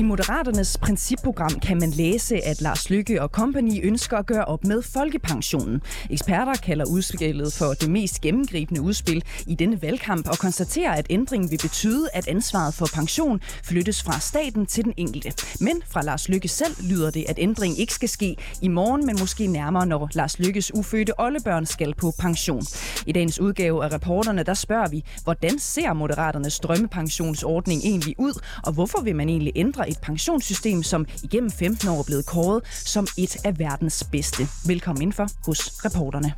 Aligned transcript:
I 0.00 0.02
Moderaternes 0.02 0.78
principprogram 0.78 1.60
kan 1.60 1.78
man 1.78 1.90
læse, 1.90 2.46
at 2.46 2.60
Lars 2.60 2.90
Lykke 2.90 3.22
og 3.22 3.28
company 3.28 3.86
ønsker 3.86 4.16
at 4.16 4.26
gøre 4.26 4.44
op 4.44 4.64
med 4.64 4.82
folkepensionen. 4.82 5.82
Eksperter 6.10 6.54
kalder 6.54 6.84
udspillet 6.84 7.52
for 7.52 7.66
det 7.66 7.90
mest 7.90 8.20
gennemgribende 8.20 8.80
udspil 8.80 9.24
i 9.46 9.54
denne 9.54 9.82
valgkamp 9.82 10.28
og 10.28 10.38
konstaterer, 10.38 10.92
at 10.92 11.06
ændringen 11.10 11.50
vil 11.50 11.58
betyde, 11.62 12.08
at 12.12 12.28
ansvaret 12.28 12.74
for 12.74 12.86
pension 12.94 13.40
flyttes 13.64 14.02
fra 14.02 14.20
staten 14.20 14.66
til 14.66 14.84
den 14.84 14.92
enkelte. 14.96 15.32
Men 15.60 15.82
fra 15.88 16.02
Lars 16.02 16.28
Lykke 16.28 16.48
selv 16.48 16.74
lyder 16.82 17.10
det, 17.10 17.24
at 17.28 17.38
ændringen 17.38 17.80
ikke 17.80 17.94
skal 17.94 18.08
ske 18.08 18.36
i 18.62 18.68
morgen, 18.68 19.06
men 19.06 19.16
måske 19.20 19.46
nærmere, 19.46 19.86
når 19.86 20.10
Lars 20.14 20.38
Lykkes 20.38 20.74
ufødte 20.74 21.20
oldebørn 21.20 21.66
skal 21.66 21.94
på 21.94 22.12
pension. 22.18 22.62
I 23.06 23.12
dagens 23.12 23.40
udgave 23.40 23.84
af 23.84 23.92
reporterne, 23.92 24.42
der 24.42 24.54
spørger 24.54 24.88
vi, 24.88 25.04
hvordan 25.24 25.58
ser 25.58 25.92
Moderaternes 25.92 26.60
drømmepensionsordning 26.60 27.80
egentlig 27.84 28.14
ud, 28.18 28.42
og 28.64 28.72
hvorfor 28.72 29.00
vil 29.02 29.16
man 29.16 29.28
egentlig 29.28 29.52
ændre 29.56 29.89
et 29.90 30.00
pensionssystem, 30.02 30.82
som 30.82 31.06
igennem 31.22 31.50
15 31.50 31.88
år 31.88 31.98
er 31.98 32.02
blevet 32.02 32.26
kåret 32.26 32.62
som 32.66 33.06
et 33.18 33.36
af 33.44 33.58
verdens 33.58 34.04
bedste. 34.12 34.48
Velkommen 34.66 35.02
indenfor 35.02 35.28
hos 35.46 35.84
reporterne. 35.84 36.34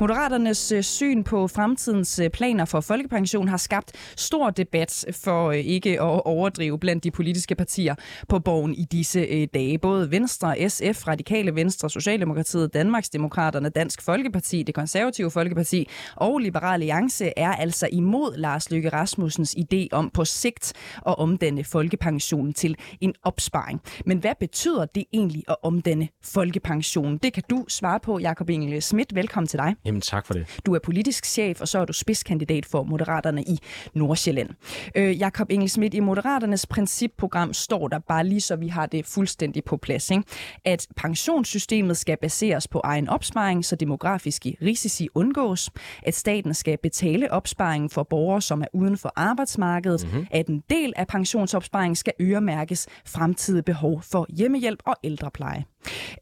Moderaternes 0.00 0.72
øh, 0.72 0.82
syn 0.82 1.24
på 1.24 1.48
fremtidens 1.48 2.18
øh, 2.18 2.30
planer 2.30 2.64
for 2.64 2.80
folkepension 2.80 3.48
har 3.48 3.56
skabt 3.56 3.92
stor 4.16 4.50
debat 4.50 5.04
for 5.12 5.50
øh, 5.50 5.56
ikke 5.56 5.90
at 5.90 6.22
overdrive 6.24 6.78
blandt 6.78 7.04
de 7.04 7.10
politiske 7.10 7.54
partier 7.54 7.94
på 8.28 8.38
borgen 8.38 8.74
i 8.74 8.84
disse 8.84 9.46
dage. 9.46 9.78
Både 9.78 10.10
Venstre, 10.10 10.68
SF, 10.68 11.08
Radikale 11.08 11.54
Venstre, 11.54 11.90
Socialdemokratiet, 11.90 12.74
Danmarksdemokraterne, 12.74 13.68
Dansk 13.68 14.02
Folkeparti, 14.02 14.62
det 14.62 14.74
konservative 14.74 15.30
Folkeparti 15.30 15.88
og 16.16 16.38
Liberale 16.38 16.72
Alliance 16.72 17.32
er 17.36 17.52
altså 17.52 17.88
imod 17.92 18.36
Lars 18.36 18.70
Løkke 18.70 18.88
Rasmussens 18.88 19.56
idé 19.58 19.86
om 19.92 20.10
på 20.10 20.24
sigt 20.24 20.72
at 21.06 21.18
omdanne 21.18 21.64
folkepensionen 21.64 22.52
til 22.52 22.76
en 23.00 23.14
opsparing. 23.22 23.80
Men 24.06 24.18
hvad 24.18 24.34
betyder 24.40 24.84
det 24.84 25.04
egentlig 25.12 25.44
at 25.48 25.56
omdanne 25.62 26.08
folkepensionen? 26.24 27.18
Det 27.18 27.32
kan 27.32 27.42
du 27.50 27.64
svare 27.68 28.00
på, 28.00 28.18
Jakob 28.18 28.48
Engel 28.50 28.82
Schmidt. 28.82 29.14
Velkommen 29.14 29.48
til 29.48 29.58
dig. 29.58 29.74
Jamen 29.90 30.00
tak 30.00 30.26
for 30.26 30.34
det. 30.34 30.60
Du 30.66 30.74
er 30.74 30.78
politisk 30.78 31.26
chef, 31.26 31.60
og 31.60 31.68
så 31.68 31.78
er 31.78 31.84
du 31.84 31.92
spidskandidat 31.92 32.66
for 32.66 32.82
Moderaterne 32.82 33.42
i 33.42 33.58
Nordsjælland. 33.94 34.48
Øh, 34.94 35.18
Jakob 35.18 35.46
Engelsmidt, 35.50 35.94
i 35.94 36.00
Moderaternes 36.00 36.66
principprogram 36.66 37.52
står 37.52 37.88
der 37.88 37.98
bare 37.98 38.26
lige 38.26 38.40
så 38.40 38.56
vi 38.56 38.68
har 38.68 38.86
det 38.86 39.06
fuldstændig 39.06 39.64
på 39.64 39.76
plads, 39.76 40.10
ikke? 40.10 40.22
at 40.64 40.86
pensionssystemet 40.96 41.96
skal 41.96 42.16
baseres 42.22 42.68
på 42.68 42.80
egen 42.84 43.08
opsparing, 43.08 43.64
så 43.64 43.76
demografiske 43.76 44.56
risici 44.62 45.08
undgås, 45.14 45.70
at 46.02 46.14
staten 46.14 46.54
skal 46.54 46.78
betale 46.82 47.32
opsparingen 47.32 47.90
for 47.90 48.02
borgere, 48.02 48.42
som 48.42 48.60
er 48.62 48.66
uden 48.72 48.98
for 48.98 49.12
arbejdsmarkedet, 49.16 50.04
mm-hmm. 50.04 50.26
at 50.30 50.46
en 50.46 50.62
del 50.70 50.92
af 50.96 51.06
pensionsopsparingen 51.06 51.96
skal 51.96 52.12
øremærkes 52.20 52.86
fremtidige 53.06 53.62
behov 53.62 54.02
for 54.02 54.26
hjemmehjælp 54.28 54.82
og 54.86 54.96
ældrepleje. 55.04 55.64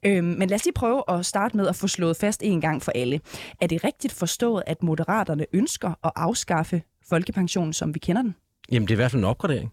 Øhm, 0.07 0.25
men 0.25 0.49
lad 0.49 0.55
os 0.55 0.65
lige 0.65 0.75
prøve 0.75 1.03
at 1.09 1.27
starte 1.27 1.57
med 1.57 1.69
at 1.69 1.77
få 1.77 1.87
slået 1.87 2.17
fast 2.17 2.43
en 2.43 2.61
gang 2.61 2.83
for 2.83 2.93
alle. 2.95 3.21
Er 3.61 3.67
det 3.67 3.85
rigtigt 3.85 4.13
forstået, 4.13 4.63
at 4.67 4.83
Moderaterne 4.83 5.47
ønsker 5.53 5.89
at 6.05 6.13
afskaffe 6.17 6.83
folkepensionen, 7.09 7.73
som 7.73 7.95
vi 7.95 7.99
kender 7.99 8.23
den? 8.23 8.35
Jamen, 8.73 8.89
det 8.89 8.91
er 8.91 8.97
i 8.97 9.03
hvert 9.03 9.11
fald 9.11 9.23
en 9.23 9.29
opgradering. 9.29 9.73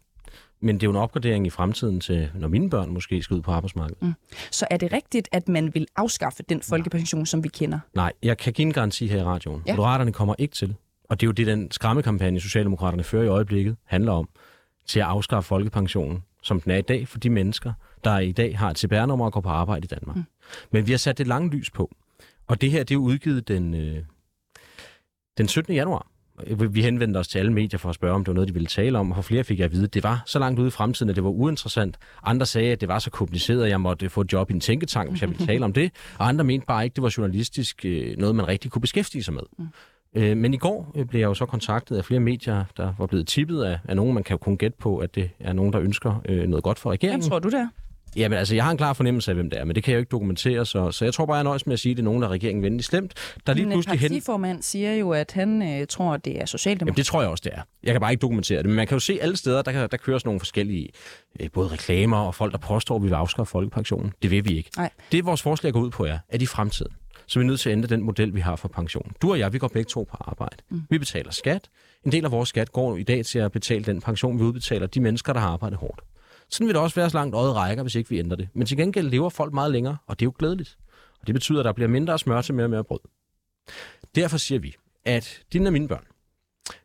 Men 0.62 0.76
det 0.76 0.84
er 0.84 0.88
jo 0.88 0.92
en 0.92 0.98
opgradering 0.98 1.48
i 1.48 1.50
fremtiden 1.50 2.00
til, 2.00 2.30
når 2.36 2.48
mine 2.48 2.70
børn 2.70 2.90
måske 2.90 3.24
skal 3.24 3.36
ud 3.36 3.42
på 3.42 3.52
arbejdsmarkedet. 3.52 4.02
Mm. 4.02 4.14
Så 4.52 4.68
er 4.72 4.78
det 4.78 4.94
rigtigt, 4.94 5.30
at 5.32 5.48
man 5.48 5.74
vil 5.74 5.88
afskaffe 5.96 6.44
den 6.44 6.62
folkepension, 6.62 7.26
som 7.26 7.44
vi 7.44 7.48
kender? 7.48 7.80
Nej, 7.94 8.14
jeg 8.24 8.38
kan 8.38 8.54
give 8.54 8.66
en 8.66 8.74
garanti 8.74 9.08
her 9.08 9.18
i 9.18 9.24
radioen. 9.24 9.62
Ja. 9.68 9.76
Moderaterne 9.76 10.12
kommer 10.12 10.36
ikke 10.38 10.56
til. 10.56 10.76
Og 11.10 11.22
det 11.22 11.26
er 11.26 11.28
jo 11.28 11.32
det, 11.32 11.48
den 11.48 11.72
skræmmekampagne, 11.72 12.40
Socialdemokraterne 12.40 13.04
fører 13.04 13.24
i 13.24 13.28
øjeblikket, 13.28 13.76
handler 13.86 14.12
om, 14.12 14.30
til 14.88 15.00
at 15.00 15.06
afskaffe 15.06 15.48
folkepensionen, 15.48 16.24
som 16.46 16.62
den 16.62 16.72
er 16.72 16.78
i 16.78 16.82
dag, 16.82 17.08
for 17.08 17.20
de 17.20 17.30
mennesker, 17.30 17.74
der 18.04 18.20
i 18.20 18.32
dag 18.32 18.58
har 18.58 18.70
et 18.70 18.78
CPR-nummer 18.78 19.26
og 19.26 19.34
går 19.34 19.42
på 19.42 19.50
arbejde 19.50 19.84
i 19.84 19.88
Danmark. 19.88 20.16
Mm. 20.16 20.24
Men 20.72 20.88
vi 20.88 20.92
har 20.92 20.98
sat 20.98 21.18
det 21.18 21.28
lange 21.28 21.50
lys 21.50 21.72
på. 21.72 21.96
Og 22.48 22.62
det 22.62 22.72
her, 22.72 22.84
det 22.84 22.96
er 22.96 23.00
udgivet 23.00 23.48
den, 23.48 23.74
øh, 23.74 24.04
den 25.38 25.48
17. 25.48 25.76
januar. 25.76 26.08
Vi 26.70 26.82
henvendte 26.82 27.18
os 27.18 27.28
til 27.28 27.40
alle 27.40 27.54
medier 27.54 27.78
for 27.78 27.90
at 27.90 27.96
spørge, 27.96 28.16
om 28.16 28.24
det 28.24 28.28
var 28.28 28.34
noget, 28.34 28.48
de 28.48 28.54
ville 28.54 28.68
tale 28.68 29.00
om, 29.00 29.12
og 29.12 29.16
for 29.16 29.22
flere 29.22 29.44
fik 29.44 29.60
jeg 29.60 29.66
at 29.66 29.72
vide, 29.72 29.84
at 29.84 29.94
det 29.94 30.04
var 30.04 30.24
så 30.26 30.40
langt 30.40 30.60
ude 30.60 30.68
i 30.68 30.72
fremtiden, 30.72 31.10
at 31.10 31.16
det 31.16 31.24
var 31.24 31.30
uinteressant. 31.30 31.98
Andre 32.24 32.46
sagde, 32.46 32.72
at 32.72 32.82
det 32.82 32.90
var 32.90 33.00
så 33.00 33.10
kompliceret, 33.10 33.64
at 33.64 33.70
jeg 33.70 33.82
måtte 33.82 34.10
få 34.10 34.22
et 34.22 34.34
job 34.34 34.50
i 34.50 34.54
en 34.54 34.60
tænketank, 34.60 35.10
hvis 35.10 35.22
jeg 35.22 35.30
ville 35.30 35.46
tale 35.46 35.66
om 35.66 35.74
det. 35.74 35.92
Og 36.18 36.28
andre 36.28 36.44
mente 36.44 36.66
bare 36.66 36.84
ikke, 36.84 36.92
at 36.92 36.96
det 36.96 37.04
var 37.04 37.14
journalistisk 37.18 37.86
øh, 37.86 38.18
noget, 38.18 38.36
man 38.36 38.48
rigtig 38.48 38.72
kunne 38.72 38.82
beskæftige 38.82 39.24
sig 39.24 39.34
med. 39.34 39.44
Mm. 39.58 39.68
Øh, 40.16 40.38
men 40.38 40.54
i 40.54 40.58
går 40.58 40.92
øh, 40.96 41.06
blev 41.06 41.20
jeg 41.20 41.28
jo 41.28 41.34
så 41.34 41.46
kontaktet 41.46 41.98
af 41.98 42.06
flere 42.06 42.20
medier, 42.20 42.64
der 42.78 42.94
var 42.98 43.06
blevet 43.06 43.28
tippet 43.28 43.64
af, 43.64 43.80
af 43.88 43.96
nogen, 43.96 44.14
man 44.14 44.24
kan 44.24 44.34
jo 44.34 44.38
kun 44.38 44.58
gætte 44.58 44.78
på, 44.78 44.98
at 44.98 45.16
det 45.16 45.30
er 45.40 45.54
nogen, 45.54 45.74
der 45.74 45.82
ønsker 45.82 46.22
øh, 46.30 46.48
noget 46.48 46.64
godt 46.64 46.80
for 46.80 46.92
regeringen. 46.92 47.22
Hvem 47.22 47.30
tror 47.30 47.40
du 47.40 47.50
det 47.50 47.70
Jamen 48.16 48.38
altså, 48.38 48.56
jeg 48.56 48.64
har 48.64 48.72
en 48.72 48.78
klar 48.78 48.94
fornemmelse 48.94 49.32
af, 49.32 49.36
hvem 49.36 49.50
det 49.50 49.60
er, 49.60 49.66
men 49.66 49.76
det 49.76 49.84
kan 49.84 49.92
jeg 49.92 49.96
jo 49.96 50.00
ikke 50.00 50.10
dokumentere, 50.10 50.66
så, 50.66 50.92
så 50.92 51.06
jeg 51.06 51.14
tror 51.14 51.26
bare, 51.26 51.36
jeg 51.36 51.44
nøjes 51.44 51.66
med 51.66 51.74
at 51.74 51.80
sige, 51.80 51.92
at 51.92 51.98
det 51.98 52.02
er 52.02 52.06
nogen, 52.06 52.22
der 52.22 52.28
er 52.28 52.32
regeringen 52.32 52.64
venligt 52.64 52.88
slemt. 52.88 53.14
Der 53.48 53.54
lige 53.54 53.66
men 53.66 53.74
pludselig 53.74 54.00
hen... 54.00 54.10
partiformand 54.10 54.62
siger 54.62 54.94
jo, 54.94 55.12
at 55.12 55.32
han 55.32 55.62
øh, 55.62 55.88
tror, 55.88 56.14
at 56.14 56.26
det 56.26 56.42
er 56.42 56.46
Socialdemokrater. 56.46 56.86
Jamen, 56.86 56.98
det 56.98 57.06
tror 57.06 57.22
jeg 57.22 57.30
også, 57.30 57.42
det 57.46 57.52
er. 57.56 57.62
Jeg 57.84 57.94
kan 57.94 58.02
bare 58.02 58.12
ikke 58.12 58.22
dokumentere 58.22 58.58
det, 58.58 58.66
men 58.66 58.76
man 58.76 58.88
kan 58.88 58.96
jo 58.96 59.00
se 59.00 59.18
alle 59.22 59.38
steder, 59.38 59.62
der, 59.62 59.72
kan, 59.72 59.88
der 59.92 59.98
kører 59.98 60.18
sådan 60.18 60.28
nogle 60.28 60.40
forskellige, 60.40 60.90
øh, 61.40 61.50
både 61.54 61.68
reklamer 61.68 62.18
og 62.18 62.36
folk, 62.36 62.52
der 62.52 62.58
påstår, 62.58 62.96
at 62.96 63.04
vi 63.04 63.08
vil 63.08 63.16
afskaffe 63.16 63.52
folkepensionen. 63.52 64.14
Det 64.22 64.32
vil 64.32 64.46
vi 64.46 64.58
ikke. 64.58 64.70
Nej. 64.78 64.90
Det 65.12 65.26
vores 65.26 65.42
forslag 65.42 65.74
går 65.74 65.80
ud 65.80 65.90
på 65.90 66.06
er, 66.06 66.18
at 66.30 66.42
i 66.42 66.46
fremtiden, 66.46 66.92
så 67.28 67.40
er 67.40 67.42
vi 67.42 67.48
nødt 67.48 67.60
til 67.60 67.70
at 67.70 67.74
ændre 67.74 67.88
den 67.88 68.02
model, 68.02 68.36
vi 68.36 68.40
har 68.40 68.56
for 68.56 68.68
pension. 68.68 69.12
Du 69.22 69.32
og 69.32 69.40
jeg, 69.40 69.54
vi 69.54 69.58
går 69.58 69.68
begge 69.68 69.90
to 69.90 70.08
på 70.12 70.18
arbejde. 70.20 70.58
Mm. 70.70 70.82
Vi 70.90 70.98
betaler 70.98 71.32
skat. 71.32 71.70
En 72.04 72.12
del 72.12 72.26
af 72.26 72.32
vores 72.32 72.50
skat 72.50 72.72
går 72.72 72.98
i 72.98 73.04
dag 73.04 73.26
til 73.26 73.40
at 73.40 73.52
betale 73.52 73.84
den 73.84 74.02
pension, 74.02 74.40
vi 74.40 74.44
udbetaler 74.44 74.88
de 74.88 75.00
mennesker, 75.00 75.34
der 75.34 75.40
har 75.40 75.50
arbejdet 75.50 75.80
hårdt. 75.80 76.02
Sådan 76.50 76.68
vil 76.68 76.76
det 76.76 76.82
også 76.82 76.96
være 76.96 77.10
så 77.10 77.18
langt 77.18 77.36
øjet 77.36 77.56
rækker, 77.56 77.84
hvis 77.84 77.96
ikke 77.96 78.10
vi 78.10 78.20
ændrer 78.20 78.38
det. 78.38 78.50
Men 78.54 78.68
til 78.68 78.78
gengæld 78.78 79.10
lever 79.10 79.30
folk 79.30 79.54
meget 79.54 79.72
længere, 79.72 79.98
og 80.08 80.20
det 80.20 80.26
er 80.26 80.28
jo 80.28 80.34
glædeligt. 80.40 80.78
Og 81.22 81.28
det 81.28 81.36
betyder, 81.36 81.60
at 81.60 81.66
der 81.66 81.72
bliver 81.72 81.88
mindre 81.88 82.20
smør 82.20 82.42
til 82.42 82.54
mere 82.54 82.66
og 82.66 82.70
mere 82.70 82.84
brød. 82.84 83.00
Derfor 84.16 84.38
siger 84.38 84.60
vi, 84.60 84.76
at 85.06 85.44
dine 85.54 85.70
og 85.70 85.74
mine 85.74 85.88
børn, 85.88 86.04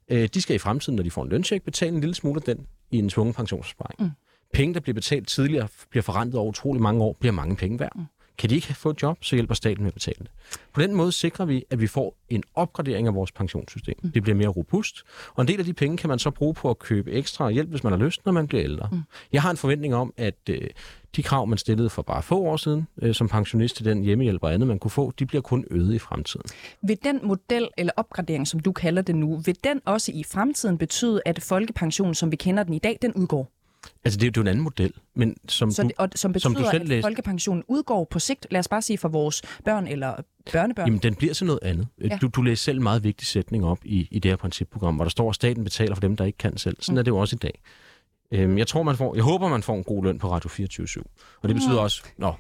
øh, 0.09 0.29
de 0.35 0.43
skal 0.43 0.57
i 0.57 0.59
fremtiden, 0.59 0.97
når 0.97 1.03
de 1.03 1.11
får 1.11 1.23
en 1.23 1.29
løncheck, 1.29 1.65
betale 1.65 1.95
en 1.95 2.01
lille 2.01 2.15
smule 2.15 2.37
af 2.37 2.43
den 2.57 2.67
i 2.91 2.99
en 2.99 3.09
tvungen 3.09 3.35
pensionsopsparing. 3.35 4.03
Mm. 4.03 4.11
Penge, 4.53 4.75
der 4.75 4.81
bliver 4.81 4.95
betalt 4.95 5.29
tidligere, 5.29 5.69
bliver 5.91 6.03
forrentet 6.03 6.35
over 6.35 6.49
utrolig 6.49 6.83
mange 6.83 7.03
år, 7.03 7.17
bliver 7.21 7.33
mange 7.33 7.57
penge 7.57 7.81
værd. 7.81 7.93
Mm. 7.95 8.05
Kan 8.41 8.51
de 8.51 8.55
ikke 8.55 8.75
få 8.75 8.91
et 8.91 9.03
job, 9.03 9.25
så 9.25 9.37
hjælper 9.37 9.55
staten 9.55 9.83
med 9.83 9.91
at 9.91 9.95
betale 9.95 10.17
det. 10.19 10.31
På 10.73 10.81
den 10.81 10.95
måde 10.95 11.13
sikrer 11.13 11.45
vi, 11.45 11.65
at 11.71 11.81
vi 11.81 11.87
får 11.87 12.17
en 12.29 12.43
opgradering 12.55 13.07
af 13.07 13.15
vores 13.15 13.33
pensionssystem. 13.33 13.95
Mm. 14.03 14.13
Det 14.13 14.23
bliver 14.23 14.37
mere 14.37 14.49
robust, 14.49 15.03
og 15.35 15.43
en 15.43 15.49
del 15.49 15.59
af 15.59 15.65
de 15.65 15.73
penge 15.73 15.97
kan 15.97 16.09
man 16.09 16.19
så 16.19 16.31
bruge 16.31 16.55
på 16.55 16.71
at 16.71 16.79
købe 16.79 17.13
ekstra 17.13 17.51
hjælp, 17.51 17.71
hvis 17.71 17.85
man 17.85 17.93
har 17.93 17.99
lyst, 17.99 18.21
når 18.25 18.33
man 18.33 18.47
bliver 18.47 18.65
ældre. 18.65 18.89
Mm. 18.93 19.03
Jeg 19.33 19.43
har 19.43 19.51
en 19.51 19.57
forventning 19.57 19.95
om, 19.95 20.15
at 20.17 20.39
øh, 20.51 20.61
de 21.17 21.23
krav, 21.23 21.47
man 21.47 21.59
stillede 21.59 21.91
for 21.91 22.03
bare 22.03 22.23
få 22.23 22.41
år 22.41 22.57
siden 22.57 22.87
øh, 23.03 23.15
som 23.15 23.29
pensionist 23.29 23.77
til 23.77 23.85
den 23.85 24.03
hjemmehjælp 24.03 24.43
og 24.43 24.55
andet, 24.55 24.69
man 24.69 24.79
kunne 24.79 24.91
få, 24.91 25.13
de 25.19 25.27
bliver 25.27 25.43
kun 25.43 25.65
øget 25.71 25.95
i 25.95 25.99
fremtiden. 25.99 26.47
Vil 26.83 26.99
den 27.05 27.21
model 27.23 27.69
eller 27.79 27.93
opgradering, 27.97 28.49
som 28.49 28.61
du 28.61 28.73
kalder 28.73 29.03
det 29.03 29.15
nu, 29.15 29.37
vil 29.37 29.57
den 29.65 29.81
også 29.85 30.13
i 30.15 30.25
fremtiden 30.25 30.79
betyde, 30.79 31.21
at 31.25 31.43
folkepensionen, 31.43 32.15
som 32.15 32.31
vi 32.31 32.37
kender 32.37 32.63
den 32.63 32.75
i 32.75 32.79
dag, 32.79 32.99
den 33.03 33.13
udgår? 33.13 33.53
Altså, 34.05 34.21
det 34.21 34.27
er 34.27 34.31
jo 34.37 34.43
en 34.43 34.49
anden 34.49 34.65
model, 34.65 34.93
men 35.15 35.37
som, 35.49 35.71
så 35.71 35.83
det, 35.83 35.93
og, 35.99 36.09
som 36.15 36.33
betyder, 36.33 36.55
som 36.55 36.63
du 36.63 36.71
selv 36.71 36.83
at 36.83 36.89
læste... 36.89 37.03
folkepensionen 37.03 37.65
udgår 37.69 38.05
på 38.11 38.19
sigt, 38.19 38.47
lad 38.51 38.59
os 38.59 38.69
bare 38.69 38.83
sige 38.83 38.99
for 38.99 39.09
vores 39.09 39.43
børn 39.65 39.87
eller 39.87 40.15
børnebørn? 40.53 40.87
Jamen, 40.87 41.01
den 41.03 41.15
bliver 41.15 41.35
så 41.35 41.45
noget 41.45 41.61
andet. 41.63 41.87
Ja. 42.01 42.19
Du, 42.21 42.29
du 42.29 42.43
læser 42.43 42.63
selv 42.65 42.77
en 42.77 42.83
meget 42.83 43.05
vigtig 43.05 43.27
sætning 43.27 43.65
op 43.65 43.79
i, 43.85 44.09
i 44.11 44.19
det 44.19 44.31
her 44.31 44.37
principprogram, 44.37 44.95
hvor 44.95 45.05
der 45.05 45.11
står, 45.11 45.29
at 45.29 45.35
staten 45.35 45.65
betaler 45.65 45.95
for 45.95 46.01
dem, 46.01 46.17
der 46.17 46.25
ikke 46.25 46.39
kan 46.39 46.57
selv. 46.57 46.77
Sådan 46.81 46.95
mm. 46.95 46.99
er 46.99 47.03
det 47.03 47.11
jo 47.11 47.19
også 47.19 47.37
i 47.37 47.39
dag. 47.39 47.61
Øhm, 48.33 48.59
jeg 48.59 48.67
tror, 48.67 48.83
man 48.83 48.97
får, 48.97 49.15
jeg 49.15 49.25
håber, 49.25 49.49
man 49.49 49.63
får 49.63 49.77
en 49.77 49.85
god 49.85 50.05
løn 50.05 50.19
på 50.19 50.33
Radio 50.33 50.49
24 50.49 51.05
Og 51.43 51.49
det 51.49 51.57
betyder 51.57 51.73
mm. 51.73 51.79
også, 51.79 52.03
nå, 52.17 52.35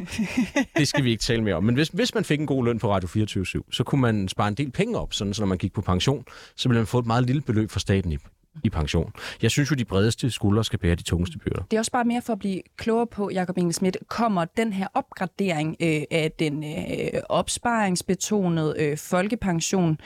det 0.76 0.88
skal 0.88 1.04
vi 1.04 1.10
ikke 1.10 1.22
tale 1.22 1.42
mere 1.42 1.54
om. 1.54 1.64
Men 1.64 1.74
hvis, 1.74 1.88
hvis 1.88 2.14
man 2.14 2.24
fik 2.24 2.40
en 2.40 2.46
god 2.46 2.64
løn 2.64 2.78
på 2.78 2.92
Radio 2.92 3.08
24 3.08 3.46
så 3.72 3.84
kunne 3.84 4.00
man 4.00 4.28
spare 4.28 4.48
en 4.48 4.54
del 4.54 4.70
penge 4.70 4.98
op, 4.98 5.14
sådan 5.14 5.34
så 5.34 5.42
når 5.42 5.46
man 5.46 5.58
gik 5.58 5.72
på 5.72 5.80
pension, 5.80 6.24
så 6.56 6.68
ville 6.68 6.78
man 6.78 6.86
få 6.86 6.98
et 6.98 7.06
meget 7.06 7.26
lille 7.26 7.42
beløb 7.42 7.70
fra 7.70 7.80
staten 7.80 8.12
i, 8.12 8.16
i 8.64 8.70
pension. 8.70 9.12
Jeg 9.42 9.50
synes 9.50 9.70
jo, 9.70 9.76
de 9.76 9.84
bredeste 9.84 10.30
skuldre 10.30 10.64
skal 10.64 10.78
bære 10.78 10.94
de 10.94 11.02
tungeste 11.02 11.38
byrder. 11.38 11.62
Det 11.62 11.76
er 11.76 11.80
også 11.80 11.92
bare 11.92 12.04
mere 12.04 12.22
for 12.22 12.32
at 12.32 12.38
blive 12.38 12.62
klogere 12.76 13.06
på, 13.06 13.30
Jacob 13.30 13.58
Engelsmidt, 13.58 13.96
kommer 14.08 14.44
den 14.44 14.72
her 14.72 14.86
opgradering 14.94 15.76
øh, 15.80 16.02
af 16.10 16.32
den 16.38 16.64
øh, 16.64 17.20
opsparingsbetonede 17.28 18.74
øh, 18.78 18.98
folkepension 18.98 19.98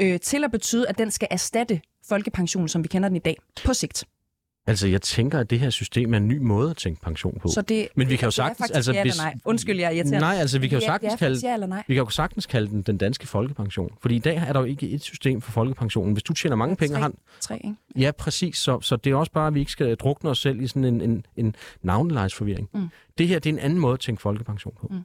øh, 0.00 0.20
til 0.20 0.44
at 0.44 0.50
betyde, 0.50 0.88
at 0.88 0.98
den 0.98 1.10
skal 1.10 1.28
erstatte 1.30 1.80
folkepensionen, 2.08 2.68
som 2.68 2.82
vi 2.82 2.88
kender 2.88 3.08
den 3.08 3.16
i 3.16 3.20
dag, 3.20 3.36
på 3.64 3.74
sigt? 3.74 4.04
Altså, 4.66 4.88
jeg 4.88 5.02
tænker, 5.02 5.38
at 5.38 5.50
det 5.50 5.60
her 5.60 5.70
system 5.70 6.14
er 6.14 6.16
en 6.16 6.28
ny 6.28 6.38
måde 6.38 6.70
at 6.70 6.76
tænke 6.76 7.00
pension 7.00 7.38
på. 7.42 7.48
Så 7.48 7.62
det, 7.62 7.88
Men 7.96 8.08
vi 8.08 8.16
kan 8.16 8.26
jo 8.26 8.30
sagtens... 8.30 8.70
altså, 8.70 8.92
ja 8.92 9.02
hvis, 9.02 9.18
nej. 9.18 9.34
Undskyld, 9.44 9.80
jeg 9.80 9.96
er 9.96 10.04
Nej, 10.04 10.36
altså, 10.40 10.58
vi 10.58 10.68
kan 10.68 10.78
jo 10.78 10.86
sagtens, 10.86 11.12
ja, 11.12 11.16
kalde, 11.16 11.48
ja 11.48 11.82
vi 11.88 11.94
kan 11.94 12.04
jo 12.04 12.10
sagtens 12.10 12.46
kalde 12.46 12.70
den 12.70 12.82
den 12.82 12.98
danske 12.98 13.26
folkepension. 13.26 13.90
Fordi 14.00 14.16
i 14.16 14.18
dag 14.18 14.36
er 14.36 14.52
der 14.52 14.60
jo 14.60 14.66
ikke 14.66 14.88
et 14.88 15.02
system 15.02 15.40
for 15.40 15.52
folkepensionen. 15.52 16.12
Hvis 16.12 16.22
du 16.22 16.32
tjener 16.32 16.56
mange 16.56 16.76
penge... 16.76 16.94
Tre, 16.94 17.00
har... 17.00 17.12
tre 17.40 17.56
ikke? 17.56 17.74
Ja, 17.96 18.10
præcis. 18.18 18.56
Så, 18.56 18.80
så 18.80 18.96
det 18.96 19.10
er 19.10 19.16
også 19.16 19.32
bare, 19.32 19.46
at 19.46 19.54
vi 19.54 19.60
ikke 19.60 19.72
skal 19.72 19.96
drukne 19.96 20.30
os 20.30 20.38
selv 20.38 20.62
i 20.62 20.66
sådan 20.66 20.84
en, 20.84 21.00
en, 21.00 21.26
en 21.36 21.54
navnelejsforvirring. 21.82 22.68
Mm. 22.74 22.88
Det 23.18 23.28
her, 23.28 23.38
det 23.38 23.50
er 23.50 23.54
en 23.54 23.58
anden 23.58 23.78
måde 23.78 23.92
at 23.92 24.00
tænke 24.00 24.22
folkepension 24.22 24.74
på. 24.80 24.88
Mm. 24.90 25.00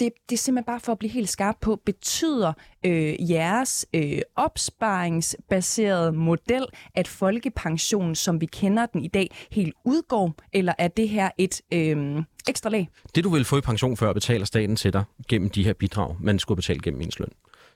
Det, 0.00 0.10
det 0.28 0.36
er 0.36 0.38
simpelthen 0.38 0.64
bare 0.64 0.80
for 0.80 0.92
at 0.92 0.98
blive 0.98 1.10
helt 1.10 1.28
skarp 1.28 1.56
på, 1.60 1.80
betyder 1.86 2.52
øh, 2.86 3.30
jeres 3.30 3.86
øh, 3.94 4.18
opsparingsbaserede 4.36 6.12
model, 6.12 6.66
at 6.94 7.08
folkepensionen, 7.08 8.14
som 8.14 8.40
vi 8.40 8.46
kender 8.46 8.86
den 8.86 9.04
i 9.04 9.08
dag, 9.08 9.30
helt 9.50 9.74
udgår, 9.84 10.34
eller 10.52 10.72
er 10.78 10.88
det 10.88 11.08
her 11.08 11.30
et 11.38 11.60
øh, 11.72 12.22
ekstra 12.48 12.70
lag? 12.70 12.88
Det, 13.14 13.24
du 13.24 13.30
vil 13.30 13.44
få 13.44 13.58
i 13.58 13.60
pension 13.60 13.96
før, 13.96 14.12
betaler 14.12 14.44
staten 14.44 14.76
til 14.76 14.92
dig 14.92 15.04
gennem 15.28 15.50
de 15.50 15.64
her 15.64 15.72
bidrag, 15.72 16.16
man 16.20 16.38
skulle 16.38 16.56
betale 16.56 16.80
gennem 16.80 17.00
ens 17.00 17.18
løn. 17.18 17.32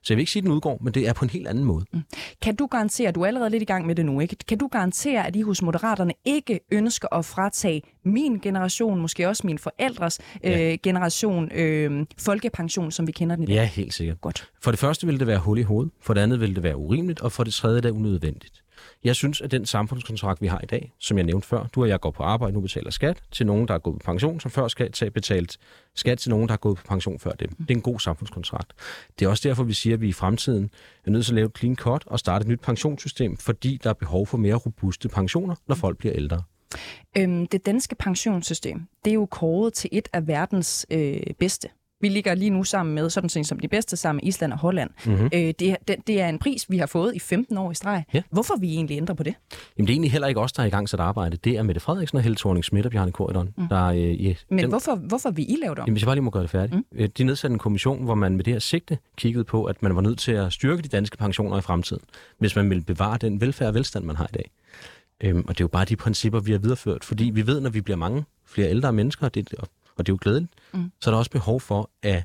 Så 0.07 0.13
jeg 0.13 0.17
vil 0.17 0.23
ikke 0.23 0.33
sige, 0.33 0.41
at 0.41 0.45
den 0.45 0.53
udgår, 0.53 0.79
men 0.83 0.95
det 0.95 1.09
er 1.09 1.13
på 1.13 1.25
en 1.25 1.31
helt 1.31 1.49
anden 1.49 1.65
måde. 1.65 1.85
Mm. 1.93 2.03
Kan 2.43 2.57
du 2.57 2.67
garantere, 2.67 3.13
du 3.13 3.23
er 3.23 3.27
allerede 3.27 3.51
lidt 3.51 3.63
i 3.63 3.67
gang 3.67 3.87
med 3.87 3.95
det 3.95 4.07
nu, 4.07 4.21
ikke? 4.21 4.37
Kan 4.49 4.59
du 4.59 4.67
garantere, 4.67 5.27
at 5.27 5.37
I 5.37 5.43
hos 5.43 5.63
Moderaterne 5.63 6.13
ikke 6.25 6.61
ønsker 6.71 7.15
at 7.15 7.25
fratage 7.25 7.83
min 8.05 8.39
generation, 8.39 9.01
måske 9.01 9.29
også 9.29 9.47
min 9.47 9.59
forældres 9.59 10.19
ja. 10.45 10.73
øh, 10.73 10.79
generation, 10.83 11.53
øh, 11.53 12.07
folkepension, 12.19 12.91
som 12.91 13.07
vi 13.07 13.13
kender 13.13 13.37
den 13.37 13.43
i 13.43 13.47
dag? 13.47 13.55
Ja, 13.55 13.65
helt 13.65 13.95
sikkert. 13.95 14.21
Godt. 14.21 14.51
For 14.63 14.71
det 14.71 14.81
første 14.81 15.07
vil 15.07 15.19
det 15.19 15.27
være 15.27 15.39
hul 15.39 15.59
i 15.59 15.63
hovedet, 15.63 15.93
for 16.01 16.15
det 16.15 16.21
andet 16.21 16.41
vil 16.41 16.55
det 16.55 16.63
være 16.63 16.77
urimeligt, 16.77 17.21
og 17.21 17.33
for 17.33 17.45
det 17.45 17.55
tredje 17.55 17.77
er 17.77 17.81
det 17.81 17.91
unødvendigt. 17.91 18.63
Jeg 19.05 19.17
synes, 19.17 19.41
at 19.41 19.51
den 19.51 19.67
samfundskontrakt, 19.67 20.43
vi 20.43 20.47
har 20.47 20.61
i 20.63 20.67
dag, 20.67 20.93
som 20.99 21.17
jeg 21.19 21.27
nævnte 21.27 21.49
før, 21.49 21.67
du 21.75 21.83
og 21.83 21.89
jeg 21.89 22.01
går 22.01 22.11
på 22.11 22.23
arbejde, 22.23 22.55
nu 22.55 22.61
betaler 22.61 22.91
skat 22.91 23.23
til 23.33 23.47
nogen, 23.47 23.69
der 23.69 23.75
er 23.75 23.79
gået 23.79 23.95
på 23.95 24.05
pension, 24.05 24.41
som 24.41 24.51
før 24.51 24.69
skal 24.69 24.93
tage 24.93 25.11
betalt 25.11 25.59
skat 25.95 26.19
til 26.19 26.31
nogen, 26.31 26.49
der 26.49 26.53
er 26.53 26.59
gået 26.59 26.77
på 26.77 26.83
pension 26.89 27.19
før 27.19 27.31
dem. 27.31 27.49
Det 27.49 27.71
er 27.71 27.75
en 27.75 27.83
god 27.83 28.01
samfundskontrakt. 28.01 28.73
Det 29.19 29.25
er 29.25 29.29
også 29.29 29.49
derfor, 29.49 29.65
vi 29.65 29.73
siger, 29.73 29.95
at 29.95 30.01
vi 30.01 30.09
i 30.09 30.13
fremtiden 30.13 30.71
er 31.07 31.11
nødt 31.11 31.25
til 31.25 31.33
at 31.33 31.37
lave 31.37 31.47
et 31.47 31.59
clean 31.59 31.77
cut 31.77 32.03
og 32.07 32.19
starte 32.19 32.43
et 32.43 32.49
nyt 32.49 32.61
pensionssystem, 32.61 33.37
fordi 33.37 33.81
der 33.85 33.91
er 33.91 33.95
behov 33.95 34.27
for 34.27 34.39
mere 34.39 34.55
robuste 34.55 35.09
pensioner, 35.09 35.55
når 35.69 35.75
folk 35.75 35.99
bliver 35.99 36.15
ældre. 36.17 36.43
Øhm, 37.19 37.47
det 37.47 37.67
danske 37.67 37.95
pensionssystem, 37.95 38.83
det 39.05 39.11
er 39.11 39.15
jo 39.15 39.27
kåret 39.27 39.73
til 39.73 39.91
et 39.93 40.09
af 40.13 40.27
verdens 40.27 40.87
øh, 40.91 41.21
bedste. 41.39 41.69
Vi 42.07 42.11
ligger 42.11 42.35
lige 42.35 42.51
nu 42.51 42.65
sammen 42.65 42.95
med, 42.95 43.11
sådan 43.11 43.31
set 43.31 43.47
som 43.47 43.61
de 43.61 43.69
bedste, 43.69 43.97
sammen 43.97 44.21
med 44.23 44.29
Island 44.29 44.53
og 44.53 44.59
Holland. 44.59 44.91
Mm-hmm. 45.07 45.25
Øh, 45.35 45.41
det, 45.41 45.77
det, 45.89 45.97
det 46.07 46.21
er 46.21 46.29
en 46.29 46.39
pris, 46.39 46.71
vi 46.71 46.79
har 46.79 46.87
fået 46.87 47.15
i 47.15 47.19
15 47.19 47.59
år 47.59 47.71
i 47.71 47.75
streg. 47.75 48.05
Ja. 48.13 48.23
Hvorfor 48.31 48.57
vi 48.57 48.75
egentlig 48.75 48.97
ændrer 48.97 49.15
på 49.15 49.23
det? 49.23 49.35
Jamen, 49.79 49.87
det 49.87 49.93
er 49.93 49.95
egentlig 49.95 50.13
heller 50.13 50.29
ikke 50.29 50.41
os, 50.41 50.53
der 50.53 50.63
er 50.63 50.67
i 50.67 50.71
gang 50.71 50.89
til 50.89 51.01
arbejde. 51.01 51.37
Det 51.37 51.57
er 51.57 51.63
Mette 51.63 51.81
Frederiksen 51.81 52.17
og 52.17 52.23
Helle 52.23 52.37
thorning 52.37 52.65
Schmidt 52.65 52.87
og 52.87 52.93
Bjarne 52.93 53.13
Korydon. 53.13 53.55
Mm. 53.57 53.69
Der, 53.69 53.85
øh, 53.85 54.25
ja, 54.25 54.35
Men 54.49 54.59
den... 54.59 54.69
hvorfor, 54.69 54.95
hvorfor 54.95 55.31
vi 55.31 55.43
I 55.43 55.57
lavet 55.63 55.79
om? 55.79 55.83
Jamen, 55.83 55.95
hvis 55.95 56.03
jeg 56.03 56.07
bare 56.07 56.15
lige 56.17 56.23
må 56.23 56.31
gøre 56.31 56.43
det 56.43 56.51
færdigt. 56.51 56.83
Mm. 56.93 57.11
De 57.19 57.25
nedsatte 57.25 57.53
en 57.53 57.59
kommission, 57.59 58.05
hvor 58.05 58.15
man 58.15 58.37
med 58.37 58.45
det 58.45 58.53
her 58.53 58.61
sigte 58.61 58.99
kiggede 59.17 59.45
på, 59.45 59.65
at 59.65 59.83
man 59.83 59.95
var 59.95 60.01
nødt 60.01 60.19
til 60.19 60.33
at 60.33 60.53
styrke 60.53 60.83
de 60.83 60.89
danske 60.89 61.17
pensioner 61.17 61.59
i 61.59 61.63
fremtiden, 61.63 62.03
hvis 62.39 62.57
man 62.57 62.71
vil 62.71 62.81
bevare 62.81 63.19
den 63.21 63.41
velfærd 63.41 63.69
og 63.69 63.75
velstand, 63.75 64.05
man 64.05 64.17
har 64.17 64.25
i 64.25 64.35
dag. 64.35 64.51
Øhm, 65.21 65.39
og 65.39 65.49
det 65.49 65.61
er 65.61 65.65
jo 65.65 65.69
bare 65.69 65.85
de 65.85 65.97
principper, 65.97 66.41
vi 66.41 66.53
har 66.53 66.59
videreført, 66.59 67.05
fordi 67.05 67.25
vi 67.25 67.47
ved, 67.47 67.61
når 67.61 67.71
vi 67.71 67.81
bliver 67.81 67.97
mange 67.97 68.25
flere 68.47 68.71
ældre 68.71 68.93
mennesker, 68.93 69.29
det, 69.29 69.55
og, 69.55 69.69
og 69.99 70.07
det 70.07 70.13
er 70.13 70.15
jo 70.15 70.19
glædeligt, 70.21 70.53
mm. 70.75 70.91
så 71.01 71.11
er 71.11 71.13
der 71.13 71.19
også 71.19 71.31
behov 71.31 71.61
for 71.61 71.91
at 72.03 72.25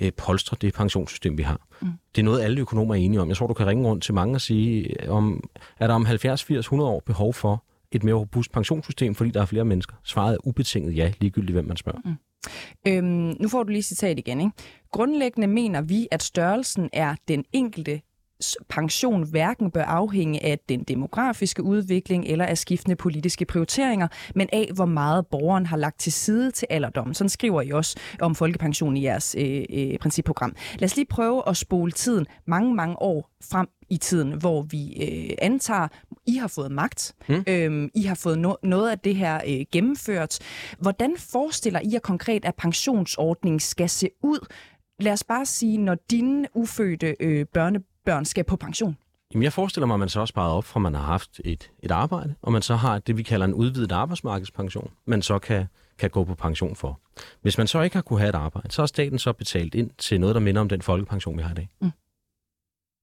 øh, 0.00 0.12
polstre 0.16 0.56
det 0.60 0.74
pensionssystem, 0.74 1.38
vi 1.38 1.42
har. 1.42 1.66
Mm. 1.82 1.88
Det 2.14 2.20
er 2.20 2.24
noget, 2.24 2.40
alle 2.40 2.60
økonomer 2.60 2.94
er 2.94 2.98
enige 2.98 3.20
om. 3.20 3.28
Jeg 3.28 3.36
tror, 3.36 3.46
du 3.46 3.54
kan 3.54 3.66
ringe 3.66 3.88
rundt 3.88 4.04
til 4.04 4.14
mange 4.14 4.34
og 4.34 4.40
sige, 4.40 5.02
øh, 5.02 5.10
om, 5.10 5.44
er 5.78 5.86
der 5.86 5.94
om 5.94 6.04
70, 6.04 6.44
80, 6.44 6.58
100 6.58 6.90
år 6.90 7.02
behov 7.06 7.34
for 7.34 7.64
et 7.92 8.04
mere 8.04 8.14
robust 8.14 8.52
pensionssystem, 8.52 9.14
fordi 9.14 9.30
der 9.30 9.40
er 9.40 9.46
flere 9.46 9.64
mennesker? 9.64 9.96
Svaret 10.04 10.34
er 10.34 10.46
ubetinget 10.46 10.96
ja, 10.96 11.12
ligegyldigt 11.20 11.54
hvem 11.54 11.64
man 11.64 11.76
spørger. 11.76 12.00
Mm. 12.04 12.14
Øhm, 12.86 13.36
nu 13.40 13.48
får 13.48 13.62
du 13.62 13.72
lige 13.72 13.82
citat 13.82 14.18
igen. 14.18 14.40
Ikke? 14.40 14.52
Grundlæggende 14.92 15.46
mener 15.46 15.80
vi, 15.80 16.08
at 16.10 16.22
størrelsen 16.22 16.90
er 16.92 17.14
den 17.28 17.44
enkelte 17.52 18.00
pension 18.68 19.30
hverken 19.30 19.70
bør 19.70 19.82
afhænge 19.82 20.44
af 20.44 20.58
den 20.68 20.82
demografiske 20.82 21.62
udvikling 21.62 22.24
eller 22.26 22.44
af 22.44 22.58
skiftende 22.58 22.96
politiske 22.96 23.44
prioriteringer, 23.44 24.08
men 24.34 24.48
af 24.52 24.70
hvor 24.74 24.84
meget 24.84 25.26
borgeren 25.26 25.66
har 25.66 25.76
lagt 25.76 26.00
til 26.00 26.12
side 26.12 26.50
til 26.50 26.66
alderdommen. 26.70 27.14
Sådan 27.14 27.28
skriver 27.28 27.62
I 27.62 27.70
også 27.70 27.96
om 28.20 28.34
folkepension 28.34 28.96
i 28.96 29.04
jeres 29.04 29.36
øh, 29.38 29.64
øh, 29.70 29.98
principprogram. 29.98 30.54
Lad 30.78 30.84
os 30.86 30.96
lige 30.96 31.06
prøve 31.06 31.48
at 31.48 31.56
spole 31.56 31.92
tiden 31.92 32.26
mange, 32.46 32.74
mange 32.74 33.02
år 33.02 33.30
frem 33.50 33.68
i 33.90 33.96
tiden, 33.96 34.32
hvor 34.32 34.62
vi 34.62 35.02
øh, 35.02 35.36
antager, 35.42 35.88
I 36.26 36.36
har 36.36 36.48
fået 36.48 36.72
magt, 36.72 37.14
mm. 37.28 37.44
øhm, 37.48 37.90
I 37.94 38.02
har 38.02 38.14
fået 38.14 38.36
no- 38.46 38.68
noget 38.68 38.90
af 38.90 38.98
det 38.98 39.16
her 39.16 39.40
øh, 39.48 39.64
gennemført. 39.72 40.38
Hvordan 40.78 41.14
forestiller 41.18 41.80
I 41.80 41.92
jer 41.92 41.98
konkret, 41.98 42.44
at 42.44 42.54
pensionsordningen 42.54 43.60
skal 43.60 43.88
se 43.88 44.08
ud? 44.22 44.46
Lad 45.00 45.12
os 45.12 45.24
bare 45.24 45.46
sige, 45.46 45.78
når 45.78 45.96
dine 46.10 46.46
ufødte 46.54 47.16
øh, 47.20 47.46
børne, 47.46 47.80
børn 48.04 48.24
skal 48.24 48.44
på 48.44 48.56
pension? 48.56 48.96
Jamen, 49.32 49.42
jeg 49.42 49.52
forestiller 49.52 49.86
mig, 49.86 49.94
at 49.94 50.00
man 50.00 50.08
så 50.08 50.20
også 50.20 50.32
sparet 50.32 50.52
op, 50.52 50.64
fra 50.64 50.80
man 50.80 50.94
har 50.94 51.02
haft 51.02 51.40
et, 51.44 51.70
et 51.82 51.90
arbejde, 51.90 52.34
og 52.42 52.52
man 52.52 52.62
så 52.62 52.76
har 52.76 52.98
det, 52.98 53.16
vi 53.16 53.22
kalder 53.22 53.46
en 53.46 53.54
udvidet 53.54 53.92
arbejdsmarkedspension, 53.92 54.90
man 55.06 55.22
så 55.22 55.38
kan, 55.38 55.66
kan 55.98 56.10
gå 56.10 56.24
på 56.24 56.34
pension 56.34 56.76
for. 56.76 57.00
Hvis 57.42 57.58
man 57.58 57.66
så 57.66 57.80
ikke 57.80 57.96
har 57.96 58.02
kunne 58.02 58.18
have 58.18 58.28
et 58.28 58.34
arbejde, 58.34 58.70
så 58.70 58.82
har 58.82 58.86
staten 58.86 59.18
så 59.18 59.32
betalt 59.32 59.74
ind 59.74 59.90
til 59.98 60.20
noget, 60.20 60.34
der 60.34 60.40
minder 60.40 60.60
om 60.60 60.68
den 60.68 60.82
folkepension, 60.82 61.36
vi 61.36 61.42
har 61.42 61.50
i 61.50 61.54
dag. 61.54 61.68
Mm. 61.80 61.90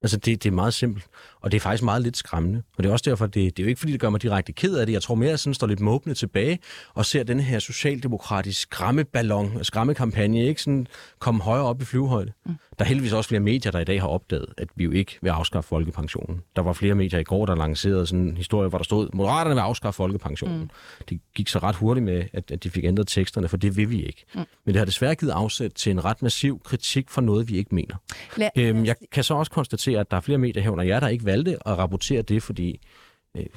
Altså, 0.01 0.17
det, 0.17 0.43
det 0.43 0.49
er 0.49 0.53
meget 0.53 0.73
simpelt, 0.73 1.05
og 1.41 1.51
det 1.51 1.57
er 1.57 1.61
faktisk 1.61 1.83
meget 1.83 2.01
lidt 2.01 2.17
skræmmende. 2.17 2.63
Og 2.77 2.83
det 2.83 2.89
er 2.89 2.93
også 2.93 3.09
derfor, 3.09 3.25
det, 3.25 3.57
det 3.57 3.59
er 3.59 3.63
jo 3.63 3.67
ikke, 3.67 3.79
fordi 3.79 3.91
det 3.91 3.99
gør 3.99 4.09
mig 4.09 4.21
direkte 4.21 4.53
ked 4.53 4.77
af 4.77 4.85
det. 4.85 4.93
Jeg 4.93 5.01
tror 5.01 5.15
mere, 5.15 5.27
at 5.27 5.31
jeg 5.31 5.39
sådan 5.39 5.53
står 5.53 5.67
lidt 5.67 5.79
måbende 5.79 6.15
tilbage 6.15 6.59
og 6.93 7.05
ser 7.05 7.23
den 7.23 7.39
her 7.39 7.59
socialdemokratiske 7.59 8.61
skræmmeballon, 8.61 9.63
skræmmekampagne, 9.63 10.45
ikke 10.45 10.61
sådan 10.61 10.87
komme 11.19 11.41
højere 11.43 11.65
op 11.65 11.81
i 11.81 11.85
flyvehøjde. 11.85 12.31
Mm. 12.45 12.55
Der 12.79 12.85
er 12.85 12.87
heldigvis 12.87 13.13
også 13.13 13.27
flere 13.27 13.39
medier, 13.39 13.71
der 13.71 13.79
i 13.79 13.83
dag 13.83 14.01
har 14.01 14.07
opdaget, 14.07 14.45
at 14.57 14.67
vi 14.75 14.83
jo 14.83 14.91
ikke 14.91 15.17
vil 15.21 15.29
afskaffe 15.29 15.67
folkepensionen. 15.67 16.41
Der 16.55 16.61
var 16.61 16.73
flere 16.73 16.95
medier 16.95 17.19
i 17.19 17.23
går, 17.23 17.45
der 17.45 17.55
lancerede 17.55 18.07
sådan 18.07 18.25
en 18.25 18.37
historie, 18.37 18.69
hvor 18.69 18.77
der 18.77 18.83
stod, 18.83 19.09
Moderaterne 19.13 19.55
vil 19.55 19.61
afskaffe 19.61 19.97
folkepensionen. 19.97 20.59
Mm. 20.59 20.69
Det 21.09 21.19
gik 21.35 21.47
så 21.47 21.59
ret 21.59 21.75
hurtigt 21.75 22.03
med, 22.03 22.23
at, 22.33 22.51
at 22.51 22.63
de 22.63 22.69
fik 22.69 22.83
ændret 22.83 23.07
teksterne, 23.07 23.47
for 23.47 23.57
det 23.57 23.77
vil 23.77 23.89
vi 23.89 24.03
ikke. 24.05 24.25
Mm. 24.35 24.39
Men 24.65 24.73
det 24.73 24.75
har 24.75 24.85
desværre 24.85 25.15
givet 25.15 25.31
afsæt 25.31 25.71
til 25.71 25.91
en 25.91 26.05
ret 26.05 26.21
massiv 26.21 26.61
kritik 26.63 27.09
for 27.09 27.21
noget, 27.21 27.49
vi 27.49 27.57
ikke 27.57 27.75
mener. 27.75 27.95
La- 28.31 28.49
øhm, 28.57 28.85
jeg 28.85 28.95
kan 29.11 29.23
så 29.23 29.33
også 29.33 29.51
konstatere, 29.51 29.99
at 29.99 30.11
der 30.11 30.17
er 30.17 30.21
flere 30.21 30.37
medier 30.37 30.63
herunder 30.63 30.83
jer, 30.83 30.99
der 30.99 31.07
ikke 31.07 31.25
valgte 31.25 31.51
at 31.67 31.77
rapportere 31.77 32.21
det, 32.21 32.43
fordi 32.43 32.79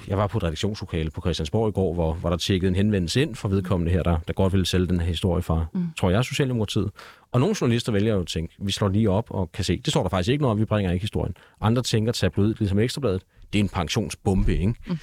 jeg 0.08 0.18
var 0.18 0.26
på 0.26 0.38
et 0.38 0.44
redaktionslokale 0.44 1.10
på 1.10 1.20
Christiansborg 1.20 1.68
i 1.68 1.72
går, 1.72 1.94
hvor, 1.94 2.14
hvor 2.14 2.30
der 2.30 2.36
tjekkede 2.36 2.68
en 2.68 2.74
henvendelse 2.74 3.22
ind 3.22 3.34
fra 3.34 3.48
vedkommende 3.48 3.92
her, 3.92 4.02
der, 4.02 4.18
der 4.26 4.32
godt 4.32 4.52
ville 4.52 4.66
sælge 4.66 4.86
den 4.86 5.00
her 5.00 5.06
historie 5.06 5.42
fra, 5.42 5.66
mm. 5.74 5.86
tror 5.98 6.10
jeg, 6.10 6.24
Socialdemokratiet. 6.24 6.90
Og 7.32 7.40
nogle 7.40 7.56
journalister 7.60 7.92
vælger 7.92 8.14
jo 8.14 8.20
at 8.20 8.26
tænke, 8.26 8.54
vi 8.58 8.72
slår 8.72 8.88
lige 8.88 9.10
op 9.10 9.30
og 9.30 9.52
kan 9.52 9.64
se, 9.64 9.80
det 9.80 9.92
står 9.92 10.02
der 10.02 10.10
faktisk 10.10 10.30
ikke 10.30 10.42
noget 10.42 10.58
vi 10.58 10.64
bringer 10.64 10.92
ikke 10.92 11.02
historien. 11.02 11.34
Andre 11.60 11.82
tænker, 11.82 12.12
tabloid, 12.12 12.54
ligesom 12.58 12.78
Ekstrabladet, 12.78 13.22
det 13.52 13.58
er 13.58 13.62
en 13.62 13.68
pensionsbombe, 13.68 14.52
ikke? 14.52 14.74
Mm. 14.86 14.98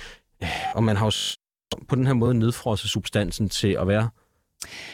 Og 0.75 0.83
man 0.83 0.97
har 0.97 1.05
jo 1.05 1.11
på 1.87 1.95
den 1.95 2.07
her 2.07 2.13
måde 2.13 2.33
nedfrosset 2.33 2.89
substansen 2.89 3.49
til 3.49 3.77
at 3.79 3.87
være 3.87 4.09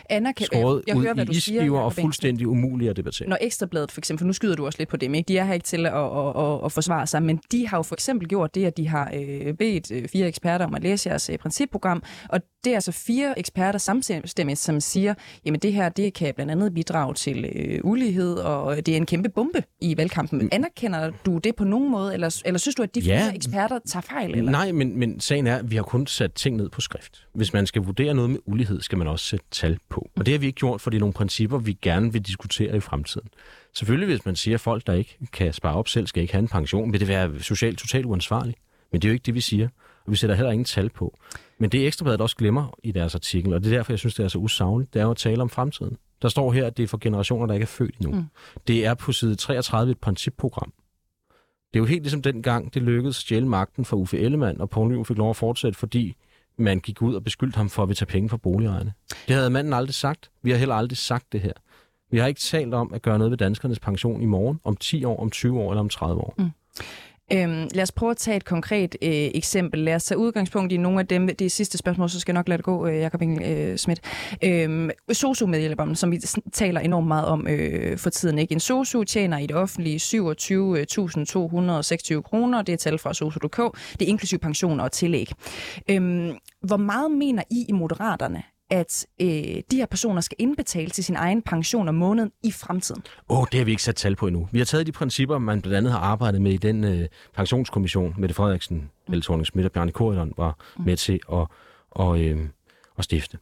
Anerkend, 0.09 0.45
skåret 0.45 0.83
jeg, 0.87 0.95
jeg 0.95 1.01
hører, 1.01 1.13
hvad 1.13 1.25
du 1.25 1.33
siger, 1.33 1.79
og 1.79 1.93
fuldstændig 1.93 2.47
umuligt 2.47 2.89
at 2.89 2.97
debattere. 2.97 3.29
Når 3.29 3.37
Ekstrabladet 3.41 3.91
for 3.91 4.01
eksempel, 4.01 4.19
for 4.19 4.25
nu 4.25 4.33
skyder 4.33 4.55
du 4.55 4.65
også 4.65 4.79
lidt 4.79 4.89
på 4.89 4.97
dem, 4.97 5.15
ikke? 5.15 5.27
de 5.27 5.37
er 5.37 5.45
her 5.45 5.53
ikke 5.53 5.65
til 5.65 5.85
at, 5.85 5.93
at, 5.93 6.43
at, 6.43 6.65
at 6.65 6.71
forsvare 6.71 7.07
sig, 7.07 7.23
men 7.23 7.39
de 7.51 7.67
har 7.67 7.77
jo 7.77 7.83
for 7.83 7.95
eksempel 7.95 8.27
gjort 8.27 8.55
det, 8.55 8.65
at 8.65 8.77
de 8.77 8.87
har 8.87 9.11
øh, 9.13 9.53
bedt 9.53 9.91
øh, 9.91 10.07
fire 10.07 10.27
eksperter 10.27 10.65
om 10.65 10.75
at 10.75 10.83
læse 10.83 11.09
jeres 11.09 11.29
øh, 11.29 11.37
principprogram, 11.37 12.03
og 12.29 12.41
det 12.63 12.71
er 12.71 12.75
altså 12.75 12.91
fire 12.91 13.39
eksperter 13.39 13.79
samstemmigt, 13.79 14.59
som 14.59 14.79
siger, 14.79 15.13
jamen 15.45 15.59
det 15.59 15.73
her, 15.73 15.89
det 15.89 16.13
kan 16.13 16.33
blandt 16.35 16.51
andet 16.51 16.73
bidrage 16.73 17.13
til 17.13 17.45
øh, 17.55 17.79
ulighed, 17.83 18.35
og 18.35 18.85
det 18.85 18.87
er 18.87 18.97
en 18.97 19.05
kæmpe 19.05 19.29
bombe 19.29 19.63
i 19.81 19.97
valgkampen. 19.97 20.39
Mm. 20.39 20.49
Anerkender 20.51 21.11
du 21.25 21.37
det 21.37 21.55
på 21.55 21.63
nogen 21.63 21.91
måde, 21.91 22.13
eller, 22.13 22.41
eller 22.45 22.57
synes 22.57 22.75
du, 22.75 22.83
at 22.83 22.95
de 22.95 23.01
fire 23.01 23.15
ja. 23.15 23.31
eksperter 23.33 23.79
tager 23.87 24.01
fejl? 24.01 24.35
Eller? 24.35 24.51
Nej, 24.51 24.71
men, 24.71 24.99
men 24.99 25.19
sagen 25.19 25.47
er, 25.47 25.55
at 25.55 25.71
vi 25.71 25.75
har 25.75 25.83
kun 25.83 26.07
sat 26.07 26.33
ting 26.33 26.55
ned 26.55 26.69
på 26.69 26.81
skrift. 26.81 27.27
Hvis 27.35 27.53
man 27.53 27.67
skal 27.67 27.81
vurdere 27.81 28.13
noget 28.13 28.29
med 28.29 28.39
ulighed, 28.45 28.81
skal 28.81 28.97
man 28.97 29.07
også 29.07 29.25
sætte 29.25 29.45
tal 29.53 29.77
på. 29.89 30.09
Og 30.15 30.25
det 30.25 30.31
har 30.33 30.39
vi 30.39 30.45
ikke 30.45 30.59
gjort, 30.59 30.81
for 30.81 30.89
det 30.89 30.97
er 30.97 30.99
nogle 30.99 31.13
principper, 31.13 31.57
vi 31.57 31.77
gerne 31.81 32.13
vil 32.13 32.21
diskutere 32.21 32.77
i 32.77 32.79
fremtiden. 32.79 33.29
Selvfølgelig, 33.73 34.07
hvis 34.07 34.25
man 34.25 34.35
siger, 34.35 34.55
at 34.55 34.61
folk, 34.61 34.87
der 34.87 34.93
ikke 34.93 35.17
kan 35.33 35.53
spare 35.53 35.75
op 35.75 35.87
selv, 35.87 36.07
skal 36.07 36.21
ikke 36.21 36.33
have 36.33 36.41
en 36.41 36.47
pension, 36.47 36.91
vil 36.91 36.99
det 36.99 37.07
være 37.07 37.39
socialt 37.39 37.79
totalt 37.79 38.05
uansvarligt. 38.05 38.57
Men 38.91 39.01
det 39.01 39.07
er 39.07 39.09
jo 39.09 39.13
ikke 39.13 39.25
det, 39.25 39.33
vi 39.33 39.41
siger. 39.41 39.67
Og 40.05 40.11
vi 40.11 40.15
sætter 40.15 40.35
heller 40.35 40.51
ingen 40.51 40.65
tal 40.65 40.89
på. 40.89 41.17
Men 41.57 41.69
det 41.69 41.87
Ekstrabladet 41.87 42.21
også 42.21 42.35
glemmer 42.35 42.77
i 42.83 42.91
deres 42.91 43.15
artikel, 43.15 43.53
og 43.53 43.63
det 43.63 43.73
er 43.73 43.77
derfor, 43.77 43.93
jeg 43.93 43.99
synes, 43.99 44.15
det 44.15 44.23
er 44.23 44.27
så 44.27 44.37
usagligt, 44.37 44.93
det 44.93 44.99
er 44.99 45.03
jo 45.03 45.11
at 45.11 45.17
tale 45.17 45.41
om 45.41 45.49
fremtiden. 45.49 45.97
Der 46.21 46.29
står 46.29 46.51
her, 46.51 46.67
at 46.67 46.77
det 46.77 46.83
er 46.83 46.87
for 46.87 46.97
generationer, 47.01 47.45
der 47.45 47.53
ikke 47.53 47.63
er 47.63 47.67
født 47.67 47.95
endnu. 47.95 48.15
Mm. 48.15 48.25
Det 48.67 48.85
er 48.85 48.93
på 48.93 49.11
side 49.11 49.35
33 49.35 49.91
et 49.91 49.99
principprogram. 49.99 50.73
Det 51.73 51.79
er 51.79 51.81
jo 51.81 51.85
helt 51.85 52.03
ligesom 52.03 52.21
dengang, 52.21 52.73
det 52.73 52.81
lykkedes 52.81 53.17
at 53.17 53.21
stjæle 53.21 53.47
magten 53.47 53.85
fra 53.85 53.97
Uffe 53.97 54.19
Ellemann, 54.19 54.61
og 54.61 54.69
Poul 54.69 54.91
Nyrup 54.91 55.07
fik 55.07 55.17
lov 55.17 55.29
at 55.29 55.35
fortsætte, 55.35 55.79
fordi 55.79 56.15
man 56.57 56.79
gik 56.79 57.01
ud 57.01 57.15
og 57.15 57.23
beskyldte 57.23 57.57
ham 57.57 57.69
for 57.69 57.83
at 57.83 57.89
vi 57.89 57.93
tager 57.95 58.05
penge 58.11 58.29
fra 58.29 58.37
boligejerne. 58.37 58.93
Det 59.27 59.35
havde 59.35 59.49
manden 59.49 59.73
aldrig 59.73 59.93
sagt. 59.93 60.31
Vi 60.41 60.51
har 60.51 60.57
heller 60.57 60.75
aldrig 60.75 60.97
sagt 60.97 61.33
det 61.33 61.41
her. 61.41 61.53
Vi 62.11 62.17
har 62.17 62.27
ikke 62.27 62.41
talt 62.41 62.73
om 62.73 62.93
at 62.93 63.01
gøre 63.01 63.17
noget 63.17 63.31
ved 63.31 63.37
danskernes 63.37 63.79
pension 63.79 64.21
i 64.21 64.25
morgen, 64.25 64.59
om 64.63 64.77
10 64.77 65.03
år, 65.03 65.21
om 65.21 65.31
20 65.31 65.59
år 65.59 65.71
eller 65.71 65.79
om 65.79 65.89
30 65.89 66.21
år. 66.21 66.33
Mm. 66.37 66.49
Øhm, 67.31 67.67
lad 67.73 67.83
os 67.83 67.91
prøve 67.91 68.11
at 68.11 68.17
tage 68.17 68.37
et 68.37 68.45
konkret 68.45 68.95
øh, 69.01 69.09
eksempel. 69.11 69.79
Lad 69.79 69.95
os 69.95 70.03
tage 70.03 70.17
udgangspunkt 70.17 70.71
i 70.71 70.77
nogle 70.77 70.99
af 70.99 71.07
dem. 71.07 71.27
Det 71.27 71.51
sidste 71.51 71.77
spørgsmål, 71.77 72.09
så 72.09 72.19
skal 72.19 72.31
jeg 72.31 72.39
nok 72.39 72.47
lade 72.47 72.57
det 72.57 72.65
gå, 72.65 72.87
øh, 72.87 72.99
Jakob 72.99 73.21
Engel 73.21 73.51
øh, 73.51 73.77
Schmidt. 73.77 74.01
Øhm, 74.43 74.89
SOSU-medhjælperen, 75.11 75.95
som 75.95 76.11
vi 76.11 76.19
taler 76.53 76.79
enormt 76.79 77.07
meget 77.07 77.25
om 77.25 77.47
øh, 77.47 77.97
for 77.97 78.09
tiden. 78.09 78.39
Ikke? 78.39 78.53
En 78.53 78.59
SOSU 78.59 79.03
tjener 79.03 79.37
i 79.37 79.47
det 79.47 79.55
offentlige 79.55 79.97
27.226 79.97 82.21
kroner. 82.21 82.61
Det 82.61 82.73
er 82.73 82.77
tal 82.77 82.97
fra 82.97 83.13
SOSU.dk. 83.13 83.57
Det 83.99 84.01
er 84.01 84.09
inklusiv 84.09 84.39
pension 84.39 84.79
og 84.79 84.91
tillæg. 84.91 85.31
Øhm, 85.89 86.37
hvor 86.61 86.77
meget 86.77 87.11
mener 87.11 87.43
I 87.51 87.65
i 87.69 87.71
Moderaterne, 87.71 88.43
at 88.69 89.05
øh, 89.21 89.27
de 89.71 89.75
her 89.75 89.85
personer 89.85 90.21
skal 90.21 90.35
indbetale 90.39 90.89
til 90.89 91.03
sin 91.03 91.15
egen 91.15 91.41
pension 91.41 91.87
om 91.87 91.95
måneden 91.95 92.31
i 92.43 92.51
fremtiden? 92.51 93.03
Åh, 93.29 93.39
oh, 93.39 93.45
det 93.51 93.57
har 93.57 93.65
vi 93.65 93.71
ikke 93.71 93.83
sat 93.83 93.95
tal 93.95 94.15
på 94.15 94.27
endnu. 94.27 94.49
Vi 94.51 94.57
har 94.57 94.65
taget 94.65 94.87
de 94.87 94.91
principper, 94.91 95.37
man 95.37 95.61
blandt 95.61 95.77
andet 95.77 95.91
har 95.91 95.99
arbejdet 95.99 96.41
med 96.41 96.51
i 96.51 96.57
den 96.57 96.83
øh, 96.83 97.07
pensionskommission, 97.35 98.15
Mette 98.17 98.35
Frederiksen, 98.35 98.77
mm. 98.77 99.13
Helle 99.13 99.45
Schmidt 99.45 99.65
og 99.65 99.71
Bjarne 99.71 99.91
Korydon 99.91 100.33
var 100.37 100.57
mm. 100.77 100.85
med 100.85 100.97
til 100.97 101.19
at, 101.33 101.47
og, 101.91 102.21
øh, 102.21 102.39
at 102.97 103.03
stifte. 103.03 103.37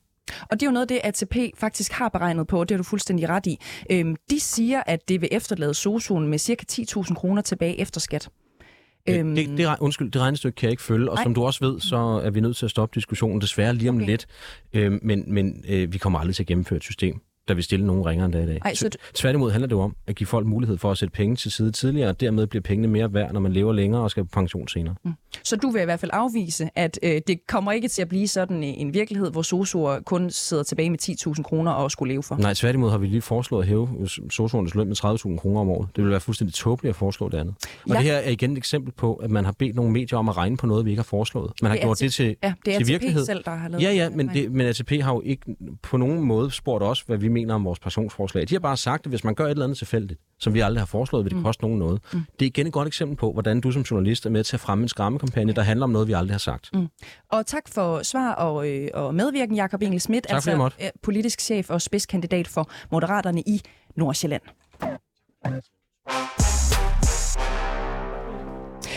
Og 0.49 0.59
det 0.59 0.63
er 0.63 0.67
jo 0.67 0.73
noget, 0.73 0.89
det 0.89 0.99
ATP 1.03 1.35
faktisk 1.57 1.91
har 1.91 2.09
beregnet 2.09 2.47
på, 2.47 2.59
og 2.59 2.69
det 2.69 2.75
har 2.75 2.77
du 2.77 2.83
fuldstændig 2.83 3.29
ret 3.29 3.45
i. 3.45 3.59
Øhm, 3.89 4.15
de 4.29 4.39
siger, 4.39 4.83
at 4.85 5.09
det 5.09 5.21
vil 5.21 5.29
efterlade 5.31 5.71
SOSU'en 5.71 6.19
med 6.19 6.39
ca. 6.39 6.65
10.000 6.71 7.13
kroner 7.13 7.41
tilbage 7.41 7.79
efter 7.79 7.99
skat. 7.99 8.29
Øhm... 9.09 9.35
Det, 9.35 9.57
det, 9.57 9.75
undskyld, 9.79 10.11
det 10.11 10.21
regnestykke 10.21 10.55
kan 10.55 10.67
jeg 10.67 10.71
ikke 10.71 10.83
følge, 10.83 11.09
og 11.09 11.15
Nej. 11.15 11.23
som 11.23 11.33
du 11.33 11.43
også 11.43 11.65
ved, 11.65 11.79
så 11.79 11.97
er 11.97 12.29
vi 12.29 12.39
nødt 12.39 12.57
til 12.57 12.65
at 12.65 12.69
stoppe 12.71 12.95
diskussionen 12.95 13.41
desværre 13.41 13.73
lige 13.73 13.89
om 13.89 13.95
okay. 13.95 14.05
lidt. 14.05 14.27
Øhm, 14.73 14.99
men 15.01 15.23
men 15.27 15.63
øh, 15.69 15.93
vi 15.93 15.97
kommer 15.97 16.19
aldrig 16.19 16.35
til 16.35 16.43
at 16.43 16.47
gennemføre 16.47 16.77
et 16.77 16.83
system, 16.83 17.21
der 17.47 17.53
vil 17.53 17.63
stille 17.63 17.85
nogen 17.85 18.05
ringere 18.05 18.25
end 18.25 18.33
det 18.33 18.43
i 18.43 18.45
dag. 18.45 18.59
Ej, 18.65 18.73
så... 18.73 18.89
Tværtimod 19.13 19.51
handler 19.51 19.67
det 19.67 19.75
jo 19.75 19.81
om 19.81 19.95
at 20.07 20.15
give 20.15 20.27
folk 20.27 20.47
mulighed 20.47 20.77
for 20.77 20.91
at 20.91 20.97
sætte 20.97 21.11
penge 21.11 21.35
til 21.35 21.51
side 21.51 21.71
tidligere, 21.71 22.09
og 22.09 22.19
dermed 22.19 22.47
bliver 22.47 22.61
pengene 22.61 22.87
mere 22.87 23.13
værd, 23.13 23.33
når 23.33 23.39
man 23.39 23.53
lever 23.53 23.73
længere 23.73 24.01
og 24.01 24.11
skal 24.11 24.23
på 24.23 24.29
pension 24.33 24.67
senere. 24.67 24.95
Mm. 25.03 25.11
Så 25.43 25.55
du 25.55 25.69
vil 25.69 25.81
i 25.81 25.85
hvert 25.85 25.99
fald 25.99 26.11
afvise, 26.13 26.69
at 26.75 26.99
øh, 27.03 27.21
det 27.27 27.47
kommer 27.47 27.71
ikke 27.71 27.87
til 27.87 28.01
at 28.01 28.09
blive 28.09 28.27
sådan 28.27 28.63
en 28.63 28.93
virkelighed, 28.93 29.31
hvor 29.31 29.41
sosuer 29.41 29.99
kun 29.99 30.29
sidder 30.29 30.63
tilbage 30.63 30.89
med 30.89 30.99
10.000 31.01 31.43
kroner 31.43 31.71
og 31.71 31.91
skulle 31.91 32.13
leve 32.13 32.23
for? 32.23 32.35
Nej, 32.35 32.53
tværtimod 32.53 32.91
har 32.91 32.97
vi 32.97 33.07
lige 33.07 33.21
foreslået 33.21 33.63
at 33.63 33.67
hæve 33.67 34.07
sosuernes 34.29 34.75
løn 34.75 34.87
med 34.87 35.05
30.000 35.05 35.37
kroner 35.37 35.61
om 35.61 35.69
året. 35.69 35.89
Det 35.95 36.03
vil 36.03 36.11
være 36.11 36.19
fuldstændig 36.19 36.53
tåbeligt 36.53 36.89
at 36.89 36.95
foreslå 36.95 37.29
det 37.29 37.37
andet. 37.37 37.55
Og 37.83 37.89
ja. 37.89 37.95
det 37.95 38.03
her 38.03 38.15
er 38.15 38.29
igen 38.29 38.51
et 38.51 38.57
eksempel 38.57 38.93
på, 38.93 39.15
at 39.15 39.29
man 39.29 39.45
har 39.45 39.51
bedt 39.51 39.75
nogle 39.75 39.91
medier 39.91 40.19
om 40.19 40.29
at 40.29 40.37
regne 40.37 40.57
på 40.57 40.67
noget, 40.67 40.85
vi 40.85 40.89
ikke 40.89 40.99
har 40.99 41.03
foreslået. 41.03 41.51
Man 41.61 41.71
har 41.71 41.77
gjort 41.77 41.99
det 41.99 42.13
til, 42.13 42.35
ja, 42.43 42.53
det 42.65 42.73
er 42.73 42.77
til 42.77 42.87
virkelighed. 42.87 43.25
selv, 43.25 43.43
der 43.43 43.51
har 43.51 43.69
lavet 43.69 43.83
Ja, 43.83 43.91
ja, 43.91 44.09
men, 44.09 44.27
det, 44.27 44.51
men 44.51 44.67
ATP 44.67 44.91
har 44.91 45.13
jo 45.13 45.21
ikke 45.25 45.55
på 45.83 45.97
nogen 45.97 46.21
måde 46.21 46.51
spurgt 46.51 46.83
os, 46.83 47.01
hvad 47.01 47.17
vi 47.17 47.27
mener 47.31 47.53
om 47.53 47.65
vores 47.65 47.79
pensionsforslag. 47.79 48.49
De 48.49 48.55
har 48.55 48.59
bare 48.59 48.77
sagt, 48.77 49.05
at 49.05 49.11
hvis 49.11 49.23
man 49.23 49.35
gør 49.35 49.45
et 49.45 49.51
eller 49.51 49.63
andet 49.63 49.77
tilfældigt, 49.77 50.19
som 50.39 50.53
vi 50.53 50.59
aldrig 50.59 50.81
har 50.81 50.85
foreslået, 50.85 51.25
vil 51.25 51.29
det 51.29 51.37
mm. 51.37 51.43
koste 51.43 51.63
nogen 51.63 51.79
noget. 51.79 52.01
Mm. 52.13 52.19
Det 52.39 52.45
er 52.45 52.47
igen 52.47 52.67
et 52.67 52.73
godt 52.73 52.87
eksempel 52.87 53.17
på, 53.17 53.33
hvordan 53.33 53.61
du 53.61 53.71
som 53.71 53.81
journalist 53.81 54.25
er 54.25 54.29
med 54.29 54.43
til 54.43 54.55
at 54.55 54.59
fremme 54.59 54.83
en 54.83 54.87
skræmmekampagne, 54.87 55.53
der 55.53 55.61
handler 55.61 55.83
om 55.83 55.89
noget, 55.89 56.07
vi 56.07 56.13
aldrig 56.13 56.33
har 56.33 56.39
sagt. 56.39 56.69
Mm. 56.73 56.87
Og 57.31 57.45
tak 57.45 57.69
for 57.69 58.03
svar 58.03 58.33
og, 58.33 58.69
øh, 58.69 58.89
og 58.93 59.15
medvirken, 59.15 59.55
Jakob 59.55 59.81
Engel 59.81 60.01
Schmidt, 60.01 60.25
altså 60.29 60.69
politisk 61.03 61.41
chef 61.41 61.69
og 61.69 61.81
spidskandidat 61.81 62.47
for 62.47 62.71
Moderaterne 62.91 63.41
i 63.41 63.61
Nordsjælland. 63.95 64.41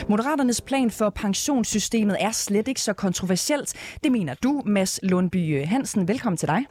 Moderaternes 0.09 0.61
plan 0.61 0.91
for 0.91 1.11
pensionssystemet 1.11 2.17
er 2.21 2.31
slet 2.31 2.69
ikke 2.69 2.81
så 2.81 2.93
kontroversielt. 2.93 3.75
Det 4.05 4.13
mener 4.13 4.35
du, 4.35 4.63
Mads 4.67 5.01
Lundby 5.03 5.65
Hansen. 5.65 6.09
Velkommen 6.09 6.37
til 6.37 6.49
dig. 6.49 6.65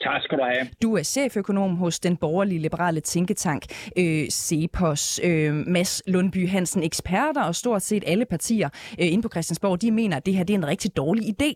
Tak 0.00 0.22
skal 0.22 0.38
du 0.38 0.44
have. 0.44 0.66
Du 0.82 0.96
er 0.96 1.02
cheføkonom 1.02 1.76
hos 1.76 2.00
den 2.00 2.16
borgerlige 2.16 2.58
liberale 2.58 3.00
tænketank 3.00 3.62
øh, 3.98 4.28
CEPOS. 4.28 5.20
Øh, 5.24 5.54
Mads 5.54 6.02
Lundby 6.06 6.48
Hansen, 6.48 6.82
eksperter 6.82 7.42
og 7.42 7.54
stort 7.54 7.82
set 7.82 8.04
alle 8.06 8.24
partier 8.24 8.68
øh, 9.00 9.12
inde 9.12 9.22
på 9.22 9.28
Christiansborg, 9.28 9.82
de 9.82 9.90
mener, 9.90 10.16
at 10.16 10.26
det 10.26 10.34
her 10.34 10.44
det 10.44 10.54
er 10.54 10.58
en 10.58 10.66
rigtig 10.66 10.96
dårlig 10.96 11.24
idé. 11.34 11.50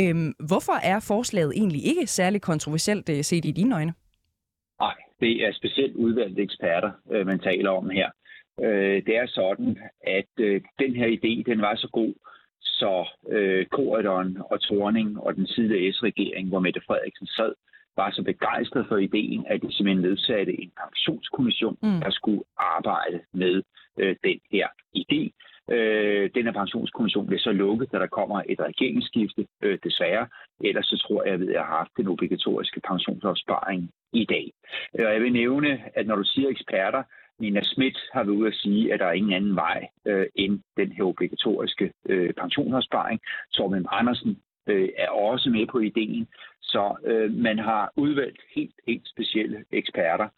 Øh, 0.00 0.14
hvorfor 0.48 0.76
er 0.82 1.00
forslaget 1.08 1.52
egentlig 1.56 1.86
ikke 1.86 2.06
særlig 2.06 2.40
kontroversielt 2.42 3.08
øh, 3.08 3.24
set 3.24 3.44
i 3.44 3.50
dine 3.50 3.74
øjne? 3.74 3.94
Nej, 4.80 4.94
det 5.20 5.44
er 5.44 5.52
specielt 5.52 5.96
udvalgte 5.96 6.42
eksperter, 6.42 6.90
øh, 7.12 7.26
man 7.26 7.38
taler 7.38 7.70
om 7.70 7.90
her. 7.90 8.10
Øh, 8.60 9.02
det 9.06 9.16
er 9.16 9.26
sådan, 9.26 9.78
at 10.00 10.32
øh, 10.38 10.60
den 10.78 10.96
her 10.96 11.08
idé, 11.08 11.42
den 11.50 11.60
var 11.60 11.74
så 11.76 11.88
god, 11.92 12.14
så 12.60 13.08
øh, 13.28 13.66
Korydon 13.66 14.38
og 14.50 14.60
Torning 14.60 15.20
og 15.20 15.34
den 15.34 15.46
tidligere 15.46 15.92
S-regering, 15.92 16.48
hvor 16.48 16.60
Mette 16.60 16.80
Frederiksen 16.86 17.26
sad, 17.26 17.52
var 17.96 18.10
så 18.10 18.22
begejstret 18.22 18.86
for 18.88 18.96
ideen, 18.96 19.46
at 19.46 19.62
de 19.62 19.72
simpelthen 19.72 20.02
nedsatte 20.02 20.60
en 20.62 20.72
pensionskommission, 20.82 21.76
mm. 21.82 22.00
der 22.00 22.10
skulle 22.10 22.42
arbejde 22.56 23.20
med 23.32 23.62
øh, 23.98 24.16
den 24.24 24.38
her 24.52 24.68
idé. 24.96 25.22
Øh, 25.70 26.30
den 26.34 26.44
her 26.44 26.52
pensionskommission 26.52 27.26
bliver 27.26 27.40
så 27.40 27.52
lukket, 27.52 27.92
da 27.92 27.98
der 27.98 28.06
kommer 28.06 28.42
et 28.48 28.60
regeringsskifte, 28.60 29.46
øh, 29.62 29.78
desværre. 29.84 30.26
Ellers 30.64 30.86
så 30.86 30.96
tror 31.08 31.24
jeg, 31.24 31.34
at 31.34 31.52
jeg 31.52 31.60
har 31.60 31.76
haft 31.76 31.90
den 31.96 32.08
obligatoriske 32.08 32.80
pensionsopsparing 32.88 33.90
i 34.12 34.24
dag. 34.24 34.52
Og 34.94 35.12
jeg 35.14 35.22
vil 35.22 35.32
nævne, 35.32 35.80
at 35.94 36.06
når 36.06 36.16
du 36.16 36.24
siger 36.24 36.48
eksperter, 36.48 37.02
Nina 37.38 37.62
Schmidt 37.62 37.98
har 38.12 38.24
været 38.24 38.36
ude 38.36 38.48
at 38.48 38.54
sige, 38.54 38.92
at 38.92 39.00
der 39.00 39.06
er 39.06 39.12
ingen 39.12 39.32
anden 39.32 39.56
vej 39.56 39.88
øh, 40.06 40.26
end 40.34 40.60
den 40.76 40.92
her 40.92 41.04
obligatoriske 41.04 41.92
øh, 42.08 42.32
pensionsopsparing. 42.34 43.20
Torben 43.52 43.86
Andersen 43.90 44.38
øh, 44.66 44.88
er 44.96 45.08
også 45.08 45.50
med 45.50 45.66
på 45.66 45.78
ideen. 45.78 46.28
Så 46.62 46.96
øh, 47.04 47.32
man 47.32 47.58
har 47.58 47.92
udvalgt 47.96 48.40
helt, 48.54 48.74
helt 48.86 49.08
specielle 49.08 49.64
eksperter. 49.72 50.28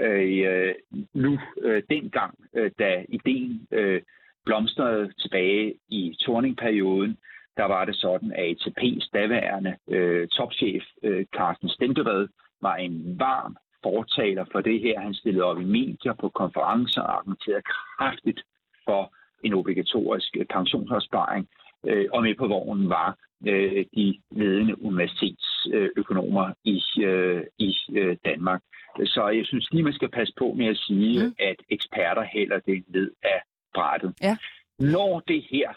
Øh, 0.00 0.38
øh 0.38 0.74
nu, 1.14 1.38
øh, 1.62 1.82
dengang, 1.90 2.38
øh, 2.54 2.70
da 2.78 3.04
ideen 3.08 3.66
øh, 3.70 4.02
blomstrede 4.44 5.12
tilbage 5.20 5.74
i 5.88 6.16
torningperioden, 6.20 7.18
der 7.56 7.64
var 7.64 7.84
det 7.84 7.96
sådan, 7.96 8.32
at 8.32 8.44
ATP's 8.44 9.10
daværende 9.14 9.76
øh, 9.88 10.28
topchef, 10.28 10.82
øh, 11.02 11.26
Carsten 11.36 11.68
Stentevad, 11.68 12.28
var 12.62 12.76
en 12.76 13.18
varm 13.18 13.56
fortaler 13.82 14.44
for 14.52 14.60
det 14.60 14.80
her. 14.80 15.00
Han 15.00 15.14
stillede 15.14 15.44
op 15.44 15.60
i 15.60 15.64
medier 15.64 16.14
på 16.20 16.28
konferencer 16.28 17.02
og 17.02 17.16
argumenterede 17.16 17.62
kraftigt 17.62 18.40
for 18.84 19.14
en 19.44 19.54
obligatorisk 19.54 20.36
øh, 20.36 20.46
pensionsopsparing. 20.46 21.48
Øh, 21.86 22.06
og 22.12 22.22
med 22.22 22.34
på 22.34 22.46
vognen 22.46 22.88
var 22.88 23.16
øh, 23.46 23.84
de 23.96 24.20
ledende 24.30 24.84
universitetsøkonomer 24.84 26.52
i, 26.64 26.82
øh, 27.02 27.42
i 27.58 27.74
øh, 27.92 28.16
Danmark. 28.24 28.62
Så 29.04 29.28
jeg 29.28 29.46
synes 29.46 29.72
lige, 29.72 29.82
man 29.82 29.92
skal 29.92 30.08
passe 30.08 30.34
på 30.38 30.54
med 30.56 30.66
at 30.66 30.76
sige, 30.76 31.26
mm. 31.26 31.34
at 31.38 31.56
eksperter 31.68 32.22
hælder 32.22 32.58
det 32.58 32.84
ned 32.88 33.10
af 33.22 33.42
brættet. 33.74 34.14
Ja. 34.22 34.36
Når 34.78 35.20
det 35.28 35.44
her 35.50 35.68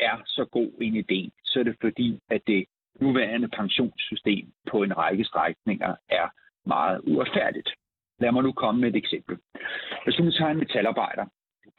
er 0.00 0.16
så 0.26 0.44
god 0.44 0.70
en 0.80 0.96
idé, 0.96 1.30
så 1.44 1.60
er 1.60 1.64
det 1.64 1.76
fordi, 1.80 2.18
at 2.30 2.40
det 2.46 2.64
nuværende 3.00 3.48
pensionssystem 3.48 4.46
på 4.70 4.82
en 4.82 4.96
række 4.96 5.24
strækninger 5.24 5.94
er 6.08 6.28
meget 6.66 7.00
uretfærdigt. 7.04 7.70
Lad 8.18 8.32
mig 8.32 8.42
nu 8.42 8.52
komme 8.52 8.80
med 8.80 8.88
et 8.88 8.96
eksempel. 8.96 9.38
Hvis 10.04 10.14
du 10.14 10.30
tager 10.30 10.50
en 10.50 10.58
metalarbejder, 10.58 11.26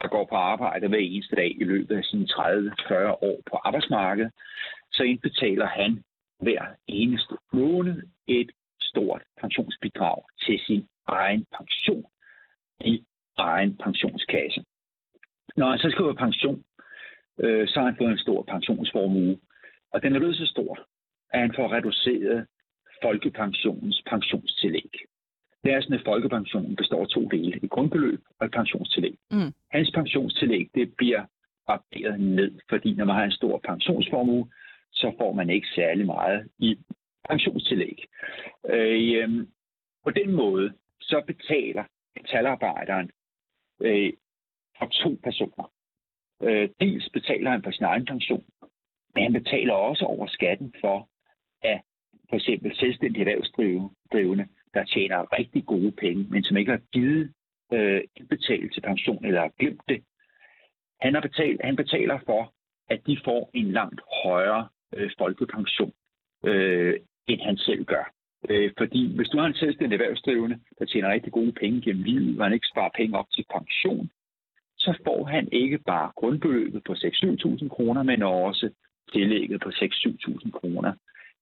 der 0.01 0.07
går 0.07 0.25
på 0.25 0.36
arbejde 0.36 0.88
hver 0.88 0.98
eneste 0.98 1.36
dag 1.36 1.51
i 1.62 1.63
løbet 1.63 1.98
af 1.98 2.03
sine 2.03 2.25
30-40 2.25 2.93
år 3.29 3.41
på 3.51 3.55
arbejdsmarkedet, 3.55 4.31
så 4.91 5.03
indbetaler 5.03 5.65
han 5.65 6.03
hver 6.39 6.65
eneste 6.88 7.36
måned 7.53 8.03
et 8.27 8.51
stort 8.81 9.24
pensionsbidrag 9.41 10.24
til 10.45 10.60
sin 10.67 10.88
egen 11.07 11.45
pension 11.57 12.05
i 12.81 13.03
egen 13.38 13.77
pensionskasse. 13.77 14.63
Når 15.57 15.69
han 15.69 15.79
så 15.79 15.89
skal 15.89 16.05
på 16.05 16.13
pension, 16.13 16.63
øh, 17.39 17.67
så 17.67 17.79
har 17.79 17.86
han 17.86 17.98
fået 17.98 18.12
en 18.12 18.17
stor 18.17 18.43
pensionsformue, 18.43 19.39
og 19.93 20.03
den 20.03 20.15
er 20.15 20.19
blevet 20.19 20.38
så 20.38 20.45
stor, 20.45 20.79
at 21.33 21.39
han 21.39 21.53
får 21.55 21.71
reduceret 21.74 22.48
folkepensionens 23.03 24.03
pensionstillæg. 24.10 24.91
Det 25.63 25.73
er 25.73 25.81
sådan, 25.81 25.97
at 25.99 26.05
folkepensionen 26.05 26.75
består 26.75 27.01
af 27.01 27.07
to 27.07 27.27
dele, 27.27 27.59
et 27.63 27.69
grundbeløb 27.69 28.21
og 28.39 28.45
et 28.45 28.51
pensionstillæg. 28.51 29.15
Mm. 29.31 29.53
Hans 29.71 29.91
pensionstillæg 29.91 30.69
det 30.75 30.95
bliver 30.97 31.25
opderet 31.67 32.19
ned, 32.19 32.59
fordi 32.69 32.93
når 32.93 33.05
man 33.05 33.15
har 33.15 33.23
en 33.23 33.31
stor 33.31 33.61
pensionsformue, 33.69 34.49
så 34.91 35.13
får 35.19 35.31
man 35.33 35.49
ikke 35.49 35.67
særlig 35.75 36.05
meget 36.05 36.49
i 36.59 36.77
pensionstillæg. 37.29 37.97
Øh, 38.69 39.47
på 40.03 40.09
den 40.09 40.31
måde, 40.31 40.73
så 41.01 41.23
betaler 41.27 41.83
metalarbejderen 42.15 43.11
øh, 43.81 44.13
for 44.77 44.85
to 44.85 45.19
personer. 45.23 45.71
Øh, 46.41 46.69
dels 46.79 47.09
betaler 47.09 47.51
han 47.51 47.63
for 47.63 47.71
sin 47.71 47.85
egen 47.85 48.05
pension, 48.05 48.45
men 49.15 49.23
han 49.23 49.33
betaler 49.33 49.73
også 49.73 50.05
over 50.05 50.27
skatten 50.27 50.73
for, 50.81 51.09
at 51.63 51.81
for 52.29 52.35
eksempel 52.35 52.75
selvstændige 52.75 53.21
erhvervsdrivende, 53.21 54.47
der 54.73 54.83
tjener 54.83 55.33
rigtig 55.39 55.65
gode 55.65 55.91
penge, 55.91 56.27
men 56.29 56.43
som 56.43 56.57
ikke 56.57 56.71
har 56.71 56.81
givet 56.93 57.33
øh, 57.73 58.01
indbetalt 58.15 58.73
til 58.73 58.81
pension 58.81 59.25
eller 59.25 59.41
har 59.41 59.51
glemt 59.59 59.81
det. 59.89 60.03
Han, 61.01 61.13
har 61.13 61.21
betalt, 61.21 61.61
han 61.63 61.75
betaler 61.75 62.19
for, 62.25 62.53
at 62.89 62.99
de 63.07 63.17
får 63.23 63.49
en 63.53 63.71
langt 63.71 64.01
højere 64.23 64.67
øh, 64.95 65.11
folkepension, 65.17 65.93
øh, 66.45 66.99
end 67.27 67.41
han 67.41 67.57
selv 67.57 67.85
gør. 67.85 68.13
Øh, 68.49 68.71
fordi 68.77 69.15
hvis 69.15 69.29
du 69.29 69.37
har 69.37 69.45
en 69.45 69.53
selvstændig 69.53 69.95
erhvervsdrivende, 69.95 70.59
der 70.79 70.85
tjener 70.85 71.13
rigtig 71.13 71.31
gode 71.31 71.51
penge 71.51 71.81
gennem 71.81 72.03
livet, 72.03 72.39
og 72.39 72.45
han 72.45 72.53
ikke 72.53 72.71
sparer 72.71 72.97
penge 72.97 73.17
op 73.17 73.31
til 73.31 73.45
pension, 73.53 74.09
så 74.77 74.97
får 75.05 75.25
han 75.25 75.49
ikke 75.51 75.77
bare 75.77 76.11
grundbeløbet 76.15 76.83
på 76.83 76.93
6-7.000 76.93 77.69
kroner, 77.69 78.03
men 78.03 78.23
også 78.23 78.69
tillægget 79.13 79.61
på 79.61 79.69
6-7.000 79.69 80.51
kroner. 80.51 80.93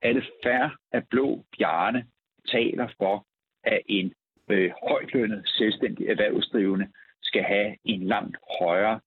Er 0.01 0.13
det 0.13 0.29
fair, 0.43 0.77
at 0.91 1.03
Blå 1.09 1.45
Bjarne 1.57 2.05
taler 2.51 2.87
for, 2.97 3.25
at 3.63 3.81
en 3.85 4.13
øh, 4.49 4.71
højtlønnet 4.89 5.41
selvstændig 5.45 6.07
erhvervsdrivende 6.07 6.87
skal 7.21 7.43
have 7.43 7.75
en 7.83 8.03
langt 8.03 8.37
højere 8.61 8.99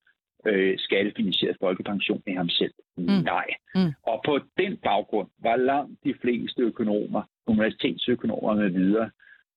øh, 0.46 0.78
skattefinansieret 0.78 1.56
folkepension 1.60 2.22
end 2.26 2.36
ham 2.36 2.48
selv? 2.48 2.74
Mm. 2.96 3.04
Nej. 3.04 3.46
Mm. 3.74 3.92
Og 4.02 4.22
på 4.24 4.40
den 4.58 4.76
baggrund 4.76 5.28
var 5.38 5.56
langt 5.56 6.04
de 6.04 6.14
fleste 6.22 6.62
økonomer, 6.62 7.22
universitetsøkonomer 7.46 8.54
med 8.54 8.70
videre, 8.70 9.10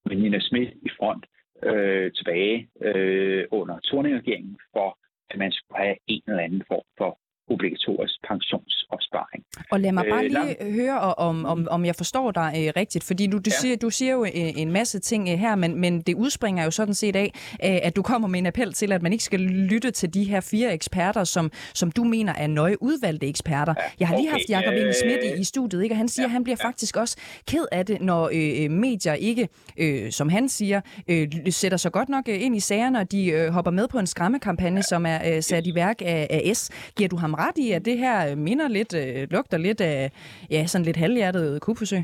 med 0.06 0.16
Nina 0.16 0.40
Schmidt 0.40 0.70
i 0.82 0.90
front, 1.00 1.26
øh, 1.64 2.12
tilbage 2.12 2.70
øh, 2.82 3.46
under 3.52 3.80
Torning-regeringen 3.80 4.60
for, 4.74 4.98
at 5.30 5.38
man 5.38 5.52
skulle 5.52 5.84
have 5.84 5.96
en 6.08 6.22
eller 6.28 6.44
anden 6.44 6.64
form 6.68 6.86
for 6.98 7.20
obligatorisk 7.50 8.16
pensionsopsparing. 8.28 9.44
Og 9.72 9.80
lad 9.80 9.92
mig 9.92 10.06
bare 10.10 10.26
øh, 10.26 10.32
lige 10.32 10.64
øh, 10.64 10.74
høre, 10.74 11.00
om, 11.00 11.46
om, 11.46 11.68
om 11.72 11.86
jeg 11.86 11.96
forstår 11.96 12.32
dig 12.32 12.54
øh, 12.58 12.74
rigtigt, 12.76 13.04
fordi 13.04 13.28
du, 13.28 13.38
du, 13.38 13.42
ja. 13.46 13.60
siger, 13.62 13.78
du 13.78 13.90
siger 13.90 14.12
jo 14.12 14.26
øh, 14.26 14.32
en 14.34 14.72
masse 14.72 15.00
ting 15.00 15.30
øh, 15.30 15.36
her, 15.36 15.56
men, 15.56 15.82
men 15.82 16.02
det 16.02 16.16
udspringer 16.16 16.64
jo 16.64 16.72
sådan 16.72 16.94
set 16.94 17.16
af, 17.16 17.32
øh, 17.64 17.78
at 17.84 17.96
du 17.96 18.02
kommer 18.02 18.28
med 18.28 18.40
en 18.40 18.46
appel 18.46 18.74
til, 18.74 18.92
at 18.92 19.02
man 19.02 19.12
ikke 19.12 19.24
skal 19.24 19.40
lytte 19.40 19.92
til 19.92 20.14
de 20.14 20.24
her 20.24 20.42
fire 20.42 20.74
eksperter, 20.74 21.24
som, 21.24 21.52
som 21.74 21.92
du 21.92 22.04
mener 22.04 22.34
er 22.34 22.48
nøje 22.48 22.82
udvalgte 22.82 23.28
eksperter. 23.28 23.74
Ja, 23.78 23.84
jeg 24.00 24.08
har 24.08 24.18
lige 24.18 24.30
okay. 24.30 24.40
haft 24.40 24.50
Jacob 24.50 24.74
Inge 24.74 24.94
Schmidt 24.94 25.20
i, 25.24 25.42
i 25.42 25.44
studiet, 25.44 25.84
ikke? 25.84 25.94
og 25.94 25.98
han 25.98 26.08
siger, 26.08 26.24
ja, 26.24 26.28
at 26.28 26.32
han 26.32 26.44
bliver 26.44 26.58
ja. 26.64 26.68
faktisk 26.68 26.98
også 26.98 27.18
ked 27.48 27.66
af 27.72 27.86
det, 27.86 28.02
når 28.02 28.30
øh, 28.34 28.72
medier 28.72 29.14
ikke, 29.14 29.50
øh, 29.78 30.12
som 30.12 30.30
han 30.30 30.50
siger, 30.50 30.82
øh, 31.08 31.28
sætter 31.50 31.78
sig 31.78 31.92
godt 31.92 32.10
nok 32.10 32.28
ind 32.28 32.56
i 32.56 32.60
sagerne, 32.60 33.00
og 33.00 33.12
de 33.12 33.28
øh, 33.28 33.52
hopper 33.52 33.72
med 33.72 33.88
på 33.88 34.00
en 34.00 34.08
skræmmekampagne, 34.08 34.78
ja. 34.78 34.82
som 34.82 35.06
er 35.06 35.36
øh, 35.36 35.44
sat 35.44 35.68
i 35.68 35.76
værk 35.76 36.02
af, 36.02 36.28
af 36.30 36.56
S. 36.56 36.70
Giver 36.96 37.10
du 37.10 37.18
ham 37.18 37.35
ret 37.36 37.58
i, 37.58 37.72
at 37.72 37.86
det 37.86 37.98
her 37.98 38.36
minder 38.36 38.68
lidt, 38.68 38.94
øh, 38.96 39.28
lugter 39.32 39.58
lidt 39.58 39.82
af 39.82 40.12
ja, 40.52 40.66
sådan 40.66 40.86
lidt 40.86 40.98
halvhjertet 40.98 41.62
kubforsøg? 41.62 42.04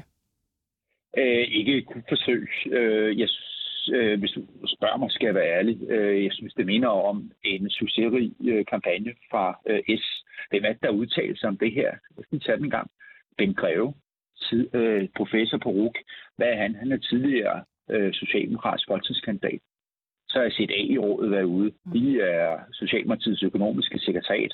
Øh, 1.18 1.46
ikke 1.60 1.82
kubforsøg. 1.82 2.50
Øh, 2.72 3.20
jeg 3.20 3.28
øh, 3.90 4.20
hvis 4.20 4.32
du 4.32 4.42
spørger 4.66 4.98
mig, 4.98 5.12
skal 5.12 5.26
jeg 5.26 5.36
være 5.36 5.58
ærlig. 5.58 5.90
Øh, 5.90 6.24
jeg 6.24 6.32
synes, 6.34 6.54
det 6.54 6.66
minder 6.66 6.90
om 6.90 7.32
en 7.44 7.70
succesrig 7.70 8.34
øh, 8.50 8.66
kampagne 8.66 9.14
fra 9.32 9.60
øh, 9.70 9.98
S. 9.98 10.04
Hvem 10.50 10.64
er 10.64 10.74
det, 10.74 10.84
der 10.84 10.90
udtaler 10.90 11.36
sig 11.36 11.50
om 11.50 11.58
det 11.58 11.72
her? 11.72 11.92
Jeg 12.18 12.24
skal 12.24 12.40
tage 12.40 12.58
den 12.58 12.66
en 12.66 12.72
gang. 12.72 12.92
Ben 13.38 13.54
Greve, 13.54 13.94
tid, 14.50 14.76
øh, 14.76 15.08
professor 15.18 15.58
på 15.58 15.70
RUK. 15.70 15.98
Hvad 16.38 16.48
er 16.48 16.56
han? 16.56 16.76
Han 16.76 16.92
er 16.92 16.98
tidligere 16.98 17.64
øh, 17.90 18.14
socialdemokratisk 18.14 18.88
folketingskandidat. 18.88 19.60
Så 20.30 20.38
har 20.38 20.44
jeg 20.44 20.52
set 20.52 20.72
A 20.72 20.84
i 20.94 20.98
rådet 20.98 21.32
være 21.32 21.48
ude. 21.48 21.72
De 21.94 22.22
er 22.22 22.60
Socialdemokratiets 22.72 23.44
økonomiske 23.44 24.00
sekretariat 24.00 24.54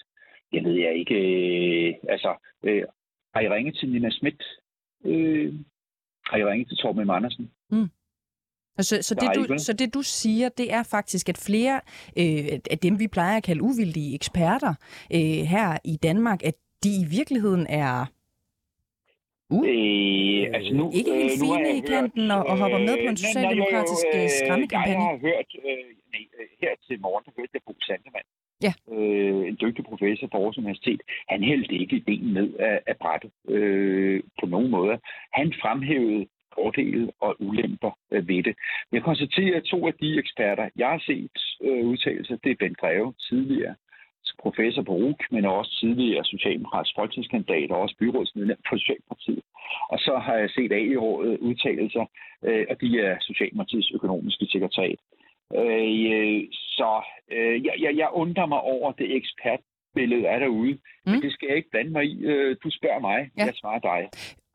jeg 0.53 0.63
ved 0.63 0.73
jeg 0.73 0.95
ikke, 0.95 1.15
øh, 1.15 1.93
altså, 2.09 2.35
øh, 2.63 2.83
har 3.33 3.41
I 3.41 3.49
ringet 3.49 3.75
til 3.75 3.89
Nina 3.91 4.09
Schmidt? 4.09 4.43
Øh, 5.05 5.53
har 6.25 6.37
I 6.37 6.45
ringet 6.45 6.67
til 6.67 6.77
Torben 6.77 7.09
Andersen? 7.09 7.51
Mm. 7.69 7.89
Så, 8.79 9.01
så, 9.01 9.15
det, 9.15 9.29
du, 9.35 9.55
så 9.57 9.73
det 9.73 9.93
du 9.93 10.01
siger, 10.01 10.49
det 10.49 10.73
er 10.73 10.83
faktisk, 10.83 11.29
at 11.29 11.37
flere 11.45 11.75
øh, 12.17 12.59
af 12.71 12.77
dem, 12.77 12.99
vi 12.99 13.07
plejer 13.07 13.37
at 13.37 13.43
kalde 13.43 13.61
uvildige 13.61 14.15
eksperter 14.15 14.73
øh, 15.13 15.41
her 15.53 15.77
i 15.83 15.95
Danmark, 16.03 16.43
at 16.43 16.55
de 16.83 16.89
i 16.89 17.05
virkeligheden 17.17 17.67
er 17.69 18.05
Uh, 19.49 19.65
øh, 19.73 20.43
altså 20.57 20.71
nu, 20.79 20.85
ikke 20.99 21.11
helt 21.21 21.35
øh, 21.35 21.43
fine 21.43 21.69
i 21.79 21.81
kanten 21.93 22.25
hørt, 22.31 22.37
og, 22.37 22.45
og 22.49 22.55
hopper 22.61 22.79
med 22.87 22.95
på 23.03 23.09
en 23.13 23.17
socialdemokratisk 23.25 24.05
øh, 24.17 24.27
skræmmekampagne? 24.39 25.03
Jeg 25.03 25.11
har 25.13 25.19
hørt, 25.27 25.49
øh, 25.69 25.85
nej, 26.13 26.25
øh, 26.39 26.47
her 26.61 26.73
til 26.87 26.95
morgen, 27.05 27.23
der 27.25 27.31
hørte 27.37 27.53
jeg 27.57 27.63
Bo 27.67 27.73
Sandemann, 27.87 28.27
ja. 28.61 28.73
øh, 28.93 29.47
en 29.47 29.57
dygtig 29.61 29.85
professor 29.85 30.27
fra 30.31 30.37
Aarhus 30.37 30.57
Universitet, 30.57 31.01
han 31.29 31.43
hældte 31.43 31.75
ikke 31.75 31.95
ideen 31.95 32.33
ned 32.33 32.53
af, 32.59 32.81
af 32.87 32.97
brættet 32.97 33.31
øh, 33.49 34.23
på 34.39 34.45
nogen 34.45 34.71
måde. 34.71 34.99
Han 35.33 35.53
fremhævede 35.61 36.27
fordele 36.53 37.11
og 37.21 37.35
ulemper 37.39 37.91
øh, 38.11 38.27
ved 38.27 38.43
det. 38.43 38.55
Jeg 38.91 39.03
konstaterer, 39.03 39.57
at 39.57 39.63
to 39.63 39.87
af 39.87 39.93
de 39.93 40.19
eksperter, 40.19 40.69
jeg 40.75 40.89
har 40.89 41.03
set 41.05 41.37
øh, 41.61 41.85
udtalelser, 41.85 42.35
det 42.43 42.51
er 42.51 42.55
Ben 42.59 42.75
Greve, 42.75 43.13
tidligere 43.29 43.75
professor 44.39 44.81
på 44.81 44.93
RUK, 44.93 45.21
men 45.31 45.45
også 45.45 45.71
tidligere 45.79 46.23
socialdemokratisk 46.25 46.95
folketingskandidat 46.99 47.71
og 47.71 47.81
også 47.81 47.95
byrådsmedlem 47.99 48.59
for 48.69 48.77
Socialdemokratiet. 48.77 49.43
Og 49.89 49.99
så 49.99 50.13
har 50.25 50.35
jeg 50.41 50.49
set 50.49 50.71
AI-rådet 50.71 51.37
udtalelser, 51.37 52.05
øh, 52.47 52.65
og 52.69 52.75
de 52.81 52.89
er 52.99 53.13
Socialdemokratiets 53.21 53.91
økonomiske 53.97 54.45
sekretariat. 54.45 54.99
Øh, 55.55 56.47
så 56.51 57.03
øh, 57.31 57.65
jeg, 57.65 57.73
jeg, 57.79 57.97
jeg 57.97 58.09
undrer 58.13 58.45
mig 58.45 58.61
over 58.61 58.91
det 58.91 59.15
ekspertbillede 59.15 60.25
er 60.25 60.39
derude, 60.39 60.73
mm. 60.73 61.11
men 61.11 61.21
det 61.21 61.31
skal 61.33 61.47
jeg 61.47 61.57
ikke 61.57 61.69
blande 61.71 61.91
mig 61.91 62.05
i. 62.05 62.25
Øh, 62.25 62.55
du 62.63 62.69
spørger 62.69 62.99
mig, 62.99 63.29
ja. 63.37 63.45
jeg 63.45 63.53
svarer 63.55 63.79
dig. 63.79 64.09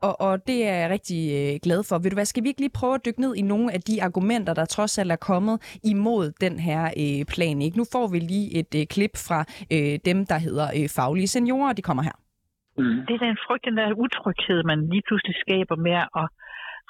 Og, 0.07 0.21
og 0.27 0.47
det 0.47 0.67
er 0.67 0.75
jeg 0.81 0.89
rigtig 0.89 1.21
øh, 1.39 1.59
glad 1.65 1.81
for. 1.89 1.95
Vil 1.97 2.11
du 2.11 2.15
hvad, 2.15 2.25
skal 2.25 2.43
vi 2.43 2.49
ikke 2.49 2.63
lige 2.65 2.79
prøve 2.79 2.95
at 2.95 3.05
dykke 3.05 3.21
ned 3.21 3.35
i 3.35 3.41
nogle 3.41 3.73
af 3.73 3.81
de 3.81 4.03
argumenter, 4.03 4.53
der 4.53 4.65
trods 4.65 4.97
alt 4.97 5.11
er 5.11 5.21
kommet 5.31 5.79
imod 5.83 6.25
den 6.45 6.59
her 6.59 6.83
øh, 7.03 7.25
plan? 7.33 7.61
Ikke? 7.61 7.77
Nu 7.77 7.85
får 7.93 8.07
vi 8.13 8.19
lige 8.19 8.47
et 8.59 8.71
øh, 8.79 8.85
klip 8.93 9.15
fra 9.27 9.39
øh, 9.75 9.95
dem, 10.09 10.25
der 10.31 10.37
hedder 10.47 10.67
øh, 10.77 10.87
Faglige 10.95 11.27
Seniorer. 11.27 11.73
De 11.73 11.81
kommer 11.81 12.03
her. 12.03 12.17
Mm. 12.77 12.99
Det 13.07 13.13
er 13.15 13.23
den 13.27 13.37
frygt, 13.45 13.65
den 13.65 13.77
der 13.77 13.87
utryghed, 14.05 14.59
man 14.71 14.79
lige 14.93 15.05
pludselig 15.07 15.35
skaber 15.45 15.75
med 15.87 15.97
at 16.21 16.27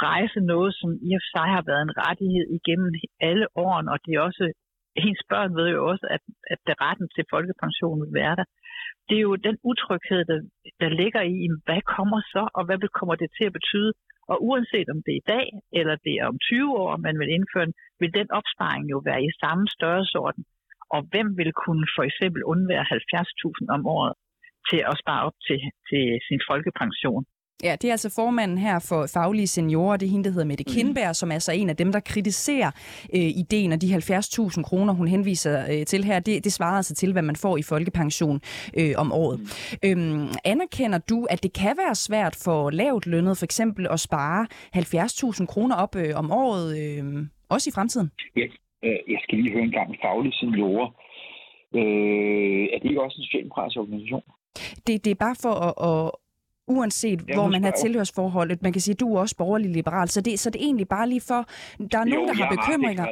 rejse 0.09 0.39
noget, 0.53 0.71
som 0.79 0.89
i 1.07 1.09
og 1.17 1.21
for 1.23 1.29
sig 1.35 1.47
har 1.55 1.63
været 1.69 1.83
en 1.85 1.97
rettighed 2.05 2.45
igennem 2.57 2.89
alle 3.29 3.47
årene, 3.65 3.91
og 3.93 3.99
det 4.05 4.11
er 4.13 4.21
også, 4.29 4.43
hendes 5.05 5.23
børn 5.31 5.51
ved 5.59 5.67
jo 5.75 5.79
også, 5.91 6.05
at, 6.15 6.23
at 6.53 6.59
det 6.67 6.75
retten 6.85 7.07
til 7.15 7.23
folkepension 7.33 8.01
vil 8.03 8.13
være 8.21 8.35
der. 8.39 8.47
Det 9.07 9.15
er 9.17 9.25
jo 9.29 9.35
den 9.47 9.57
utryghed, 9.71 10.21
der, 10.31 10.39
der 10.81 10.89
ligger 11.01 11.21
i, 11.21 11.37
hvad 11.65 11.81
kommer 11.95 12.19
så, 12.33 12.43
og 12.57 12.63
hvad 12.65 12.77
kommer 12.99 13.15
det 13.15 13.29
til 13.37 13.45
at 13.49 13.57
betyde? 13.59 13.91
Og 14.31 14.37
uanset 14.47 14.87
om 14.93 14.99
det 15.05 15.13
er 15.13 15.21
i 15.23 15.29
dag, 15.35 15.47
eller 15.79 15.95
det 16.05 16.13
er 16.19 16.25
om 16.31 16.37
20 16.39 16.77
år, 16.81 16.97
man 17.07 17.15
vil 17.19 17.29
indføre 17.37 17.65
den, 17.65 17.75
vil 17.99 18.13
den 18.19 18.27
opsparing 18.39 18.83
jo 18.93 18.97
være 19.09 19.21
i 19.23 19.31
samme 19.43 19.65
størrelsesorden. 19.75 20.43
Og 20.95 21.01
hvem 21.11 21.27
vil 21.39 21.51
kunne 21.63 21.85
for 21.95 22.03
eksempel 22.09 22.41
undvære 22.53 22.85
70.000 22.85 23.75
om 23.75 23.81
året 23.97 24.13
til 24.69 24.81
at 24.91 24.95
spare 25.01 25.21
op 25.27 25.37
til, 25.47 25.59
til 25.89 26.03
sin 26.27 26.41
folkepension? 26.49 27.23
Ja, 27.63 27.75
det 27.81 27.87
er 27.87 27.91
altså 27.91 28.09
formanden 28.15 28.57
her 28.57 28.79
for 28.79 29.07
Faglige 29.13 29.47
Seniorer, 29.47 29.97
det 29.97 30.05
er 30.05 30.09
hende, 30.11 30.23
der 30.23 30.29
hedder 30.31 30.45
Mette 30.45 30.63
mm. 30.67 30.73
Kindberg, 30.73 31.09
mm. 31.09 31.13
som 31.13 31.31
er 31.31 31.39
så 31.39 31.51
en 31.51 31.69
af 31.69 31.75
dem, 31.75 31.91
der 31.91 31.99
kritiserer 31.99 32.71
øh, 33.15 33.21
ideen, 33.21 33.71
og 33.71 33.81
de 33.81 33.95
70.000 33.95 34.63
kroner, 34.63 34.93
hun 34.93 35.07
henviser 35.07 35.65
øh, 35.71 35.85
til 35.85 36.03
her, 36.03 36.19
det, 36.19 36.43
det 36.43 36.53
svarer 36.53 36.77
altså 36.77 36.95
til, 36.95 37.11
hvad 37.11 37.21
man 37.21 37.35
får 37.35 37.57
i 37.57 37.61
folkepension 37.61 38.41
øh, 38.77 38.93
om 38.97 39.11
året. 39.11 39.39
Mm. 39.39 39.89
Øhm, 39.89 40.27
anerkender 40.45 40.97
du, 40.97 41.27
at 41.29 41.43
det 41.43 41.53
kan 41.53 41.75
være 41.77 41.95
svært 41.95 42.35
for 42.43 42.69
lavt 42.69 43.05
lønnet 43.05 43.37
for 43.37 43.45
eksempel 43.45 43.87
at 43.91 43.99
spare 43.99 44.47
70.000 44.75 45.45
kroner 45.45 45.75
op 45.75 45.95
øh, 45.95 46.11
om 46.15 46.31
året, 46.31 46.67
øh, 46.81 47.25
også 47.49 47.69
i 47.69 47.75
fremtiden? 47.75 48.11
Ja, 48.35 48.45
øh, 48.83 48.99
jeg 49.13 49.19
skal 49.23 49.37
lige 49.37 49.53
høre 49.53 49.63
en 49.63 49.71
gang 49.71 49.95
Faglige 50.01 50.33
Seniorer. 50.33 50.89
Øh, 51.75 52.63
er 52.73 52.77
det 52.79 52.89
ikke 52.89 53.03
også 53.03 53.17
en 53.19 53.23
socialdemokratisk 53.23 53.77
organisation? 53.79 54.23
Det, 54.87 55.05
det 55.05 55.11
er 55.11 55.25
bare 55.25 55.35
for 55.45 55.53
at, 55.67 55.73
at, 55.89 56.11
uanset 56.77 57.19
ja, 57.27 57.33
hvor 57.33 57.47
man 57.47 57.63
har 57.63 57.71
tilhørsforholdet. 57.71 58.61
Man 58.61 58.73
kan 58.73 58.81
sige, 58.81 58.93
at 58.93 58.99
du 58.99 59.15
er 59.15 59.19
også 59.19 59.35
borgerlig 59.37 59.71
liberal, 59.71 60.09
så 60.09 60.21
det, 60.21 60.39
så 60.39 60.49
det 60.49 60.61
er 60.61 60.65
egentlig 60.65 60.87
bare 60.87 61.09
lige 61.09 61.21
for, 61.21 61.45
der 61.91 61.97
er 61.99 62.03
jo, 62.05 62.15
nogen, 62.15 62.27
der 62.27 62.33
har 62.33 62.49
bekymringer. 62.55 63.05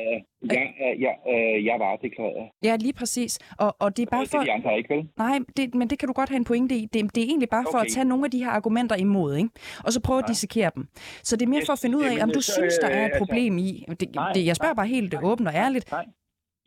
Ja, 0.52 0.64
ja, 1.06 1.12
øh, 1.34 1.66
jeg 1.66 1.76
var 1.80 1.96
deklareret. 1.96 2.50
Ja, 2.64 2.76
lige 2.76 2.94
præcis. 2.94 3.40
Og, 3.58 3.76
og 3.80 3.98
det 3.98 4.04
er 4.04 4.10
bare 4.12 4.26
for... 4.26 4.38
Det 4.38 4.50
er 4.50 4.54
de 4.54 4.60
andre 4.60 4.78
ikke, 4.78 4.96
vel? 4.96 5.08
Nej, 5.18 5.40
det, 5.58 5.76
men 5.76 5.90
det 5.90 6.00
kan 6.00 6.08
du 6.08 6.14
godt 6.14 6.30
have 6.30 6.38
en 6.38 6.44
pointe 6.44 6.76
i. 6.76 6.86
Det, 6.86 7.16
det 7.16 7.24
er 7.24 7.28
egentlig 7.28 7.50
bare 7.50 7.66
okay. 7.68 7.72
for 7.72 7.78
at 7.78 7.88
tage 7.94 8.06
nogle 8.06 8.26
af 8.26 8.32
de 8.32 8.44
her 8.44 8.50
argumenter 8.50 8.96
imod, 8.96 9.36
ikke? 9.36 9.50
og 9.86 9.94
så 9.94 10.02
prøve 10.02 10.18
ja. 10.18 10.24
at 10.24 10.30
dissekere 10.30 10.72
dem. 10.76 10.88
Så 11.24 11.36
det 11.36 11.46
er 11.46 11.50
mere 11.50 11.60
yes, 11.60 11.66
for 11.66 11.74
at 11.74 11.80
finde 11.80 11.98
ud 11.98 12.04
af, 12.04 12.24
om 12.24 12.32
du 12.32 12.42
så, 12.42 12.52
synes, 12.52 12.74
der 12.82 12.88
er 12.88 13.00
et 13.00 13.04
altså, 13.04 13.20
problem 13.20 13.58
i... 13.58 13.86
Det, 14.00 14.16
nej, 14.16 14.34
det, 14.34 14.46
jeg 14.46 14.56
spørger 14.56 14.74
bare 14.74 14.88
helt 14.88 15.14
nej, 15.14 15.24
åbent 15.24 15.48
og 15.48 15.56
ærligt. 15.56 15.92
Nej, 15.92 16.06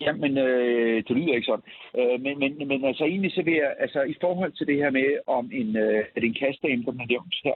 Jamen, 0.05 0.39
øh, 0.39 0.97
det 1.09 1.17
lyder 1.17 1.35
ikke 1.35 1.47
sådan. 1.47 1.65
Øh, 1.99 2.21
men, 2.21 2.39
men, 2.39 2.69
men 2.69 2.85
altså 2.85 3.05
egentlig 3.05 3.33
så 3.33 3.43
vil 3.43 3.55
jeg, 3.55 3.75
altså 3.79 4.03
i 4.03 4.15
forhold 4.21 4.53
til 4.53 4.67
det 4.67 4.77
her 4.77 4.91
med, 4.91 5.19
om 5.27 5.51
en, 5.53 5.77
øh, 5.77 6.05
at 6.17 6.25
en 6.25 6.35
kastdame, 6.35 6.85
som 6.85 7.01
er 7.01 7.07
nævnt 7.07 7.35
her, 7.45 7.55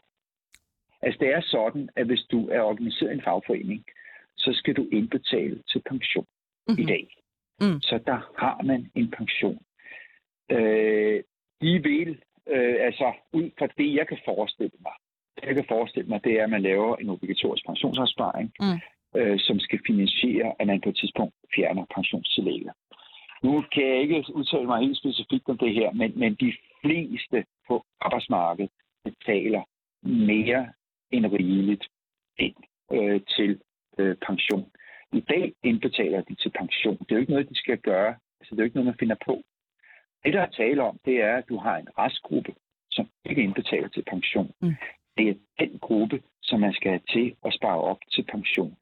altså 1.03 1.19
det 1.21 1.29
er 1.29 1.41
sådan, 1.41 1.89
at 1.97 2.07
hvis 2.07 2.25
du 2.33 2.49
er 2.49 2.61
organiseret 2.61 3.11
i 3.11 3.15
en 3.15 3.23
fagforening, 3.23 3.85
så 4.37 4.51
skal 4.53 4.75
du 4.75 4.89
indbetale 4.93 5.63
til 5.71 5.83
pension 5.89 6.27
mm-hmm. 6.69 6.81
i 6.81 6.83
mhm. 6.83 6.89
dag. 6.93 7.05
Mm. 7.61 7.81
Så 7.81 8.01
der 8.07 8.21
har 8.39 8.63
man 8.63 8.91
en 8.95 9.11
pension. 9.11 9.63
Øh, 10.51 11.23
de 11.63 11.83
vil, 11.83 12.11
øh, 12.47 12.77
altså 12.81 13.13
ud 13.33 13.51
fra 13.59 13.67
det, 13.79 13.95
jeg 13.95 14.09
kan 14.09 14.19
forestille 14.25 14.79
mig, 14.81 14.93
det 15.37 15.47
jeg 15.47 15.55
kan 15.55 15.65
forestille 15.69 16.09
mig, 16.09 16.25
det 16.25 16.33
er, 16.39 16.45
at 16.45 16.51
man 16.51 16.63
laver 16.63 16.97
en 16.97 17.11
obligatorisk 17.11 17.67
pensionsopsparing, 17.67 18.53
mm 18.61 18.81
øh, 19.17 19.39
som 19.39 19.59
skal 19.61 19.81
finansiere, 19.87 20.55
at 20.59 20.67
man 20.67 20.81
på 20.81 20.89
et 20.89 20.97
tidspunkt 20.97 21.35
fjerner 21.55 21.85
pensionstillægget. 21.95 22.73
Nu 23.43 23.65
kan 23.73 23.87
jeg 23.89 24.01
ikke 24.01 24.25
udtale 24.35 24.67
mig 24.67 24.81
helt 24.81 24.99
specifikt 24.99 25.49
om 25.49 25.59
det 25.59 25.75
her, 25.75 25.93
men, 25.93 26.19
men 26.19 26.35
de 26.35 26.53
fleste 26.83 27.45
på 27.69 27.85
arbejdsmarkedet 28.01 28.71
betaler 29.05 29.63
mere 30.03 30.69
end 31.11 31.27
rigeligt 31.27 31.85
ind 32.39 32.55
øh, 32.93 33.21
til 33.37 33.61
øh, 33.99 34.17
pension. 34.27 34.71
I 35.13 35.21
dag 35.21 35.53
indbetaler 35.65 36.21
de 36.21 36.35
til 36.35 36.51
pension. 36.51 36.99
Det 36.99 37.11
er 37.11 37.17
jo 37.17 37.21
ikke 37.21 37.33
noget, 37.33 37.49
de 37.49 37.59
skal 37.59 37.79
gøre 37.79 38.15
så 38.45 38.55
det 38.55 38.59
er 38.61 38.63
jo 38.63 38.65
ikke 38.65 38.77
noget, 38.77 38.93
man 38.93 38.99
finder 38.99 39.17
på. 39.27 39.43
Det, 40.25 40.35
der 40.35 40.41
er 40.41 40.51
tale 40.51 40.83
om, 40.83 40.99
det 41.05 41.17
er, 41.23 41.37
at 41.37 41.49
du 41.49 41.57
har 41.57 41.77
en 41.77 41.89
restgruppe, 41.99 42.55
som 42.91 43.09
ikke 43.25 43.43
indbetaler 43.43 43.89
til 43.89 44.05
pension. 44.11 44.53
Mm. 44.61 44.75
Det 45.17 45.29
er 45.29 45.35
den 45.59 45.79
gruppe, 45.79 46.23
som 46.49 46.61
man 46.61 46.73
skal 46.73 46.91
have 46.91 47.07
til 47.15 47.35
at 47.47 47.55
spare 47.55 47.81
op 47.81 48.01
til 48.13 48.25
pension. 48.35 48.77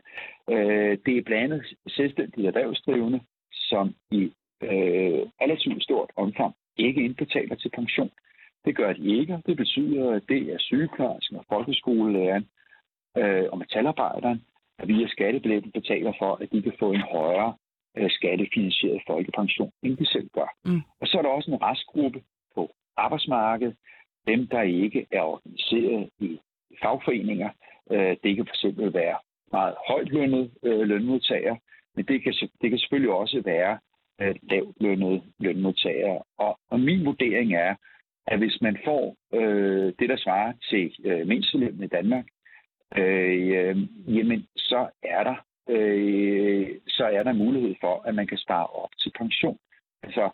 Øh, 0.51 0.99
det 1.07 1.15
er 1.19 1.23
blandt 1.23 1.45
andet 1.45 1.63
selvstændige 1.89 2.49
erhvervsdrivende, 2.49 3.21
som 3.53 3.95
i 4.11 4.23
øh, 4.63 5.23
relativt 5.43 5.83
stort 5.83 6.11
omfang 6.17 6.55
ikke 6.77 7.05
indbetaler 7.05 7.55
til 7.55 7.71
pension. 7.71 8.11
Det 8.65 8.77
gør 8.77 8.93
de 8.93 9.19
ikke, 9.19 9.39
det 9.47 9.57
betyder, 9.57 10.13
at 10.13 10.23
det 10.29 10.43
er 10.53 10.59
sygeplejersken 10.59 11.37
og 11.37 11.45
folkeskolelæreren 11.49 12.47
øh, 13.19 13.45
og 13.53 13.59
metalarbejderen, 13.59 14.45
der 14.79 14.87
via 14.87 15.09
skattebilletten 15.09 15.73
betaler 15.73 16.13
for, 16.19 16.33
at 16.43 16.53
de 16.53 16.63
kan 16.63 16.73
få 16.79 16.93
en 16.93 17.01
højere 17.01 17.55
øh, 17.97 18.11
skattefinansieret 18.11 19.03
folkepension, 19.07 19.73
end 19.83 19.97
de 19.97 20.07
selv 20.07 20.29
gør. 20.29 20.51
Mm. 20.65 20.83
Og 21.01 21.07
så 21.07 21.19
er 21.19 21.23
der 21.23 21.29
også 21.29 21.51
en 21.51 21.63
restgruppe 21.63 22.23
på 22.55 22.71
arbejdsmarkedet, 22.97 23.77
dem, 24.27 24.47
der 24.47 24.63
ikke 24.63 25.07
er 25.13 25.23
organiseret 25.23 26.11
i 26.21 26.39
fagforeninger. 26.83 27.51
Øh, 27.93 28.17
det 28.23 28.37
kan 28.37 28.47
fx 28.47 28.65
være 28.79 29.19
meget 29.53 29.75
højt 29.89 30.09
lønnet 30.09 30.51
øh, 30.63 30.81
lønmodtagere, 30.81 31.59
men 31.97 32.05
det 32.05 32.23
kan, 32.23 32.35
det 32.61 32.71
kan 32.71 32.79
selvfølgelig 32.79 33.13
også 33.13 33.43
være 33.45 33.79
øh, 34.21 34.35
lavt 34.43 34.77
lønnede 34.81 35.23
lønmodtagere. 35.39 36.23
Og, 36.39 36.59
og 36.71 36.81
min 36.81 37.05
vurdering 37.07 37.55
er, 37.55 37.75
at 38.27 38.39
hvis 38.39 38.61
man 38.61 38.79
får 38.85 39.17
øh, 39.35 39.93
det, 39.99 40.09
der 40.09 40.17
svarer 40.17 40.53
til 40.71 40.95
øh, 41.05 41.27
mindsteløn 41.27 41.83
i 41.83 41.87
Danmark, 41.87 42.25
øh, 42.97 43.49
øh, 43.59 43.77
jamen 44.17 44.47
så 44.57 44.89
er 45.03 45.25
der 45.25 45.37
øh, 45.69 46.69
så 46.89 47.05
er 47.05 47.23
der 47.23 47.33
mulighed 47.33 47.75
for, 47.81 48.03
at 48.07 48.15
man 48.15 48.27
kan 48.27 48.39
spare 48.39 48.67
op 48.67 48.91
til 49.01 49.13
pension. 49.19 49.59
Altså, 50.03 50.31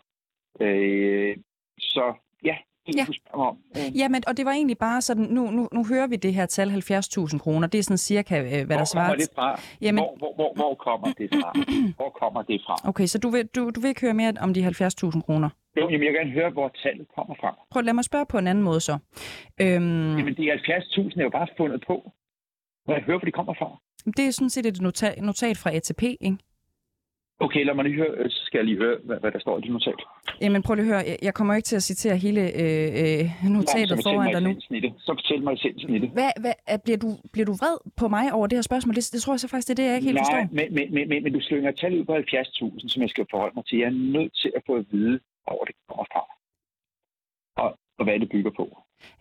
øh, 0.59 1.37
så 1.79 2.13
ja, 2.43 2.57
ja. 2.97 3.05
om. 3.33 3.57
Øh. 3.77 3.97
Ja, 3.99 4.07
men, 4.07 4.23
og 4.27 4.37
det 4.37 4.45
var 4.45 4.51
egentlig 4.51 4.77
bare 4.77 5.01
sådan, 5.01 5.23
nu, 5.23 5.51
nu, 5.51 5.69
nu 5.71 5.85
hører 5.85 6.07
vi 6.07 6.15
det 6.15 6.33
her 6.33 6.45
tal 6.45 6.69
70.000 6.69 7.37
kroner, 7.37 7.67
det 7.67 7.77
er 7.79 7.83
sådan 7.83 7.97
cirka, 7.97 8.35
øh, 8.41 8.65
hvad 8.65 8.77
der 8.77 8.85
svarer. 8.85 9.07
Hvor 9.07 9.15
kommer 9.15 9.15
det 9.15 9.29
fra? 9.35 9.61
Jamen... 9.81 10.03
Hvor, 10.03 10.15
hvor, 10.17 10.33
hvor, 10.35 10.53
hvor 10.55 10.73
kommer 10.75 11.13
det 11.17 11.29
fra? 11.33 11.51
Hvor 11.99 12.09
kommer 12.21 12.41
det 12.41 12.61
fra? 12.65 12.89
Okay, 12.89 13.05
så 13.05 13.17
du 13.19 13.29
vil, 13.29 13.47
du, 13.55 13.69
du 13.69 13.79
vil 13.79 13.87
ikke 13.87 14.01
høre 14.01 14.13
mere 14.13 14.33
om 14.39 14.53
de 14.53 14.67
70.000 14.67 15.21
kroner? 15.21 15.49
Jamen, 15.77 15.91
jeg 15.91 15.99
vil 15.99 16.13
gerne 16.13 16.31
høre, 16.31 16.49
hvor 16.49 16.71
tallet 16.83 17.07
kommer 17.15 17.35
fra. 17.39 17.55
Prøv 17.71 17.79
at 17.79 17.85
lade 17.85 17.93
mig 17.93 18.03
spørge 18.03 18.25
på 18.25 18.37
en 18.37 18.47
anden 18.47 18.63
måde 18.63 18.79
så. 18.79 18.97
Øhm... 19.61 20.17
Jamen, 20.17 20.35
de 20.35 20.53
70.000 20.53 21.19
er 21.19 21.23
jo 21.23 21.29
bare 21.29 21.47
fundet 21.57 21.83
på. 21.87 22.11
Må 22.87 22.93
jeg 22.93 23.03
høre, 23.03 23.17
hvor 23.17 23.25
de 23.25 23.31
kommer 23.31 23.53
fra? 23.53 23.69
Det 24.17 24.27
er 24.27 24.31
sådan 24.31 24.49
set 24.49 24.65
et 24.65 24.81
notat, 24.81 25.21
notat 25.21 25.57
fra 25.57 25.71
ATP, 25.75 26.03
ikke? 26.03 26.37
Okay, 27.39 27.65
lad 27.65 27.73
mig 27.75 27.85
lige 27.85 27.95
høre, 27.95 28.13
øh, 28.17 28.29
så 28.29 28.41
skal 28.45 28.57
jeg 28.57 28.65
lige 28.65 28.77
høre, 28.77 28.97
hvad, 29.03 29.17
hvad 29.19 29.31
der 29.31 29.39
står 29.39 29.57
i 29.57 29.61
det 29.61 29.71
notat. 29.71 29.99
Jamen 30.41 30.63
prøv 30.63 30.75
lige 30.75 30.85
at 30.85 30.93
høre, 30.93 31.17
jeg 31.21 31.33
kommer 31.33 31.53
ikke 31.55 31.65
til 31.65 31.75
at 31.75 31.83
citere 31.83 32.17
hele 32.17 32.41
øh, 32.61 32.87
øh 33.03 33.51
notatet 33.55 33.97
Nå, 33.97 34.01
foran 34.03 34.33
dig 34.33 34.41
nu. 34.41 34.51
Så 34.99 35.11
fortæl 35.19 35.43
mig 35.43 35.53
i 35.95 35.99
det. 35.99 36.09
Hvad, 36.09 36.31
hvad, 36.39 36.79
bliver, 36.83 36.97
du, 36.97 37.09
bliver 37.33 37.45
du 37.45 37.53
vred 37.53 37.77
på 37.97 38.07
mig 38.07 38.33
over 38.33 38.47
det 38.47 38.57
her 38.57 38.61
spørgsmål? 38.61 38.95
Det, 38.95 39.09
det 39.13 39.21
tror 39.21 39.33
jeg 39.33 39.39
så 39.39 39.47
faktisk, 39.47 39.67
det 39.67 39.73
er 39.73 39.81
det, 39.81 39.87
jeg 39.89 39.95
ikke 39.95 40.05
helt 40.05 40.15
Nej, 40.15 40.23
forstår. 40.23 40.37
Nej, 40.37 40.47
men, 40.59 40.67
men, 40.75 40.93
men, 40.93 41.09
men, 41.09 41.23
men 41.23 41.33
du 41.33 41.41
slynger 41.41 41.71
tal 41.71 41.99
ud 41.99 42.05
på 42.05 42.13
70.000, 42.15 42.89
som 42.89 43.01
jeg 43.01 43.09
skal 43.09 43.25
forholde 43.31 43.55
mig 43.55 43.65
til. 43.65 43.77
Jeg 43.79 43.85
er 43.85 43.99
nødt 44.17 44.33
til 44.41 44.51
at 44.55 44.61
få 44.67 44.73
at 44.75 44.85
vide, 44.91 45.19
hvor 45.43 45.63
det 45.67 45.75
kommer 45.87 46.05
fra. 46.13 46.23
Og, 47.63 47.69
og 47.97 48.03
hvad 48.05 48.19
det 48.19 48.29
bygger 48.29 48.51
på 48.59 48.65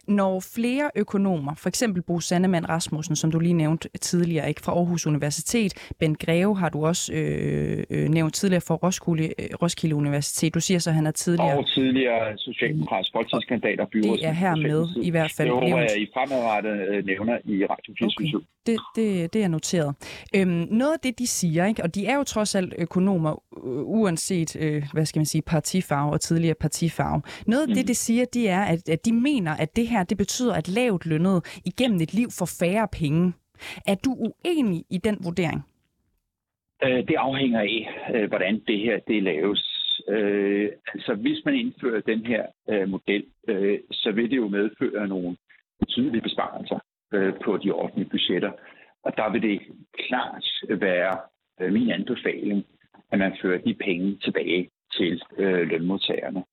når 0.08 0.40
flere 0.54 0.90
økonomer, 0.96 1.54
for 1.54 1.68
eksempel 1.68 2.02
Bo 2.02 2.20
Sandemann 2.20 2.68
Rasmussen, 2.68 3.16
som 3.16 3.30
du 3.30 3.38
lige 3.38 3.54
nævnte 3.54 3.88
tidligere, 4.00 4.48
ikke 4.48 4.60
fra 4.60 4.72
Aarhus 4.72 5.06
Universitet, 5.06 5.92
Ben 5.98 6.14
Greve 6.14 6.58
har 6.58 6.68
du 6.68 6.86
også 6.86 7.12
øh, 7.12 7.84
øh, 7.90 8.08
nævnt 8.08 8.34
tidligere 8.34 8.60
fra 8.60 8.74
Roskilde, 8.74 9.26
øh, 9.38 9.48
Roskilde 9.62 9.94
Universitet. 9.94 10.54
Du 10.54 10.60
siger 10.60 10.78
så, 10.78 10.90
at 10.90 10.94
han 10.94 11.06
er 11.06 11.10
tidligere... 11.10 11.58
Og 11.58 11.68
tidligere 11.68 12.38
socialdemokratisk 12.38 13.12
folketingskandidat 13.12 13.80
og 13.80 13.88
byråd. 13.92 14.16
Det 14.16 14.26
er 14.26 14.32
her 14.32 14.56
med 14.56 14.88
i 15.02 15.10
hvert 15.10 15.32
fald. 15.36 15.48
Det 15.48 15.54
håber 15.54 15.78
jeg, 15.78 15.98
I 15.98 16.06
fremadrettet 16.14 16.88
øh, 16.88 17.06
nævner 17.06 17.38
i 17.44 17.64
Radio 17.64 17.94
24 17.98 18.36
okay. 18.36 18.46
det, 18.66 18.78
det, 18.96 19.32
det 19.32 19.44
er 19.44 19.48
noteret. 19.48 19.94
Øhm, 20.36 20.66
noget 20.70 20.92
af 20.92 21.00
det, 21.02 21.18
de 21.18 21.26
siger, 21.26 21.66
ikke, 21.66 21.82
og 21.82 21.94
de 21.94 22.06
er 22.06 22.16
jo 22.16 22.24
trods 22.24 22.54
alt 22.54 22.74
økonomer, 22.78 23.42
uanset, 23.84 24.56
øh, 24.56 24.82
hvad 24.92 25.06
skal 25.06 25.20
man 25.20 25.26
sige, 25.26 25.42
partifarve 25.42 26.12
og 26.12 26.20
tidligere 26.20 26.54
partifarve. 26.54 27.22
Noget 27.46 27.62
af 27.62 27.68
mm. 27.68 27.74
det, 27.74 27.88
de 27.88 27.94
siger, 27.94 28.24
de 28.24 28.48
er, 28.48 28.62
at, 28.62 28.88
at 28.88 29.04
de 29.04 29.12
mener, 29.12 29.52
at 29.56 29.76
det 29.76 29.88
her 29.92 30.02
det 30.04 30.18
betyder, 30.18 30.54
at 30.54 30.68
lavt 30.68 31.06
lønnet 31.06 31.38
igennem 31.70 32.00
et 32.00 32.14
liv 32.14 32.28
får 32.38 32.48
færre 32.60 32.88
penge. 33.00 33.32
Er 33.86 33.96
du 34.04 34.10
uenig 34.26 34.84
i 34.90 34.98
den 34.98 35.16
vurdering? 35.26 35.60
Øh, 36.84 37.00
det 37.08 37.16
afhænger 37.28 37.60
af, 37.60 37.76
øh, 38.14 38.28
hvordan 38.28 38.54
det 38.68 38.78
her 38.78 38.98
det 39.08 39.22
laves. 39.22 39.62
Øh, 40.08 40.68
altså, 40.94 41.14
hvis 41.14 41.44
man 41.44 41.54
indfører 41.54 42.00
den 42.00 42.26
her 42.26 42.42
øh, 42.70 42.88
model, 42.88 43.24
øh, 43.48 43.78
så 43.90 44.12
vil 44.12 44.30
det 44.30 44.36
jo 44.36 44.48
medføre 44.48 45.08
nogle 45.08 45.36
betydelige 45.80 46.22
besparelser 46.22 46.78
øh, 47.14 47.32
på 47.44 47.56
de 47.56 47.72
offentlige 47.72 48.10
budgetter. 48.10 48.52
Og 49.02 49.16
der 49.16 49.30
vil 49.32 49.42
det 49.42 49.60
klart 50.06 50.46
være 50.68 51.18
øh, 51.60 51.72
min 51.72 51.90
anbefaling, 51.90 52.64
at 53.12 53.18
man 53.18 53.32
fører 53.42 53.58
de 53.58 53.74
penge 53.74 54.18
tilbage 54.24 54.70
til 54.96 55.22
øh, 55.38 55.68
lønmodtagerne. 55.68 56.44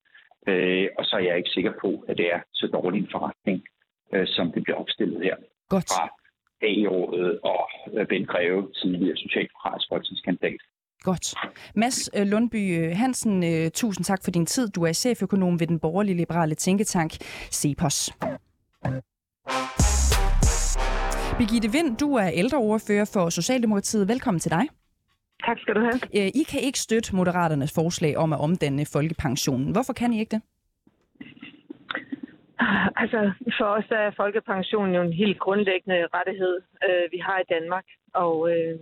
Øh, 0.50 0.88
og 0.98 1.04
så 1.06 1.16
er 1.16 1.24
jeg 1.30 1.38
ikke 1.38 1.50
sikker 1.58 1.74
på, 1.82 1.90
at 2.10 2.18
det 2.18 2.28
er 2.36 2.40
så 2.54 2.68
dårlig 2.74 3.00
en 3.02 3.10
forretning, 3.12 3.58
øh, 4.14 4.28
som 4.28 4.52
det 4.52 4.64
bliver 4.64 4.78
opstillet 4.78 5.24
her. 5.24 5.36
Godt. 5.70 5.90
Fra 5.94 6.06
A-rådet 6.62 7.40
og 7.44 7.64
øh, 7.94 8.08
Ben 8.08 8.26
Greve, 8.26 8.62
tidligere 8.82 9.18
socialdemokratisk 9.18 9.88
folketingskandidat. 9.92 10.62
Godt. 11.10 11.26
Mads 11.76 12.10
øh, 12.18 12.26
Lundby 12.28 12.62
øh, 12.80 12.92
Hansen, 13.02 13.72
tusind 13.72 14.04
tak 14.06 14.22
for 14.24 14.32
din 14.32 14.46
tid. 14.46 14.70
Du 14.70 14.84
er 14.84 14.94
cheføkonom 14.94 15.60
ved 15.60 15.68
den 15.68 15.80
borgerlige 15.80 16.18
liberale 16.18 16.56
tænketank 16.56 17.12
CEPOS. 17.60 18.12
Birgitte 21.38 21.72
Vind, 21.72 21.98
du 21.98 22.16
er 22.16 22.30
ældreordfører 22.34 23.10
for 23.14 23.30
Socialdemokratiet. 23.30 24.08
Velkommen 24.08 24.40
til 24.40 24.52
dig. 24.52 24.79
Tak 25.46 25.60
skal 25.60 25.76
du 25.76 25.80
have. 25.80 26.00
Øh, 26.18 26.28
I 26.42 26.44
kan 26.52 26.62
ikke 26.62 26.80
støtte 26.80 27.16
Moderaternes 27.16 27.74
forslag 27.76 28.18
om 28.18 28.34
at 28.34 28.40
omdanne 28.40 28.86
folkepensionen. 28.94 29.72
Hvorfor 29.72 29.94
kan 29.94 30.14
I 30.14 30.20
ikke 30.20 30.36
det? 30.36 30.42
Altså, 33.02 33.32
for 33.58 33.66
os 33.66 33.86
er 33.92 34.12
folkepensionen 34.18 34.96
jo 34.96 35.02
en 35.02 35.14
helt 35.14 35.40
grundlæggende 35.40 36.08
rettighed, 36.14 36.62
øh, 36.88 37.12
vi 37.12 37.18
har 37.18 37.40
i 37.40 37.50
Danmark. 37.50 37.86
Og 38.14 38.52
øh, 38.52 38.80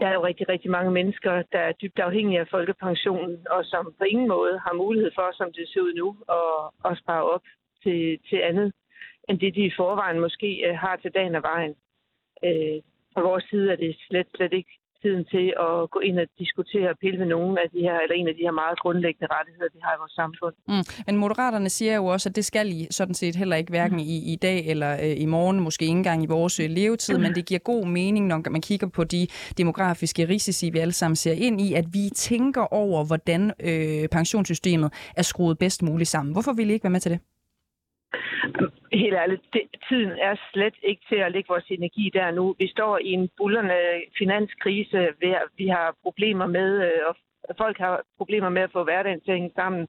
der 0.00 0.06
er 0.08 0.14
jo 0.14 0.24
rigtig, 0.24 0.48
rigtig 0.48 0.70
mange 0.70 0.90
mennesker, 0.90 1.42
der 1.52 1.58
er 1.58 1.72
dybt 1.72 1.98
afhængige 1.98 2.40
af 2.40 2.48
folkepensionen, 2.50 3.46
og 3.50 3.64
som 3.64 3.94
på 3.98 4.04
ingen 4.04 4.28
måde 4.28 4.58
har 4.58 4.72
mulighed 4.72 5.10
for, 5.14 5.28
som 5.32 5.52
det 5.52 5.68
ser 5.68 5.80
ud 5.80 5.94
nu, 5.94 6.08
at, 6.38 6.90
at 6.90 6.98
spare 6.98 7.24
op 7.34 7.44
til, 7.82 8.18
til 8.28 8.36
andet, 8.36 8.72
end 9.28 9.38
det 9.40 9.54
de 9.54 9.64
i 9.66 9.76
forvejen 9.76 10.20
måske 10.20 10.50
øh, 10.66 10.74
har 10.78 10.96
til 10.96 11.10
dagen 11.14 11.34
og 11.34 11.42
vejen. 11.42 11.74
Øh, 12.44 12.78
fra 13.14 13.22
vores 13.28 13.44
side 13.50 13.72
er 13.72 13.76
det 13.76 13.96
slet, 14.08 14.26
slet 14.36 14.52
ikke 14.52 14.78
tiden 15.02 15.24
til 15.34 15.46
at 15.66 15.90
gå 15.94 15.98
ind 16.08 16.16
og 16.22 16.26
diskutere 16.42 16.88
og 16.92 16.96
pille 17.02 17.18
ved 17.22 17.28
nogle 17.36 17.54
af 17.62 17.68
de 17.74 17.80
her, 17.86 17.96
eller 18.02 18.16
en 18.20 18.28
af 18.28 18.34
de 18.38 18.44
her 18.46 18.54
meget 18.62 18.78
grundlæggende 18.82 19.28
rettigheder, 19.36 19.68
vi 19.76 19.80
har 19.86 19.92
i 19.96 20.00
vores 20.02 20.16
samfund. 20.22 20.54
Mm. 20.68 20.84
Men 21.06 21.16
Moderaterne 21.16 21.70
siger 21.78 21.94
jo 22.00 22.04
også, 22.06 22.28
at 22.28 22.36
det 22.36 22.44
skal 22.44 22.66
I 22.78 22.86
sådan 22.90 23.14
set 23.14 23.36
heller 23.36 23.56
ikke 23.56 23.70
hverken 23.70 23.96
mm. 23.96 24.12
i, 24.14 24.32
i 24.32 24.36
dag 24.36 24.66
eller 24.72 24.92
øh, 25.04 25.14
i 25.24 25.26
morgen, 25.26 25.60
måske 25.60 25.82
ikke 25.82 25.96
engang 26.02 26.22
i 26.22 26.26
vores 26.26 26.60
øh, 26.60 26.70
levetid, 26.70 27.16
mm. 27.16 27.22
men 27.22 27.34
det 27.34 27.46
giver 27.46 27.60
god 27.72 27.84
mening, 27.86 28.26
når 28.26 28.50
man 28.50 28.60
kigger 28.60 28.88
på 28.88 29.04
de 29.04 29.26
demografiske 29.58 30.28
risici, 30.28 30.70
vi 30.70 30.78
alle 30.78 30.92
sammen 30.92 31.16
ser 31.16 31.32
ind 31.32 31.60
i, 31.60 31.74
at 31.74 31.86
vi 31.92 32.04
tænker 32.14 32.74
over, 32.82 33.04
hvordan 33.04 33.52
øh, 33.60 34.08
pensionssystemet 34.08 34.92
er 35.16 35.22
skruet 35.22 35.58
bedst 35.58 35.82
muligt 35.82 36.08
sammen. 36.08 36.32
Hvorfor 36.32 36.52
vil 36.52 36.70
I 36.70 36.72
ikke 36.72 36.84
være 36.84 36.90
med 36.90 37.00
til 37.00 37.12
det? 37.12 37.20
Helt 38.92 39.14
ærligt, 39.22 39.42
det, 39.52 39.62
tiden 39.88 40.10
er 40.10 40.34
slet 40.52 40.74
ikke 40.82 41.02
til 41.08 41.16
at 41.16 41.32
lægge 41.32 41.48
vores 41.48 41.68
energi 41.70 42.10
der 42.14 42.30
nu. 42.30 42.54
Vi 42.58 42.68
står 42.68 42.98
i 42.98 43.10
en 43.18 43.28
bullerne 43.36 43.78
finanskrise, 44.18 44.98
hvor 45.18 45.56
vi 45.56 45.66
har 45.66 45.96
problemer 46.02 46.46
med, 46.46 46.70
øh, 46.86 47.00
og 47.08 47.14
folk 47.58 47.78
har 47.78 48.02
problemer 48.18 48.48
med 48.48 48.62
at 48.62 48.72
få 48.72 48.84
hverdagen 48.84 49.20
til 49.20 49.30
at 49.30 49.36
hænge 49.36 49.54
sammen. 49.54 49.86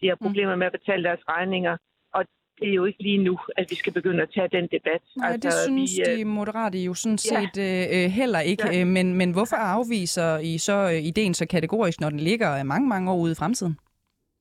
De 0.00 0.08
har 0.08 0.16
mm. 0.20 0.26
problemer 0.26 0.56
med 0.56 0.66
at 0.66 0.72
betale 0.72 1.04
deres 1.04 1.20
regninger. 1.28 1.76
Og 2.14 2.24
det 2.60 2.68
er 2.68 2.74
jo 2.74 2.84
ikke 2.84 3.02
lige 3.02 3.18
nu, 3.18 3.38
at 3.56 3.66
vi 3.70 3.74
skal 3.74 3.92
begynde 3.92 4.22
at 4.22 4.30
tage 4.34 4.48
den 4.48 4.68
debat. 4.76 5.02
Nej, 5.16 5.32
altså, 5.32 5.48
det 5.48 5.54
synes 5.66 5.90
vi, 5.98 6.14
de 6.16 6.20
øh, 6.20 6.26
moderate 6.26 6.78
jo 6.78 6.94
sådan 6.94 7.18
set 7.18 7.56
ja. 7.56 8.04
øh, 8.04 8.10
heller 8.10 8.40
ikke. 8.40 8.68
Ja. 8.72 8.84
Men, 8.84 9.14
men 9.14 9.32
hvorfor 9.32 9.56
afviser 9.56 10.38
I 10.38 10.58
så 10.58 10.72
øh, 10.72 10.98
ideen 11.10 11.34
så 11.34 11.46
kategorisk, 11.46 12.00
når 12.00 12.10
den 12.10 12.20
ligger 12.20 12.62
mange, 12.62 12.88
mange 12.88 13.10
år 13.12 13.16
ude 13.16 13.32
i 13.32 13.34
fremtiden? 13.34 13.78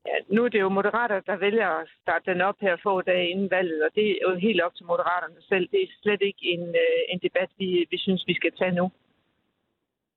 Ja, 0.07 0.15
nu 0.35 0.45
er 0.45 0.49
det 0.49 0.59
jo 0.59 0.69
moderater, 0.69 1.19
der 1.19 1.35
vælger 1.35 1.67
at 1.67 1.87
starte 2.01 2.31
den 2.31 2.41
op 2.41 2.55
her 2.61 2.75
få 2.83 3.01
dage 3.01 3.29
inden 3.29 3.51
valget, 3.51 3.83
og 3.83 3.89
det 3.95 4.11
er 4.11 4.17
jo 4.29 4.35
helt 4.35 4.61
op 4.61 4.75
til 4.75 4.85
moderaterne 4.85 5.41
selv. 5.41 5.69
Det 5.71 5.81
er 5.81 5.87
slet 6.01 6.21
ikke 6.21 6.43
en, 6.53 6.67
øh, 6.67 6.99
en 7.09 7.19
debat, 7.19 7.49
vi, 7.57 7.87
vi 7.91 7.97
synes, 7.97 8.23
vi 8.27 8.33
skal 8.33 8.51
tage 8.59 8.71
nu. 8.71 8.91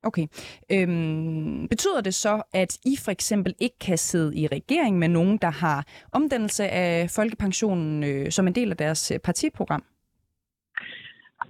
Okay. 0.03 0.27
Øhm, 0.71 1.67
betyder 1.67 2.01
det 2.01 2.13
så, 2.13 2.43
at 2.53 2.77
I 2.85 2.93
for 3.05 3.11
eksempel 3.11 3.55
ikke 3.59 3.79
kan 3.79 3.97
sidde 3.97 4.37
i 4.37 4.47
regering 4.47 4.99
med 4.99 5.07
nogen, 5.07 5.37
der 5.37 5.51
har 5.51 5.85
omdannelse 6.13 6.63
af 6.63 7.09
folkepensionen 7.15 8.03
øh, 8.03 8.31
som 8.31 8.47
en 8.47 8.55
del 8.55 8.71
af 8.71 8.77
deres 8.77 9.11
øh, 9.11 9.19
partiprogram? 9.19 9.83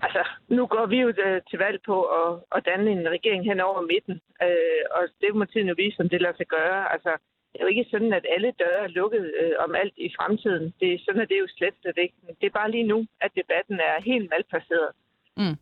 Altså, 0.01 0.23
nu 0.47 0.67
går 0.67 0.85
vi 0.85 0.97
jo 0.97 1.07
øh, 1.07 1.41
til 1.49 1.59
valg 1.59 1.79
på 1.85 2.03
at, 2.03 2.29
at 2.55 2.65
danne 2.65 2.91
en 2.91 3.09
regering 3.09 3.43
hen 3.49 3.59
over 3.59 3.81
midten, 3.81 4.21
øh, 4.45 4.83
og 4.91 5.03
det 5.21 5.35
må 5.35 5.45
tiden 5.45 5.67
jo 5.67 5.75
vise, 5.77 5.99
om 5.99 6.09
det 6.09 6.21
lader 6.21 6.37
sig 6.37 6.47
gøre. 6.47 6.93
Altså, 6.93 7.11
det 7.57 7.63
er 7.63 7.67
jo 7.67 7.77
ikke 7.77 7.91
sådan, 7.91 8.13
at 8.13 8.25
alle 8.35 8.51
døre 8.63 8.79
er 8.83 8.87
lukket 8.87 9.25
øh, 9.41 9.51
om 9.65 9.75
alt 9.75 9.93
i 9.97 10.09
fremtiden. 10.17 10.73
Det 10.79 10.93
er 10.93 10.99
sådan, 11.05 11.21
at 11.21 11.29
det 11.29 11.35
er 11.35 11.45
jo 11.45 11.47
slet 11.57 11.97
ikke. 12.03 12.15
Det 12.41 12.47
er 12.47 12.59
bare 12.59 12.71
lige 12.71 12.87
nu, 12.93 13.05
at 13.21 13.31
debatten 13.35 13.79
er 13.79 14.01
helt 14.01 14.29
malplaceret. 14.29 14.91
Mm. 15.37 15.57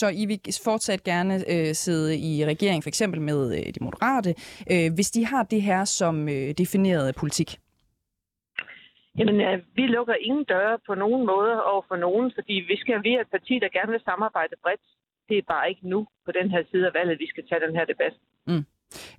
Så 0.00 0.06
I 0.20 0.24
vil 0.26 0.40
fortsat 0.64 1.02
gerne 1.04 1.34
øh, 1.34 1.74
sidde 1.84 2.18
i 2.18 2.44
regering, 2.52 2.82
for 2.82 2.88
eksempel 2.88 3.20
med 3.20 3.40
øh, 3.56 3.66
de 3.74 3.84
moderate, 3.84 4.30
øh, 4.72 4.94
hvis 4.94 5.10
de 5.10 5.26
har 5.26 5.42
det 5.42 5.62
her 5.62 5.84
som 5.84 6.28
øh, 6.28 6.48
defineret 6.62 7.14
politik? 7.14 7.50
Jamen, 9.18 9.40
ja, 9.40 9.52
vi 9.74 9.86
lukker 9.86 10.14
ingen 10.14 10.44
døre 10.44 10.78
på 10.86 10.94
nogen 10.94 11.26
måde 11.26 11.64
over 11.64 11.82
for 11.88 11.96
nogen, 11.96 12.32
fordi 12.34 12.54
vi 12.70 12.76
skal 12.76 12.94
er 12.94 13.20
et 13.20 13.30
parti, 13.30 13.54
der 13.58 13.68
gerne 13.68 13.92
vil 13.92 14.00
samarbejde 14.04 14.56
bredt. 14.62 14.80
Det 15.28 15.38
er 15.38 15.42
bare 15.48 15.68
ikke 15.68 15.88
nu 15.88 16.06
på 16.24 16.32
den 16.32 16.50
her 16.50 16.62
side 16.70 16.86
af 16.86 16.94
valget, 16.94 17.18
vi 17.18 17.28
skal 17.28 17.46
tage 17.48 17.66
den 17.66 17.76
her 17.76 17.84
debat. 17.84 18.14
Mm. 18.46 18.64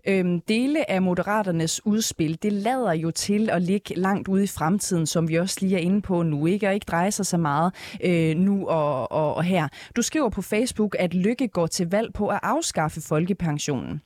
Øhm, 0.07 0.41
dele 0.41 0.91
af 0.91 1.01
Moderaternes 1.01 1.85
udspil, 1.85 2.37
det 2.43 2.53
lader 2.53 2.93
jo 2.93 3.11
til 3.11 3.49
at 3.49 3.61
ligge 3.61 3.95
langt 3.95 4.27
ude 4.27 4.43
i 4.43 4.47
fremtiden, 4.47 5.05
som 5.05 5.27
vi 5.27 5.35
også 5.35 5.57
lige 5.61 5.75
er 5.75 5.79
inde 5.79 6.01
på 6.01 6.23
nu, 6.23 6.45
ikke? 6.45 6.67
Og 6.67 6.73
ikke 6.73 6.85
dreje 6.85 7.11
sig 7.11 7.25
så 7.25 7.37
meget 7.37 7.73
øh, 8.03 8.35
nu 8.35 8.67
og, 8.67 9.11
og, 9.11 9.33
og 9.35 9.43
her. 9.43 9.67
Du 9.95 10.01
skriver 10.01 10.29
på 10.29 10.41
Facebook, 10.41 10.95
at 10.99 11.13
Lykke 11.13 11.47
går 11.47 11.67
til 11.67 11.89
valg 11.89 12.13
på 12.13 12.27
at 12.27 12.39
afskaffe 12.43 13.01
folkepensionen. 13.01 14.01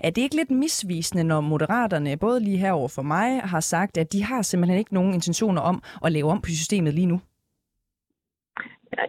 Er 0.00 0.10
det 0.10 0.22
ikke 0.22 0.36
lidt 0.36 0.50
misvisende, 0.50 1.24
når 1.24 1.40
Moderaterne, 1.40 2.16
både 2.16 2.40
lige 2.40 2.58
herover 2.58 2.88
for 2.88 3.02
mig, 3.02 3.40
har 3.40 3.60
sagt, 3.60 3.98
at 3.98 4.12
de 4.12 4.24
har 4.24 4.42
simpelthen 4.42 4.78
ikke 4.78 4.94
nogen 4.94 5.14
intentioner 5.14 5.60
om 5.60 5.82
at 6.04 6.12
lave 6.12 6.30
om 6.30 6.40
på 6.40 6.48
systemet 6.48 6.94
lige 6.94 7.06
nu? 7.06 7.20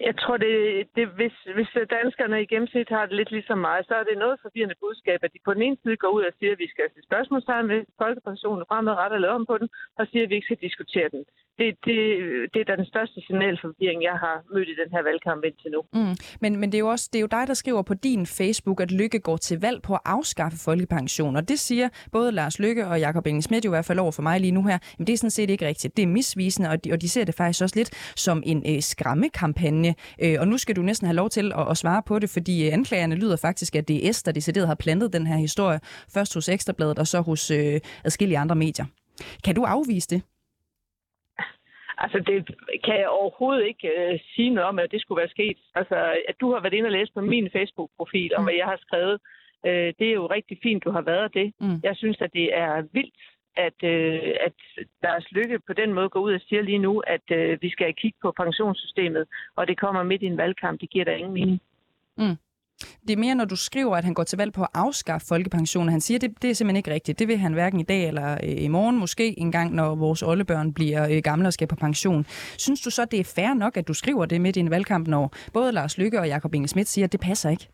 Jeg 0.07 0.15
tror, 0.21 0.37
det, 0.37 0.53
det 0.95 1.05
hvis, 1.19 1.35
hvis 1.55 1.71
danskerne 1.97 2.41
i 2.41 2.49
gennemsnit 2.51 2.89
har 2.89 3.05
det 3.05 3.15
lidt 3.19 3.31
ligesom 3.31 3.57
mig, 3.57 3.77
så 3.89 3.93
er 4.01 4.03
det 4.03 4.17
noget 4.23 4.39
forvirrende 4.45 4.81
budskab, 4.83 5.19
at 5.23 5.33
de 5.33 5.39
på 5.45 5.53
den 5.53 5.61
ene 5.67 5.77
side 5.83 5.97
går 6.03 6.11
ud 6.17 6.23
og 6.29 6.33
siger, 6.39 6.51
at 6.55 6.59
vi 6.63 6.69
skal 6.73 6.85
have 6.95 7.03
spørgsmålstegn 7.09 7.67
ved 7.73 7.81
folkepensionen 8.01 8.63
fremadrettet 8.69 9.15
eller 9.15 9.29
om 9.37 9.45
på 9.51 9.57
den, 9.61 9.69
og 9.99 10.03
siger, 10.07 10.23
at 10.23 10.29
vi 10.29 10.35
ikke 10.35 10.49
skal 10.49 10.63
diskutere 10.67 11.09
den. 11.15 11.23
Det, 11.59 11.69
det, 11.85 11.99
det 12.53 12.59
er 12.61 12.75
den 12.75 12.85
største 12.93 13.19
signalforvirring, 13.27 13.99
jeg 14.09 14.17
har 14.25 14.35
mødt 14.53 14.69
i 14.73 14.75
den 14.81 14.89
her 14.93 15.01
valgkamp 15.09 15.43
indtil 15.49 15.71
nu. 15.75 15.81
Mm. 15.93 16.15
Men, 16.41 16.51
men 16.59 16.67
det, 16.71 16.77
er 16.77 16.85
jo 16.87 16.91
også, 16.95 17.09
det 17.11 17.19
er 17.19 17.25
jo 17.27 17.33
dig, 17.37 17.43
der 17.47 17.53
skriver 17.53 17.81
på 17.81 17.93
din 17.93 18.25
Facebook, 18.25 18.81
at 18.81 18.91
Lykke 18.91 19.19
går 19.19 19.37
til 19.37 19.57
valg 19.61 19.81
på 19.81 19.93
at 19.93 20.03
afskaffe 20.05 20.57
folkepension. 20.67 21.35
Og 21.35 21.49
det 21.49 21.59
siger 21.59 21.89
både 22.11 22.31
Lars 22.31 22.59
Lykke 22.59 22.87
og 22.87 22.99
Jakob 22.99 23.27
Inge 23.27 23.41
Smidt 23.41 23.65
jo 23.65 23.69
i 23.69 23.75
hvert 23.75 23.85
fald 23.85 23.99
over 23.99 24.11
for 24.11 24.21
mig 24.21 24.39
lige 24.39 24.51
nu 24.51 24.63
her. 24.63 24.77
Men 24.97 25.07
det 25.07 25.13
er 25.13 25.17
sådan 25.17 25.37
set 25.39 25.49
ikke 25.49 25.67
rigtigt. 25.67 25.97
Det 25.97 26.03
er 26.03 26.07
misvisende, 26.07 26.69
og 26.69 26.83
de, 26.83 26.91
og 26.93 27.01
de 27.01 27.09
ser 27.09 27.23
det 27.25 27.35
faktisk 27.35 27.63
også 27.63 27.75
lidt 27.79 28.13
som 28.15 28.43
en 28.45 28.75
øh, 28.75 28.81
skræmmekampagne 28.81 29.68
kampagne. 29.69 29.95
Øh, 30.23 30.35
og 30.41 30.47
nu 30.47 30.57
skal 30.57 30.75
du 30.75 30.81
næsten 30.81 31.07
have 31.07 31.15
lov 31.15 31.29
til 31.29 31.51
at, 31.55 31.65
at 31.71 31.77
svare 31.77 32.03
på 32.07 32.19
det, 32.19 32.29
fordi 32.29 32.67
øh, 32.67 32.73
anklagerne 32.73 33.15
lyder 33.15 33.37
faktisk, 33.41 33.75
at 33.75 33.87
det 33.87 34.07
er 34.07 34.13
S, 34.13 34.23
der 34.23 34.31
decideret 34.31 34.67
har 34.67 34.75
plantet 34.75 35.13
den 35.13 35.27
her 35.27 35.37
historie. 35.37 35.79
Først 36.13 36.33
hos 36.33 36.49
Ekstrabladet, 36.49 36.99
og 36.99 37.07
så 37.07 37.21
hos 37.21 37.51
øh, 37.51 37.79
adskillige 38.05 38.37
andre 38.37 38.55
medier. 38.55 38.85
Kan 39.45 39.55
du 39.55 39.63
afvise 39.63 40.09
det? 40.15 40.21
Altså, 42.03 42.17
det 42.29 42.37
kan 42.85 42.95
jeg 43.01 43.09
overhovedet 43.09 43.67
ikke 43.67 43.87
øh, 43.87 44.19
sige 44.35 44.49
noget 44.49 44.67
om, 44.69 44.79
at 44.79 44.91
det 44.91 45.01
skulle 45.01 45.19
være 45.21 45.35
sket. 45.37 45.57
Altså, 45.75 45.95
at 46.29 46.35
du 46.41 46.53
har 46.53 46.59
været 46.61 46.73
inde 46.73 46.87
og 46.87 46.91
læst 46.91 47.13
på 47.13 47.21
min 47.21 47.49
Facebook-profil, 47.55 48.31
og 48.35 48.41
mm. 48.41 48.45
hvad 48.45 48.55
jeg 48.61 48.65
har 48.65 48.79
skrevet, 48.85 49.17
øh, 49.65 49.89
det 49.99 50.07
er 50.09 50.17
jo 50.21 50.25
rigtig 50.37 50.57
fint, 50.63 50.83
du 50.83 50.91
har 50.91 51.01
været 51.01 51.33
det. 51.33 51.47
Mm. 51.61 51.79
Jeg 51.83 51.95
synes, 51.95 52.17
at 52.21 52.31
det 52.33 52.47
er 52.63 52.73
vildt 52.93 53.21
at, 53.67 53.79
øh, 53.93 54.19
at 54.47 54.57
Lars 55.03 55.27
Lykke 55.31 55.59
på 55.67 55.73
den 55.73 55.93
måde 55.93 56.09
går 56.09 56.19
ud 56.19 56.33
og 56.33 56.41
siger 56.47 56.61
lige 56.61 56.83
nu, 56.87 56.93
at 56.99 57.25
øh, 57.31 57.61
vi 57.61 57.69
skal 57.69 57.93
kigge 58.01 58.17
på 58.21 58.31
pensionssystemet, 58.41 59.23
og 59.57 59.67
det 59.67 59.79
kommer 59.79 60.03
midt 60.03 60.21
i 60.21 60.25
en 60.25 60.37
valgkamp. 60.37 60.81
Det 60.81 60.89
giver 60.89 61.05
da 61.05 61.13
ingen 61.15 61.33
mening. 61.33 61.61
Mm. 62.17 62.35
Det 63.07 63.13
er 63.13 63.17
mere, 63.17 63.35
når 63.35 63.45
du 63.45 63.55
skriver, 63.55 63.95
at 63.95 64.03
han 64.03 64.13
går 64.13 64.23
til 64.23 64.37
valg 64.37 64.53
på 64.53 64.61
at 64.63 64.69
afskaffe 64.73 65.27
folkepensionen. 65.27 65.89
Han 65.89 66.01
siger, 66.01 66.17
at 66.17 66.21
det, 66.21 66.41
det 66.41 66.49
er 66.49 66.53
simpelthen 66.53 66.77
ikke 66.77 66.93
rigtigt. 66.93 67.19
Det 67.19 67.27
vil 67.27 67.37
han 67.37 67.53
hverken 67.53 67.79
i 67.79 67.83
dag 67.83 68.07
eller 68.07 68.37
øh, 68.43 68.63
i 68.63 68.67
morgen, 68.67 68.99
måske 68.99 69.39
engang, 69.39 69.75
når 69.75 69.95
vores 69.95 70.21
oldebørn 70.23 70.73
bliver 70.73 71.09
øh, 71.09 71.21
gamle 71.23 71.47
og 71.47 71.53
skal 71.53 71.67
på 71.67 71.75
pension. 71.75 72.25
Synes 72.57 72.81
du 72.81 72.89
så, 72.89 73.05
det 73.05 73.19
er 73.19 73.33
fair 73.35 73.53
nok, 73.53 73.77
at 73.77 73.87
du 73.87 73.93
skriver 73.93 74.25
det 74.25 74.41
midt 74.41 74.57
i 74.57 74.59
en 74.59 74.71
valgkamp, 74.71 75.07
når 75.07 75.33
både 75.53 75.71
Lars 75.71 75.97
Lykke 75.97 76.19
og 76.19 76.27
Jakob 76.27 76.53
Inge 76.55 76.67
Schmidt 76.67 76.87
siger, 76.87 77.05
at 77.05 77.11
det 77.11 77.19
passer 77.19 77.49
ikke? 77.49 77.67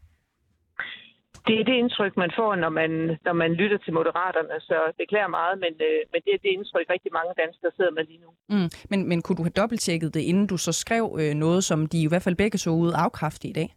Det 1.47 1.55
er 1.59 1.63
det 1.69 1.75
indtryk, 1.83 2.17
man 2.17 2.31
får, 2.39 2.55
når 2.55 2.69
man, 2.69 2.91
når 3.27 3.33
man 3.33 3.51
lytter 3.53 3.77
til 3.77 3.93
moderaterne. 3.93 4.55
Så 4.59 4.77
det 4.97 5.09
klæder 5.09 5.27
meget, 5.27 5.59
men, 5.59 5.73
øh, 5.87 5.99
men 6.11 6.19
det 6.25 6.31
er 6.33 6.41
det 6.45 6.51
indtryk, 6.57 6.85
rigtig 6.89 7.11
mange 7.13 7.33
danskere 7.43 7.71
sidder 7.75 7.91
med 7.91 8.03
lige 8.05 8.21
nu. 8.25 8.29
Mm. 8.49 8.69
Men, 8.89 9.09
men 9.09 9.21
kunne 9.21 9.37
du 9.37 9.43
have 9.43 9.59
dobbelttjekket 9.61 10.13
det, 10.13 10.19
inden 10.19 10.47
du 10.47 10.57
så 10.57 10.71
skrev 10.71 11.05
øh, 11.21 11.33
noget, 11.33 11.63
som 11.63 11.79
de 11.87 11.97
i 12.03 12.07
hvert 12.09 12.21
fald 12.25 12.35
begge 12.35 12.57
så 12.57 12.69
ud 12.69 12.91
afkræfte 13.05 13.47
i 13.47 13.53
dag? 13.53 13.69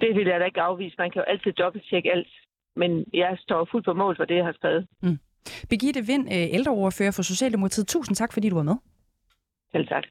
Det 0.00 0.10
vil 0.16 0.26
jeg 0.26 0.40
da 0.40 0.44
ikke 0.44 0.60
afvise. 0.60 0.96
Man 0.98 1.10
kan 1.10 1.20
jo 1.22 1.24
altid 1.32 1.52
dobbelttjekke 1.52 2.12
alt. 2.12 2.28
Men 2.76 3.04
jeg 3.14 3.36
står 3.38 3.68
fuldt 3.70 3.84
på 3.84 3.92
mål 3.92 4.16
for 4.16 4.24
det, 4.24 4.36
jeg 4.36 4.44
har 4.44 4.52
skrevet. 4.52 4.86
Mm. 5.02 5.18
Birgitte 5.70 6.02
Vind, 6.06 6.28
øh, 6.28 6.54
ældreoverfører 6.56 7.10
for 7.10 7.22
Socialdemokratiet. 7.22 7.88
Tusind 7.88 8.16
tak, 8.16 8.32
fordi 8.32 8.48
du 8.48 8.56
var 8.56 8.62
med. 8.62 8.76
Selv 9.72 9.88
tak. 9.88 10.04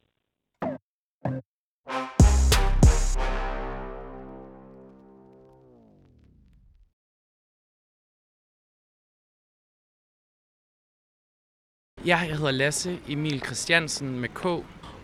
Ja, 12.08 12.18
jeg 12.18 12.38
hedder 12.38 12.52
Lasse 12.52 13.00
Emil 13.10 13.42
Christiansen 13.46 14.20
med 14.20 14.30
K, 14.30 14.46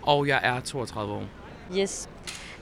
og 0.02 0.28
jeg 0.28 0.40
er 0.44 0.60
32 0.60 1.14
år. 1.14 1.26
Yes. 1.78 2.10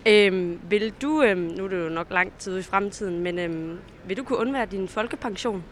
Øhm, 0.06 0.60
vil 0.70 0.94
du, 1.02 1.24
øhm, 1.24 1.40
nu 1.40 1.66
er 1.66 1.68
det 1.68 1.84
jo 1.84 1.90
nok 1.90 2.08
lang 2.12 2.34
tid 2.40 2.60
i 2.60 2.62
fremtiden, 2.62 3.20
men 3.20 3.40
øhm, 3.40 3.80
vil 4.06 4.18
du 4.18 4.24
kunne 4.24 4.40
undvære 4.40 4.66
din 4.66 4.88
folkepension? 4.88 5.64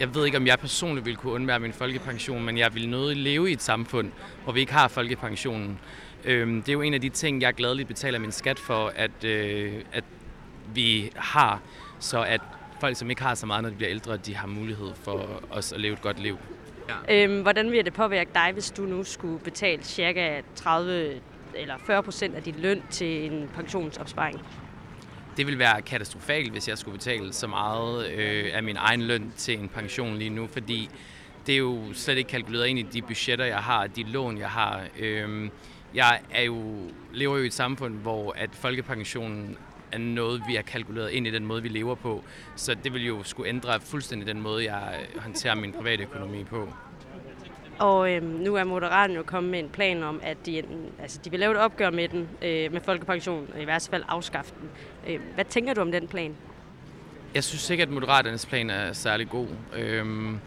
Jeg 0.00 0.14
ved 0.14 0.26
ikke, 0.26 0.36
om 0.36 0.46
jeg 0.46 0.58
personligt 0.58 1.06
vil 1.06 1.16
kunne 1.16 1.32
undvære 1.32 1.60
min 1.60 1.72
folkepension, 1.72 2.44
men 2.44 2.58
jeg 2.58 2.74
vil 2.74 2.88
nødig 2.88 3.16
leve 3.16 3.50
i 3.50 3.52
et 3.52 3.62
samfund, 3.62 4.12
hvor 4.44 4.52
vi 4.52 4.60
ikke 4.60 4.72
har 4.72 4.88
folkepensionen. 4.88 5.78
Øhm, 6.24 6.62
det 6.62 6.68
er 6.68 6.72
jo 6.72 6.82
en 6.82 6.94
af 6.94 7.00
de 7.00 7.08
ting, 7.08 7.42
jeg 7.42 7.54
gladeligt 7.54 7.88
betaler 7.88 8.18
min 8.18 8.32
skat 8.32 8.58
for, 8.58 8.92
at, 8.96 9.24
øh, 9.24 9.74
at 9.92 10.04
vi 10.74 11.12
har, 11.16 11.62
så 11.98 12.22
at 12.22 12.40
folk, 12.80 12.96
som 12.96 13.10
ikke 13.10 13.22
har 13.22 13.34
så 13.34 13.46
meget, 13.46 13.62
når 13.62 13.70
de 13.70 13.76
bliver 13.76 13.90
ældre, 13.90 14.16
de 14.16 14.36
har 14.36 14.46
mulighed 14.46 14.90
for 14.94 15.42
os 15.50 15.72
at 15.72 15.80
leve 15.80 15.92
et 15.92 16.02
godt 16.02 16.22
liv. 16.22 16.38
Ja. 17.08 17.24
Øhm, 17.24 17.42
hvordan 17.42 17.70
vil 17.70 17.84
det 17.84 17.92
påvirke 17.92 18.30
dig, 18.34 18.50
hvis 18.52 18.70
du 18.70 18.82
nu 18.82 19.04
skulle 19.04 19.38
betale 19.38 19.82
cirka 19.82 20.40
30 20.54 21.20
eller 21.54 21.74
40 21.86 22.02
procent 22.02 22.34
af 22.34 22.42
din 22.42 22.54
løn 22.58 22.82
til 22.90 23.32
en 23.32 23.50
pensionsopsparing? 23.54 24.40
Det 25.36 25.46
vil 25.46 25.58
være 25.58 25.82
katastrofalt, 25.82 26.52
hvis 26.52 26.68
jeg 26.68 26.78
skulle 26.78 26.98
betale 26.98 27.32
så 27.32 27.46
meget 27.46 28.10
øh, 28.10 28.50
af 28.52 28.62
min 28.62 28.76
egen 28.76 29.02
løn 29.02 29.32
til 29.36 29.58
en 29.58 29.68
pension 29.68 30.16
lige 30.16 30.30
nu, 30.30 30.46
fordi 30.46 30.90
det 31.46 31.54
er 31.54 31.58
jo 31.58 31.78
slet 31.92 32.18
ikke 32.18 32.28
kalkuleret 32.28 32.66
ind 32.66 32.78
i 32.78 32.82
de 32.82 33.02
budgetter, 33.02 33.44
jeg 33.44 33.58
har, 33.58 33.86
de 33.86 34.02
lån, 34.02 34.38
jeg 34.38 34.48
har. 34.48 34.82
Øhm, 34.98 35.50
jeg 35.94 36.20
er 36.30 36.42
jo, 36.42 36.90
lever 37.12 37.36
jo 37.36 37.42
i 37.42 37.46
et 37.46 37.52
samfund, 37.52 37.94
hvor 37.94 38.32
at 38.36 38.50
folkepensionen 38.52 39.56
er 39.92 39.98
noget, 39.98 40.42
vi 40.48 40.54
har 40.54 40.62
kalkuleret 40.62 41.10
ind 41.10 41.26
i 41.26 41.30
den 41.30 41.46
måde, 41.46 41.62
vi 41.62 41.68
lever 41.68 41.94
på. 41.94 42.24
Så 42.56 42.76
det 42.84 42.92
vil 42.92 43.06
jo 43.06 43.22
skulle 43.22 43.48
ændre 43.48 43.80
fuldstændig 43.80 44.28
den 44.28 44.40
måde, 44.40 44.64
jeg 44.72 44.98
håndterer 45.16 45.54
min 45.54 45.72
private 45.72 46.02
økonomi 46.02 46.44
på. 46.44 46.68
Og 47.78 48.12
øhm, 48.12 48.24
nu 48.26 48.54
er 48.54 48.64
Moderaterne 48.64 49.14
jo 49.14 49.22
kommet 49.22 49.50
med 49.50 49.58
en 49.58 49.68
plan 49.68 50.02
om, 50.02 50.20
at 50.22 50.46
de, 50.46 50.62
altså, 50.98 51.20
de 51.24 51.30
vil 51.30 51.40
lave 51.40 51.52
et 51.52 51.58
opgør 51.58 51.90
med 51.90 52.08
den, 52.08 52.28
øh, 52.42 52.72
med 52.72 52.80
folkepensionen, 52.80 53.48
og 53.54 53.60
i 53.60 53.64
hvert 53.64 53.88
fald 53.90 54.04
afskaffe 54.08 54.54
den. 54.60 54.70
Øh, 55.14 55.20
hvad 55.34 55.44
tænker 55.44 55.74
du 55.74 55.80
om 55.80 55.92
den 55.92 56.08
plan? 56.08 56.36
Jeg 57.34 57.44
synes 57.44 57.70
ikke, 57.70 57.82
at 57.82 57.88
Moderaternes 57.90 58.46
plan 58.46 58.70
er 58.70 58.92
særlig 58.92 59.28
god. 59.28 59.48
Øhm, 59.76 60.38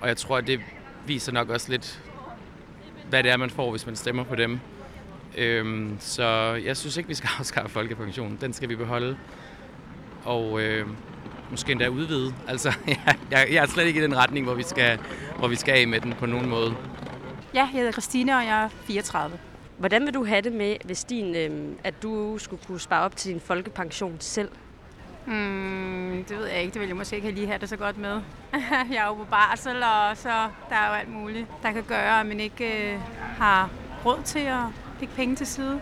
og 0.00 0.08
jeg 0.08 0.16
tror, 0.16 0.36
at 0.36 0.46
det 0.46 0.60
viser 1.06 1.32
nok 1.32 1.48
også 1.48 1.70
lidt, 1.70 2.02
hvad 3.08 3.22
det 3.22 3.30
er, 3.30 3.36
man 3.36 3.50
får, 3.50 3.70
hvis 3.70 3.86
man 3.86 3.96
stemmer 3.96 4.24
på 4.24 4.34
dem. 4.34 4.60
Øhm, 5.38 5.96
så 6.00 6.24
jeg 6.64 6.76
synes 6.76 6.96
ikke, 6.96 7.08
vi 7.08 7.14
skal 7.14 7.30
afskaffe 7.38 7.70
folkepensionen. 7.70 8.38
Den 8.40 8.52
skal 8.52 8.68
vi 8.68 8.76
beholde. 8.76 9.16
Og 10.24 10.60
øh, 10.60 10.86
måske 11.50 11.72
endda 11.72 11.88
udvide. 11.88 12.34
Altså, 12.48 12.72
jeg, 12.86 13.16
jeg, 13.30 13.48
jeg 13.52 13.62
er 13.62 13.66
slet 13.66 13.86
ikke 13.86 14.00
i 14.00 14.02
den 14.02 14.16
retning, 14.16 14.46
hvor 14.46 14.54
vi, 14.54 14.62
skal, 14.62 14.98
hvor 15.38 15.48
vi 15.48 15.56
skal 15.56 15.74
af 15.74 15.88
med 15.88 16.00
den 16.00 16.12
på 16.12 16.26
nogen 16.26 16.48
måde. 16.48 16.74
Ja, 17.54 17.58
jeg 17.58 17.68
hedder 17.68 17.92
Christine, 17.92 18.36
og 18.36 18.44
jeg 18.44 18.64
er 18.64 18.68
34. 18.68 19.38
Hvordan 19.78 20.06
vil 20.06 20.14
du 20.14 20.24
have 20.24 20.40
det 20.40 20.52
med, 20.52 20.76
hvis 20.84 21.04
din, 21.04 21.34
øh, 21.36 21.50
at 21.84 22.02
du 22.02 22.38
skulle 22.38 22.62
kunne 22.66 22.80
spare 22.80 23.02
op 23.02 23.16
til 23.16 23.32
din 23.32 23.40
folkepension 23.40 24.16
selv? 24.20 24.48
Hmm, 25.26 26.24
det 26.28 26.38
ved 26.38 26.46
jeg 26.46 26.60
ikke. 26.60 26.72
Det 26.72 26.80
vil 26.80 26.86
jeg 26.88 26.96
måske 26.96 27.16
ikke 27.16 27.30
lige 27.30 27.46
have 27.46 27.58
det 27.58 27.68
så 27.68 27.76
godt 27.76 27.98
med. 27.98 28.10
jeg 28.92 28.96
er 28.96 29.06
jo 29.06 29.14
på 29.14 29.24
barsel, 29.24 29.76
og 29.82 30.16
så 30.16 30.28
der 30.68 30.76
er 30.76 30.88
jo 30.88 30.94
alt 30.94 31.08
muligt, 31.08 31.46
der 31.62 31.72
kan 31.72 31.82
gøre, 31.82 32.20
at 32.20 32.26
man 32.26 32.40
ikke 32.40 32.92
øh, 32.92 33.00
har 33.38 33.70
råd 34.06 34.22
til 34.24 34.38
at 34.38 34.64
lægge 35.00 35.14
penge 35.14 35.36
til 35.36 35.46
side. 35.46 35.80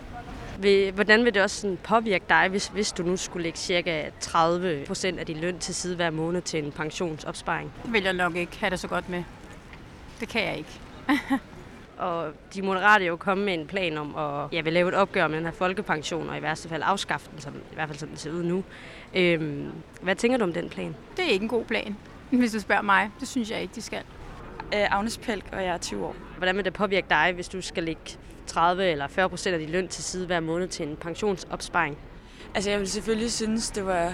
Hvordan 0.93 1.25
vil 1.25 1.33
det 1.33 1.41
også 1.41 1.61
sådan 1.61 1.77
påvirke 1.83 2.25
dig, 2.29 2.47
hvis, 2.49 2.67
hvis 2.67 2.91
du 2.91 3.03
nu 3.03 3.17
skulle 3.17 3.43
lægge 3.43 3.57
cirka 3.57 4.09
30 4.19 4.85
procent 4.87 5.19
af 5.19 5.25
din 5.25 5.37
løn 5.37 5.59
til 5.59 5.75
side 5.75 5.95
hver 5.95 6.09
måned 6.09 6.41
til 6.41 6.65
en 6.65 6.71
pensionsopsparing? 6.71 7.71
Det 7.83 7.93
vil 7.93 8.03
jeg 8.03 8.13
nok 8.13 8.35
ikke 8.35 8.57
have 8.59 8.69
det 8.69 8.79
så 8.79 8.87
godt 8.87 9.09
med. 9.09 9.23
Det 10.19 10.29
kan 10.29 10.43
jeg 10.43 10.57
ikke. 10.57 10.79
Og 11.97 12.33
de 12.53 12.61
moderate 12.61 13.03
er 13.03 13.07
jo 13.07 13.15
kommet 13.15 13.45
med 13.45 13.53
en 13.53 13.67
plan 13.67 13.97
om 13.97 14.15
at 14.15 14.53
ja, 14.53 14.61
vil 14.61 14.73
lave 14.73 14.89
et 14.89 14.95
opgør 14.95 15.27
med 15.27 15.37
den 15.37 15.45
her 15.45 15.51
folkepension, 15.51 16.29
og 16.29 16.37
i 16.37 16.41
værste 16.41 16.69
fald 16.69 16.81
afskaffe 16.85 17.29
den, 17.31 17.39
som, 17.39 17.53
i 17.71 17.73
hvert 17.73 17.87
fald 17.87 17.99
som 17.99 18.09
den 18.09 18.17
ser 18.17 18.31
ud 18.31 18.43
nu. 18.43 18.63
Øhm, 19.15 19.71
hvad 20.01 20.15
tænker 20.15 20.37
du 20.37 20.43
om 20.43 20.53
den 20.53 20.69
plan? 20.69 20.95
Det 21.17 21.25
er 21.25 21.29
ikke 21.29 21.43
en 21.43 21.49
god 21.49 21.65
plan, 21.65 21.95
hvis 22.29 22.51
du 22.51 22.59
spørger 22.59 22.81
mig. 22.81 23.09
Det 23.19 23.27
synes 23.27 23.51
jeg 23.51 23.61
ikke, 23.61 23.75
de 23.75 23.81
skal. 23.81 24.01
Uh, 24.61 24.95
Agnes 24.95 25.17
Pelk, 25.17 25.45
og 25.51 25.63
jeg 25.63 25.73
er 25.73 25.77
20 25.77 26.05
år. 26.05 26.15
Hvordan 26.37 26.55
vil 26.55 26.65
det 26.65 26.73
påvirke 26.73 27.07
dig, 27.09 27.31
hvis 27.35 27.49
du 27.49 27.61
skal 27.61 27.83
lægge 27.83 28.17
30 28.47 28.85
eller 28.85 29.07
40 29.07 29.29
procent 29.29 29.53
af 29.53 29.59
din 29.59 29.69
løn 29.69 29.87
til 29.87 30.03
side 30.03 30.25
hver 30.25 30.39
måned 30.39 30.67
til 30.67 30.87
en 30.87 30.95
pensionsopsparing? 30.95 31.97
Altså 32.55 32.69
jeg 32.69 32.79
vil 32.79 32.89
selvfølgelig 32.89 33.31
synes, 33.31 33.71
det 33.71 33.85
var 33.85 34.13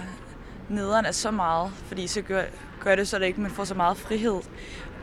nederen 0.69 1.05
af 1.05 1.15
så 1.15 1.31
meget, 1.31 1.71
fordi 1.85 2.07
så 2.07 2.21
gør, 2.21 2.43
gør 2.79 2.95
det 2.95 3.07
så, 3.07 3.15
at 3.15 3.21
ikke 3.21 3.41
man 3.41 3.51
får 3.51 3.63
så 3.63 3.75
meget 3.75 3.97
frihed 3.97 4.41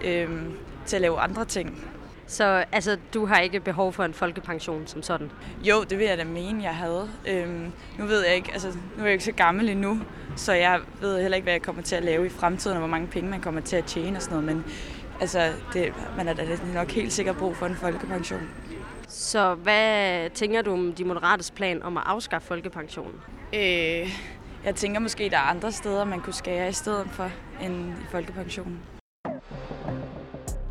øhm, 0.05 0.53
til 0.87 0.97
at 0.97 1.03
lave 1.03 1.19
andre 1.21 1.45
ting. 1.45 1.85
Så 2.27 2.65
altså, 2.73 2.97
du 3.15 3.27
har 3.27 3.41
ikke 3.41 3.61
behov 3.61 3.93
for 3.93 4.05
en 4.05 4.15
folkepension 4.15 4.87
som 4.87 5.03
sådan? 5.03 5.31
Jo, 5.63 5.85
det 5.85 5.99
vil 5.99 6.07
jeg 6.07 6.19
da 6.19 6.25
mene, 6.25 6.63
jeg 6.63 6.75
havde. 6.75 7.09
Øhm, 7.29 7.73
nu 7.99 8.07
ved 8.07 8.25
jeg 8.25 8.35
ikke, 8.35 8.53
altså 8.53 8.69
nu 8.69 9.03
er 9.03 9.05
jeg 9.05 9.13
ikke 9.13 9.25
så 9.25 9.33
gammel 9.33 9.69
endnu, 9.69 10.01
så 10.37 10.53
jeg 10.53 10.81
ved 11.01 11.21
heller 11.21 11.37
ikke, 11.37 11.45
hvad 11.45 11.53
jeg 11.53 11.63
kommer 11.63 11.83
til 11.83 11.97
at 11.97 12.05
lave 12.05 12.27
i 12.27 12.29
fremtiden, 12.29 12.77
og 12.77 12.81
hvor 12.81 12.89
mange 12.89 13.07
penge 13.07 13.31
man 13.31 13.41
kommer 13.41 13.61
til 13.61 13.77
at 13.77 13.85
tjene 13.85 14.17
og 14.17 14.23
sådan 14.23 14.39
noget, 14.43 14.57
men 14.57 14.65
altså, 15.21 15.53
det, 15.73 15.93
man 16.17 16.29
er 16.29 16.35
da 16.35 16.47
nok 16.75 16.91
helt 16.91 17.13
sikkert 17.13 17.37
brug 17.37 17.57
for 17.57 17.67
en 17.67 17.77
folkepension. 17.77 18.49
Så 19.11 19.55
hvad 19.55 20.31
tænker 20.31 20.63
du 20.63 20.73
om 20.73 20.93
de 20.93 21.05
moderates 21.05 21.51
plan 21.51 21.83
om 21.83 21.97
at 21.97 22.03
afskaffe 22.07 22.49
folkepensionen? 22.49 23.15
Øh, 23.55 24.09
jeg 24.65 24.75
tænker 24.77 25.01
måske, 25.01 25.31
der 25.31 25.37
er 25.37 25.41
andre 25.41 25.73
steder, 25.73 26.05
man 26.05 26.21
kunne 26.21 26.35
skære 26.35 26.69
i 26.69 26.73
stedet 26.73 27.07
for 27.13 27.31
end 27.63 27.89
i 27.91 28.07
folkepensionen. 28.11 28.79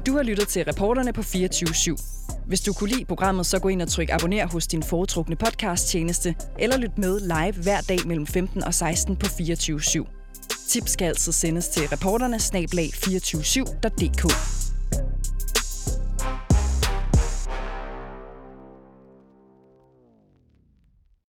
Du 0.05 0.15
har 0.15 0.23
lyttet 0.23 0.47
til 0.47 0.65
reporterne 0.65 1.13
på 1.13 1.21
24 1.23 1.69
/7. 1.69 2.03
Hvis 2.47 2.61
du 2.61 2.73
kunne 2.73 2.89
lide 2.89 3.05
programmet, 3.05 3.45
så 3.45 3.59
gå 3.59 3.67
ind 3.67 3.81
og 3.81 3.87
tryk 3.87 4.09
abonner 4.11 4.47
hos 4.47 4.67
din 4.67 4.83
foretrukne 4.83 5.35
podcast-tjeneste, 5.35 6.35
eller 6.59 6.77
lyt 6.77 6.97
med 6.97 7.19
live 7.19 7.63
hver 7.63 7.81
dag 7.81 7.97
mellem 8.05 8.27
15 8.27 8.63
og 8.63 8.73
16 8.73 9.15
på 9.15 9.25
24 9.25 9.79
/7. 9.79 10.05
Tips 10.69 10.91
skal 10.91 11.05
altid 11.05 11.31
sendes 11.31 11.67
til 11.69 11.87
reporterne 11.87 12.39
snablag 12.39 12.89
247.dk. 12.95 14.68